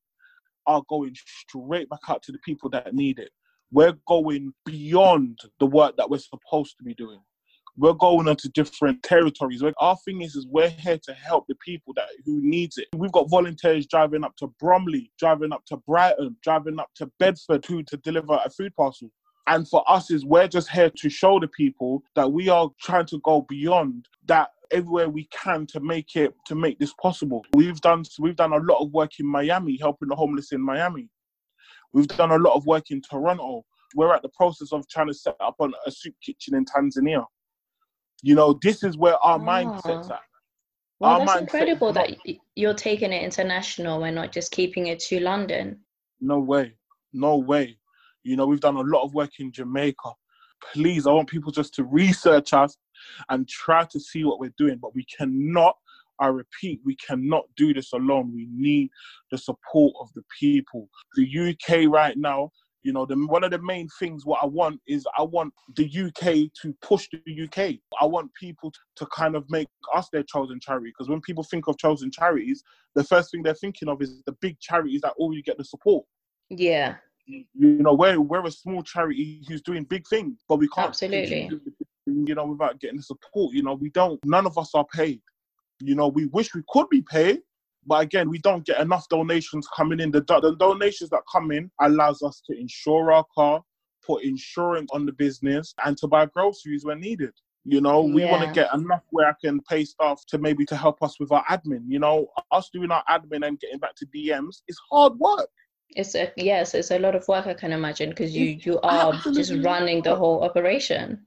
are 0.66 0.82
going 0.88 1.14
straight 1.14 1.88
back 1.88 2.00
out 2.08 2.22
to 2.22 2.32
the 2.32 2.38
people 2.44 2.70
that 2.70 2.94
need 2.94 3.18
it. 3.18 3.30
We're 3.72 3.96
going 4.06 4.52
beyond 4.64 5.38
the 5.58 5.66
work 5.66 5.96
that 5.96 6.08
we're 6.10 6.18
supposed 6.18 6.76
to 6.78 6.84
be 6.84 6.94
doing 6.94 7.20
we're 7.76 7.94
going 7.94 8.28
into 8.28 8.48
different 8.50 9.02
territories. 9.02 9.62
Our 9.78 9.96
thing 10.04 10.22
is, 10.22 10.34
is 10.34 10.46
we're 10.46 10.68
here 10.68 10.98
to 11.04 11.14
help 11.14 11.46
the 11.48 11.54
people 11.56 11.94
that 11.94 12.06
who 12.24 12.40
needs 12.42 12.76
it. 12.78 12.88
We've 12.94 13.12
got 13.12 13.30
volunteers 13.30 13.86
driving 13.86 14.24
up 14.24 14.36
to 14.36 14.48
Bromley, 14.60 15.10
driving 15.18 15.52
up 15.52 15.64
to 15.66 15.78
Brighton, 15.78 16.36
driving 16.42 16.78
up 16.78 16.90
to 16.96 17.10
Bedford 17.18 17.62
to, 17.64 17.82
to 17.84 17.96
deliver 17.98 18.38
a 18.44 18.50
food 18.50 18.74
parcel. 18.76 19.10
And 19.46 19.66
for 19.66 19.82
us 19.90 20.10
is 20.10 20.24
we're 20.24 20.48
just 20.48 20.68
here 20.68 20.90
to 20.90 21.08
show 21.08 21.40
the 21.40 21.48
people 21.48 22.02
that 22.14 22.30
we 22.30 22.48
are 22.48 22.70
trying 22.80 23.06
to 23.06 23.20
go 23.24 23.44
beyond 23.48 24.06
that 24.26 24.50
everywhere 24.70 25.08
we 25.08 25.24
can 25.26 25.66
to 25.66 25.80
make 25.80 26.14
it 26.14 26.34
to 26.46 26.54
make 26.54 26.78
this 26.78 26.94
possible. 26.94 27.44
We've 27.52 27.80
done 27.80 28.04
we've 28.18 28.36
done 28.36 28.52
a 28.52 28.58
lot 28.58 28.82
of 28.82 28.92
work 28.92 29.18
in 29.18 29.26
Miami, 29.26 29.78
helping 29.80 30.08
the 30.08 30.16
homeless 30.16 30.52
in 30.52 30.60
Miami. 30.60 31.08
We've 31.92 32.06
done 32.06 32.30
a 32.30 32.38
lot 32.38 32.54
of 32.54 32.66
work 32.66 32.90
in 32.90 33.02
Toronto. 33.02 33.64
We're 33.94 34.14
at 34.14 34.22
the 34.22 34.30
process 34.30 34.72
of 34.72 34.88
trying 34.88 35.08
to 35.08 35.14
set 35.14 35.36
up 35.40 35.56
a 35.60 35.90
soup 35.90 36.14
kitchen 36.24 36.54
in 36.54 36.64
Tanzania. 36.64 37.26
You 38.22 38.34
know, 38.34 38.58
this 38.62 38.82
is 38.82 38.96
where 38.96 39.16
our 39.16 39.38
oh. 39.38 39.42
mindset's 39.42 40.10
ah. 40.10 40.14
at. 40.14 40.20
Well, 41.00 41.10
our 41.20 41.26
that's 41.26 41.40
incredible 41.40 41.92
that 41.94 42.10
you're 42.54 42.74
taking 42.74 43.12
it 43.12 43.22
international 43.22 44.04
and 44.04 44.14
not 44.14 44.30
just 44.30 44.52
keeping 44.52 44.86
it 44.86 45.00
to 45.00 45.18
London. 45.18 45.80
No 46.20 46.38
way. 46.38 46.74
No 47.12 47.36
way. 47.38 47.76
You 48.22 48.36
know, 48.36 48.46
we've 48.46 48.60
done 48.60 48.76
a 48.76 48.82
lot 48.82 49.02
of 49.02 49.12
work 49.12 49.30
in 49.40 49.50
Jamaica. 49.50 50.12
Please, 50.72 51.08
I 51.08 51.10
want 51.10 51.28
people 51.28 51.50
just 51.50 51.74
to 51.74 51.84
research 51.84 52.52
us 52.52 52.76
and 53.30 53.48
try 53.48 53.84
to 53.90 53.98
see 53.98 54.22
what 54.22 54.38
we're 54.38 54.54
doing, 54.56 54.78
but 54.80 54.94
we 54.94 55.04
cannot 55.18 55.74
I 56.22 56.28
repeat, 56.28 56.80
we 56.84 56.96
cannot 56.96 57.44
do 57.56 57.74
this 57.74 57.92
alone. 57.92 58.32
We 58.32 58.46
need 58.54 58.90
the 59.32 59.38
support 59.38 59.92
of 60.00 60.08
the 60.14 60.22
people. 60.38 60.88
The 61.16 61.50
UK 61.50 61.90
right 61.90 62.16
now 62.16 62.50
you 62.82 62.92
know, 62.92 63.06
the, 63.06 63.14
one 63.26 63.44
of 63.44 63.50
the 63.50 63.60
main 63.60 63.88
things 63.98 64.26
what 64.26 64.42
I 64.42 64.46
want 64.46 64.80
is 64.86 65.06
I 65.16 65.22
want 65.22 65.52
the 65.76 65.84
UK 65.84 66.52
to 66.62 66.74
push 66.82 67.08
the 67.12 67.42
UK. 67.44 67.76
I 68.00 68.06
want 68.06 68.32
people 68.34 68.72
to 68.96 69.06
kind 69.06 69.36
of 69.36 69.44
make 69.50 69.68
us 69.94 70.08
their 70.12 70.24
chosen 70.24 70.58
charity 70.60 70.90
because 70.90 71.08
when 71.08 71.20
people 71.20 71.44
think 71.44 71.68
of 71.68 71.78
chosen 71.78 72.10
charities, 72.10 72.62
the 72.94 73.04
first 73.04 73.30
thing 73.30 73.42
they're 73.42 73.54
thinking 73.54 73.88
of 73.88 74.02
is 74.02 74.22
the 74.26 74.36
big 74.40 74.58
charities 74.60 75.00
that 75.02 75.12
already 75.12 75.42
get 75.42 75.58
the 75.58 75.64
support. 75.64 76.04
Yeah. 76.50 76.96
You 77.26 77.46
know, 77.54 77.94
we're 77.94 78.20
we're 78.20 78.44
a 78.44 78.50
small 78.50 78.82
charity 78.82 79.44
who's 79.48 79.62
doing 79.62 79.84
big 79.84 80.06
things, 80.08 80.42
but 80.48 80.58
we 80.58 80.68
can't 80.68 80.88
absolutely. 80.88 81.50
You 82.06 82.34
know, 82.34 82.46
without 82.46 82.80
getting 82.80 82.96
the 82.96 83.02
support, 83.02 83.54
you 83.54 83.62
know, 83.62 83.74
we 83.74 83.90
don't. 83.90 84.18
None 84.24 84.44
of 84.44 84.58
us 84.58 84.70
are 84.74 84.84
paid. 84.92 85.20
You 85.80 85.94
know, 85.94 86.08
we 86.08 86.26
wish 86.26 86.52
we 86.52 86.62
could 86.68 86.88
be 86.88 87.02
paid, 87.02 87.40
but 87.86 88.02
again, 88.02 88.30
we 88.30 88.38
don't 88.38 88.64
get 88.64 88.80
enough 88.80 89.08
donations 89.08 89.66
coming 89.74 90.00
in. 90.00 90.10
The, 90.10 90.20
the 90.20 90.56
donations 90.58 91.10
that 91.10 91.22
come 91.30 91.50
in 91.50 91.70
allows 91.80 92.22
us 92.22 92.42
to 92.48 92.58
insure 92.58 93.12
our 93.12 93.24
car, 93.34 93.62
put 94.06 94.22
insurance 94.22 94.90
on 94.92 95.04
the 95.04 95.12
business, 95.12 95.74
and 95.84 95.96
to 95.98 96.06
buy 96.06 96.26
groceries 96.26 96.84
when 96.84 97.00
needed. 97.00 97.32
You 97.64 97.80
know, 97.80 98.02
we 98.02 98.24
want 98.26 98.42
to 98.42 98.52
get 98.52 98.74
enough 98.74 99.02
where 99.10 99.28
I 99.28 99.34
can 99.40 99.60
pay 99.62 99.84
staff 99.84 100.24
to 100.28 100.38
maybe 100.38 100.64
to 100.66 100.76
help 100.76 101.00
us 101.02 101.20
with 101.20 101.30
our 101.30 101.44
admin. 101.44 101.84
You 101.86 102.00
know, 102.00 102.26
us 102.50 102.70
doing 102.72 102.90
our 102.90 103.04
admin 103.08 103.46
and 103.46 103.58
getting 103.60 103.78
back 103.78 103.94
to 103.96 104.06
DMs 104.06 104.62
is 104.66 104.80
hard 104.90 105.16
work. 105.18 105.48
It's 105.90 106.14
a 106.14 106.32
yes, 106.36 106.74
it's 106.74 106.90
a 106.90 106.98
lot 106.98 107.14
of 107.14 107.26
work 107.28 107.46
I 107.46 107.54
can 107.54 107.70
imagine 107.70 108.10
because 108.10 108.34
you 108.34 108.58
you 108.64 108.80
are 108.80 109.12
just 109.12 109.52
running 109.62 110.02
the 110.02 110.16
whole 110.16 110.42
operation. 110.42 111.26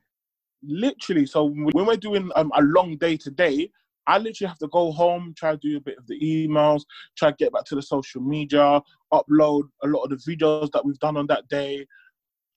literally 0.63 1.25
so 1.25 1.45
when 1.45 1.85
we're 1.85 1.95
doing 1.95 2.31
um, 2.35 2.51
a 2.55 2.61
long 2.63 2.97
day 2.97 3.15
to 3.15 3.29
day 3.29 3.69
i 4.07 4.17
literally 4.17 4.47
have 4.47 4.57
to 4.57 4.67
go 4.69 4.91
home 4.91 5.33
try 5.37 5.51
to 5.51 5.57
do 5.57 5.77
a 5.77 5.81
bit 5.81 5.97
of 5.97 6.05
the 6.07 6.19
emails 6.19 6.81
try 7.17 7.31
to 7.31 7.37
get 7.37 7.53
back 7.53 7.65
to 7.65 7.75
the 7.75 7.81
social 7.81 8.21
media 8.21 8.81
upload 9.15 9.63
a 9.83 9.87
lot 9.87 10.03
of 10.03 10.09
the 10.09 10.35
videos 10.35 10.69
that 10.71 10.83
we've 10.85 10.99
done 10.99 11.17
on 11.17 11.27
that 11.27 11.47
day. 11.47 11.85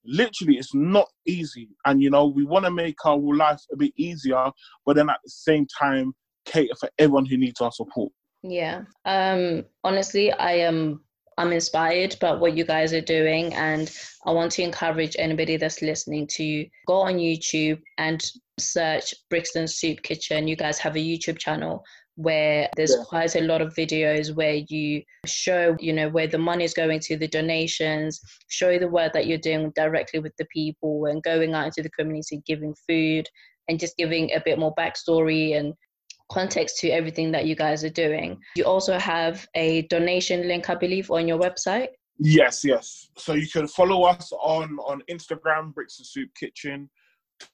Literally 0.05 0.57
it's 0.57 0.75
not 0.75 1.09
easy. 1.27 1.69
And 1.85 2.03
you 2.03 2.11
know 2.11 2.27
we 2.27 2.45
want 2.45 2.65
to 2.65 2.71
make 2.71 3.05
our 3.05 3.19
life 3.19 3.61
a 3.73 3.77
bit 3.77 3.93
easier 3.97 4.51
but 4.87 4.97
then 4.97 5.11
at 5.11 5.21
the 5.25 5.31
same 5.31 5.67
time 5.79 6.15
cater 6.45 6.75
for 6.79 6.89
everyone 6.99 7.27
who 7.27 7.37
needs 7.37 7.61
our 7.61 7.73
support. 7.73 8.13
Yeah. 8.43 8.83
Um 9.05 9.65
honestly, 9.85 10.33
I 10.33 10.53
am 10.53 11.03
I'm 11.39 11.53
inspired 11.53 12.17
by 12.21 12.33
what 12.33 12.57
you 12.57 12.65
guys 12.65 12.93
are 12.93 13.01
doing 13.01 13.55
and 13.55 13.91
I 14.27 14.33
want 14.33 14.51
to 14.53 14.63
encourage 14.63 15.15
anybody 15.19 15.57
that's 15.57 15.81
listening 15.81 16.27
to 16.33 16.67
go 16.89 16.95
on 16.95 17.15
YouTube 17.15 17.81
and 17.97 18.21
search 18.59 19.15
Brixton 19.31 19.69
Soup 19.69 20.03
Kitchen. 20.03 20.49
You 20.49 20.57
guys 20.57 20.81
have 20.81 20.97
a 20.97 20.99
YouTube 20.99 21.39
channel 21.39 21.85
where 22.17 22.69
there's 22.77 22.91
Yeah. 22.91 23.05
quite 23.09 23.37
a 23.37 23.43
lot 23.43 23.63
of 23.63 23.73
videos 23.75 24.35
where 24.35 24.65
you 24.69 25.05
show, 25.27 25.77
you 25.79 25.93
know, 25.93 26.09
where 26.09 26.27
the 26.27 26.39
money 26.39 26.65
is 26.65 26.75
going 26.75 26.99
to, 26.99 27.17
the 27.17 27.29
donations, 27.29 28.21
show 28.49 28.77
the 28.77 28.89
work 28.89 29.13
that 29.13 29.29
you're 29.29 29.39
doing 29.39 29.71
directly 29.77 30.19
with 30.19 30.35
the 30.39 30.47
people 30.53 31.07
and 31.07 31.23
going 31.23 31.55
out 31.55 31.67
into 31.67 31.85
the 31.85 31.91
community, 31.91 32.43
giving 32.45 32.75
food 32.89 33.29
and 33.69 33.79
just 33.79 33.97
giving 33.97 34.33
a 34.33 34.41
bit 34.45 34.59
more 34.59 34.75
backstory 34.75 35.57
and 35.57 35.75
context 36.31 36.79
to 36.79 36.91
everything 36.91 37.33
that 37.33 37.47
you 37.47 37.55
guys 37.55 37.85
are 37.85 37.91
doing. 37.91 38.39
You 38.57 38.65
also 38.65 38.99
have 38.99 39.47
a 39.55 39.83
donation 39.83 40.47
link, 40.47 40.71
I 40.71 40.75
believe, 40.75 41.11
on 41.11 41.27
your 41.27 41.39
website. 41.39 41.89
Yes, 42.19 42.65
yes. 42.65 43.09
So 43.17 43.35
you 43.35 43.49
can 43.49 43.69
follow 43.69 44.05
us 44.05 44.33
on 44.33 44.77
on 44.81 45.03
Instagram, 45.09 45.73
Brixton 45.73 46.05
Soup 46.05 46.29
Kitchen, 46.39 46.91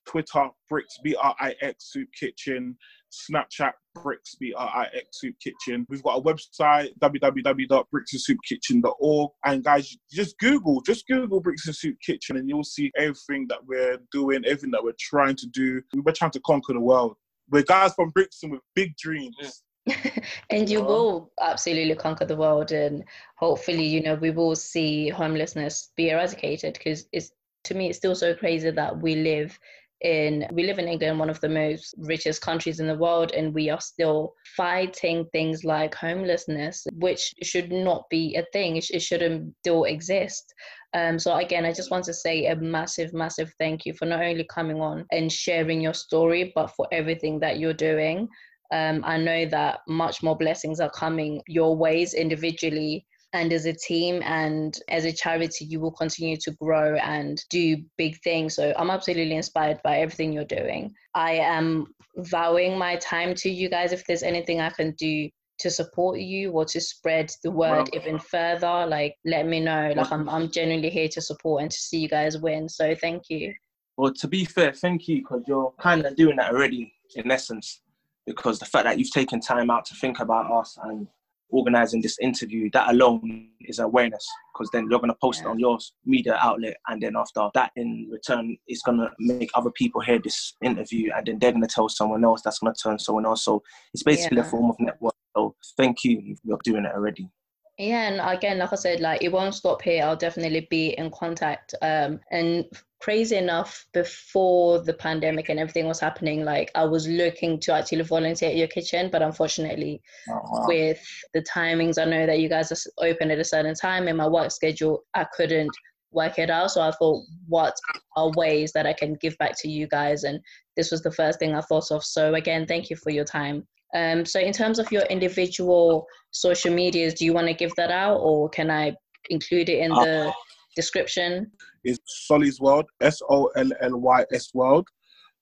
Twitter, 0.07 0.49
Brix 0.71 0.85
B 1.03 1.15
R 1.21 1.35
I 1.39 1.55
X 1.61 1.93
Soup 1.93 2.09
Kitchen, 2.19 2.79
Snapchat, 3.13 3.73
Bricks 3.95 4.37
B 4.37 4.55
R 4.57 4.73
I 4.75 4.87
X 4.95 5.21
Soup 5.21 5.35
Kitchen. 5.43 5.85
We've 5.91 6.03
got 6.03 6.19
a 6.19 6.23
website, 6.23 6.89
www.brixtonsoupkitchen.org. 7.01 9.31
And 9.45 9.63
guys, 9.63 9.95
just 10.11 10.39
Google, 10.39 10.81
just 10.81 11.07
Google 11.07 11.41
Brixton 11.41 11.75
Soup 11.75 11.99
Kitchen, 12.05 12.39
and 12.39 12.49
you'll 12.49 12.65
see 12.65 12.91
everything 12.97 13.47
that 13.49 13.67
we're 13.67 13.99
doing, 14.13 14.47
everything 14.47 14.71
that 14.71 14.83
we're 14.83 14.95
trying 14.99 15.37
to 15.37 15.47
do. 15.49 15.83
We're 15.95 16.13
trying 16.13 16.31
to 16.33 16.41
conquer 16.41 16.73
the 16.73 16.81
world. 16.81 17.19
We're 17.51 17.63
guys 17.63 17.95
from 17.95 18.11
Brixton 18.11 18.51
with 18.51 18.61
big 18.75 18.97
dreams. 18.97 19.63
and 20.51 20.69
you 20.69 20.79
Yeah. 20.79 20.85
will 20.87 21.31
absolutely 21.41 21.95
conquer 21.95 22.25
the 22.25 22.37
world 22.37 22.73
and 22.73 23.05
hopefully 23.37 23.85
you 23.85 24.03
know 24.03 24.15
we 24.15 24.31
will 24.31 24.57
see 24.57 25.11
homelessness 25.11 25.93
be 25.95 26.09
eradicated 26.09 26.73
because 26.75 27.07
it's 27.13 27.33
to 27.65 27.75
me 27.75 27.89
it's 27.91 27.99
still 27.99 28.15
so 28.15 28.35
crazy 28.35 28.71
that 28.71 28.99
we 28.99 29.15
live 29.17 29.59
in 30.01 30.47
we 30.53 30.65
live 30.65 30.79
in 30.79 30.89
england 30.89 31.19
one 31.19 31.31
of 31.31 31.41
the 31.41 31.49
most 31.49 31.95
richest 31.99 32.43
countries 32.43 32.81
in 32.81 32.87
the 32.87 32.97
world 32.97 33.31
and 33.33 33.55
we 33.55 33.71
are 33.71 33.81
still 33.81 34.35
fighting 34.57 35.25
things 35.33 35.65
like 35.65 35.95
homelessness 35.95 36.87
which 36.95 37.35
should 37.43 37.71
not 37.71 38.05
be 38.11 38.37
a 38.37 38.45
thing 38.53 38.77
it, 38.77 39.03
shouldn't 39.03 39.55
still 39.63 39.85
exist 39.85 40.55
um, 40.95 41.19
so 41.19 41.35
again, 41.35 41.65
I 41.65 41.73
just 41.73 41.91
want 41.91 42.05
to 42.05 42.15
say 42.15 42.47
a 42.47 42.55
massive, 42.55 43.13
massive 43.13 43.53
thank 43.59 43.85
you 43.85 43.95
for 43.95 44.07
not 44.07 44.23
only 44.23 44.45
coming 44.45 44.81
on 44.81 45.05
and 45.11 45.31
sharing 45.31 45.81
your 45.81 45.93
story, 45.93 46.53
but 46.55 46.69
for 46.69 46.87
everything 46.93 47.41
that 47.41 47.59
you're 47.59 47.75
doing. 47.75 48.29
Um, 48.73 49.03
I 49.05 49.19
know 49.19 49.45
that 49.47 49.81
much 49.89 50.23
more 50.23 50.37
blessings 50.37 50.79
are 50.79 50.91
coming 50.91 51.43
your 51.49 51.77
ways 51.77 52.15
individually 52.15 53.07
and 53.35 53.53
as 53.53 53.67
a 53.67 53.73
team 53.73 54.23
and 54.25 54.79
as 54.89 55.05
a 55.05 55.13
charity, 55.13 55.65
you 55.65 55.81
will 55.81 55.91
continue 55.91 56.37
to 56.37 56.53
grow 56.53 56.95
and 56.95 57.43
do 57.51 57.77
big 57.99 58.17
things. 58.23 58.55
So 58.55 58.73
I'm 58.79 58.91
absolutely 58.91 59.35
inspired 59.35 59.81
by 59.83 59.99
everything 59.99 60.33
you're 60.33 60.45
doing. 60.45 60.95
I 61.17 61.33
am 61.33 61.89
vowing 62.17 62.79
my 62.79 62.95
time 62.97 63.35
to 63.35 63.51
you 63.51 63.69
guys. 63.69 63.93
If 63.93 64.07
there's 64.07 64.23
anything 64.23 64.61
I 64.61 64.71
can 64.71 64.93
do 64.93 65.29
to 65.59 65.71
support 65.71 66.21
you 66.21 66.53
or 66.53 66.65
to 66.67 66.81
spread 66.81 67.33
the 67.43 67.51
word 67.51 67.89
even 67.93 68.21
further, 68.21 68.87
like 68.87 69.17
let 69.25 69.47
me 69.47 69.59
know. 69.59 69.93
Like 69.97 70.13
I'm, 70.13 70.29
I'm 70.29 70.49
genuinely 70.51 70.91
here 70.91 71.09
to 71.09 71.21
support 71.21 71.63
and 71.63 71.71
to 71.73 71.77
see 71.77 71.99
you 71.99 72.09
guys 72.09 72.39
win. 72.39 72.69
So 72.69 72.95
thank 72.95 73.25
you. 73.31 73.53
Well, 73.97 74.13
to 74.15 74.29
be 74.29 74.45
fair, 74.45 74.73
thank 74.73 75.09
you 75.09 75.19
because 75.23 75.43
you're 75.49 75.75
kind 75.81 76.07
of 76.07 76.15
doing 76.15 76.37
that 76.37 76.53
already 76.53 76.93
in 77.17 77.33
essence. 77.33 77.81
Because 78.27 78.61
the 78.61 78.65
fact 78.65 78.85
that 78.85 78.97
you've 78.97 79.11
taken 79.11 79.41
time 79.41 79.71
out 79.71 79.85
to 79.87 79.95
think 79.97 80.21
about 80.21 80.51
us 80.51 80.79
and 80.85 81.09
organizing 81.55 82.03
this 82.03 82.19
interview, 82.19 82.69
that 82.73 82.91
alone 82.91 83.49
is 83.61 83.79
awareness. 83.79 84.27
Because 84.53 84.71
then 84.73 84.89
you're 84.91 85.01
going 85.01 85.11
to 85.11 85.19
post 85.21 85.43
it 85.43 85.47
on 85.47 85.59
your 85.59 85.79
media 86.05 86.39
outlet, 86.41 86.77
and 86.89 87.03
then 87.03 87.17
after 87.17 87.49
that, 87.55 87.73
in 87.77 88.09
return, 88.11 88.57
it's 88.67 88.83
going 88.83 88.99
to 88.99 89.11
make 89.19 89.51
other 89.55 89.71
people 89.71 90.01
hear 90.01 90.19
this 90.19 90.55
interview, 90.63 91.11
and 91.17 91.27
then 91.27 91.39
they're 91.39 91.53
going 91.53 91.63
to 91.63 91.69
tell 91.69 91.89
someone 91.89 92.25
else. 92.25 92.43
That's 92.43 92.59
going 92.59 92.75
to 92.75 92.81
turn 92.81 92.99
someone 92.99 93.27
else. 93.27 93.45
So 93.45 93.63
it's 93.93 94.03
basically 94.03 94.39
Yeah. 94.39 94.45
a 94.45 94.51
form 94.51 94.71
of 94.71 94.77
network. 94.79 95.15
So 95.37 95.57
thank 95.77 96.05
you. 96.05 96.37
You're 96.45 96.59
doing 96.65 96.85
it 96.85 96.93
already. 96.95 97.29
Yeah, 97.77 98.09
and 98.09 98.37
again, 98.39 98.59
like 98.59 98.73
I 98.73 98.77
said, 98.77 99.01
like 99.01 99.23
it 99.25 99.33
won't 99.33 99.55
stop 99.55 99.83
here. 99.83 100.05
I'll 100.05 100.15
definitely 100.15 100.69
be 100.71 100.91
in 100.91 101.11
contact. 101.11 101.75
Um, 101.83 102.21
and 102.31 102.65
crazy 103.05 103.37
enough, 103.37 103.71
before 103.93 104.71
the 104.89 104.95
pandemic 105.07 105.47
and 105.51 105.59
everything 105.61 105.87
was 105.87 106.01
happening, 106.01 106.39
like 106.53 106.71
I 106.75 106.85
was 106.95 107.05
looking 107.07 107.61
to 107.65 107.75
actually 107.75 108.03
volunteer 108.17 108.49
at 108.51 108.57
your 108.57 108.69
kitchen, 108.77 109.11
but 109.13 109.21
unfortunately, 109.29 109.95
Oh, 110.29 110.41
wow. 110.51 110.67
with 110.67 111.03
the 111.35 111.43
timings, 111.43 111.99
I 112.01 112.07
know 112.07 112.25
that 112.27 112.41
you 112.43 112.49
guys 112.49 112.73
are 112.73 113.07
open 113.11 113.31
at 113.31 113.39
a 113.39 113.51
certain 113.55 113.75
time. 113.75 114.09
In 114.09 114.17
my 114.17 114.29
work 114.37 114.51
schedule, 114.51 114.97
I 115.13 115.25
couldn't 115.37 115.75
work 116.13 116.39
it 116.39 116.49
out. 116.49 116.71
So 116.71 116.81
I 116.81 116.93
thought, 116.93 117.21
what 117.47 117.75
are 118.17 118.31
ways 118.43 118.73
that 118.73 118.87
I 118.87 118.95
can 118.95 119.13
give 119.25 119.37
back 119.39 119.55
to 119.63 119.69
you 119.69 119.87
guys? 119.99 120.25
And 120.25 120.41
this 120.77 120.91
was 120.91 121.03
the 121.03 121.17
first 121.21 121.39
thing 121.39 121.55
I 121.55 121.61
thought 121.69 121.91
of. 121.91 122.03
So 122.05 122.35
again, 122.35 122.67
thank 122.67 122.89
you 122.91 122.97
for 122.97 123.11
your 123.11 123.25
time. 123.25 123.57
Um, 123.95 124.25
so 124.25 124.39
in 124.41 124.53
terms 124.61 124.79
of 124.79 124.91
your 124.91 125.05
individual 125.17 126.07
social 126.31 126.73
medias, 126.73 127.15
do 127.15 127.25
you 127.27 127.35
want 127.35 127.49
to 127.49 127.55
give 127.63 127.75
that 127.77 127.91
out, 127.91 128.19
or 128.29 128.49
can 128.49 128.71
I 128.71 128.85
include 129.29 129.69
it 129.69 129.81
in 129.87 129.93
Uh, 129.93 130.05
the 130.05 130.33
description? 130.75 131.51
is 131.85 132.01
Solly's 132.07 132.61
World, 132.61 132.87
S 133.01 133.21
O 133.29 133.47
L 133.57 133.71
L 133.81 134.01
Y 134.01 134.25
S 134.33 134.51
World. 134.55 134.89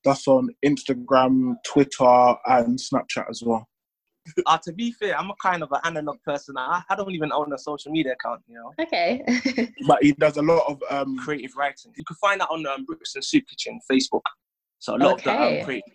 That's 0.05 0.27
on 0.27 0.49
Instagram, 0.65 1.55
Twitter, 1.65 2.35
and 2.47 2.79
Snapchat 2.79 3.31
as 3.31 3.43
well. 3.45 3.69
Uh, 4.47 4.59
to 4.65 4.73
be 4.73 4.93
fair, 4.93 5.17
I'm 5.17 5.31
a 5.31 5.35
kind 5.41 5.63
of 5.63 5.71
an 5.71 5.81
analog 5.85 6.19
person. 6.25 6.57
I, 6.59 6.83
I 6.89 6.97
don't 6.97 7.13
even 7.13 7.33
own 7.33 7.53
a 7.53 7.59
social 7.59 7.93
media 7.93 8.13
account, 8.13 8.43
you 8.49 8.57
know. 8.57 8.73
Okay. 8.81 9.23
But 9.87 10.03
he 10.03 10.13
does 10.13 10.37
a 10.37 10.43
lot 10.43 10.65
of 10.69 10.83
um, 10.91 11.19
creative 11.19 11.53
writing. 11.57 11.93
You 11.97 12.05
can 12.05 12.17
find 12.17 12.41
that 12.41 12.49
on 12.51 12.67
um, 12.67 12.85
Brixton 12.85 13.23
Soup 13.23 13.45
Kitchen 13.49 13.79
Facebook. 13.91 14.23
So 14.81 14.97
a 14.97 14.99
lot 14.99 15.19
of 15.19 15.25
the 15.25 15.31
um, 15.31 15.65
creative 15.65 15.93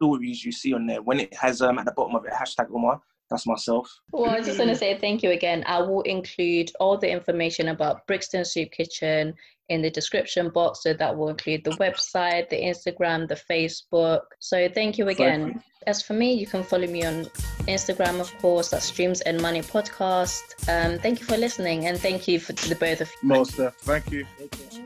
stories 0.00 0.44
you 0.44 0.50
see 0.50 0.74
on 0.74 0.86
there, 0.86 1.02
when 1.02 1.20
it 1.20 1.32
has 1.34 1.62
um, 1.62 1.78
at 1.78 1.84
the 1.84 1.92
bottom 1.92 2.16
of 2.16 2.24
it 2.24 2.32
hashtag 2.32 2.66
Omar, 2.74 3.00
that's 3.34 3.46
myself. 3.46 3.90
Well, 4.12 4.30
I 4.30 4.40
just 4.40 4.58
want 4.58 4.70
to 4.70 4.76
say 4.76 4.96
thank 4.98 5.22
you 5.22 5.30
again. 5.30 5.64
I 5.66 5.80
will 5.82 6.02
include 6.02 6.70
all 6.80 6.96
the 6.96 7.10
information 7.10 7.68
about 7.68 8.06
Brixton 8.06 8.44
Soup 8.44 8.70
Kitchen 8.70 9.34
in 9.68 9.82
the 9.82 9.90
description 9.90 10.50
box. 10.50 10.82
So 10.82 10.92
that 10.94 11.16
will 11.16 11.28
include 11.28 11.64
the 11.64 11.72
website, 11.72 12.48
the 12.50 12.60
Instagram, 12.60 13.28
the 13.28 13.34
Facebook. 13.34 14.22
So 14.38 14.68
thank 14.68 14.98
you 14.98 15.08
again. 15.08 15.62
As 15.86 16.00
for 16.00 16.14
me, 16.14 16.32
you 16.32 16.46
can 16.46 16.62
follow 16.62 16.86
me 16.86 17.04
on 17.04 17.26
Instagram, 17.66 18.20
of 18.20 18.36
course, 18.38 18.70
that's 18.70 18.86
Streams 18.86 19.20
and 19.22 19.40
Money 19.40 19.60
Podcast. 19.60 20.42
Um, 20.68 20.98
thank 20.98 21.20
you 21.20 21.26
for 21.26 21.36
listening 21.36 21.86
and 21.86 21.98
thank 21.98 22.26
you 22.26 22.40
for 22.40 22.52
the 22.52 22.74
both 22.74 23.02
of 23.02 23.10
you. 23.22 23.28
most. 23.28 23.58
Uh, 23.58 23.70
thank 23.82 24.10
you. 24.10 24.26
Okay. 24.40 24.83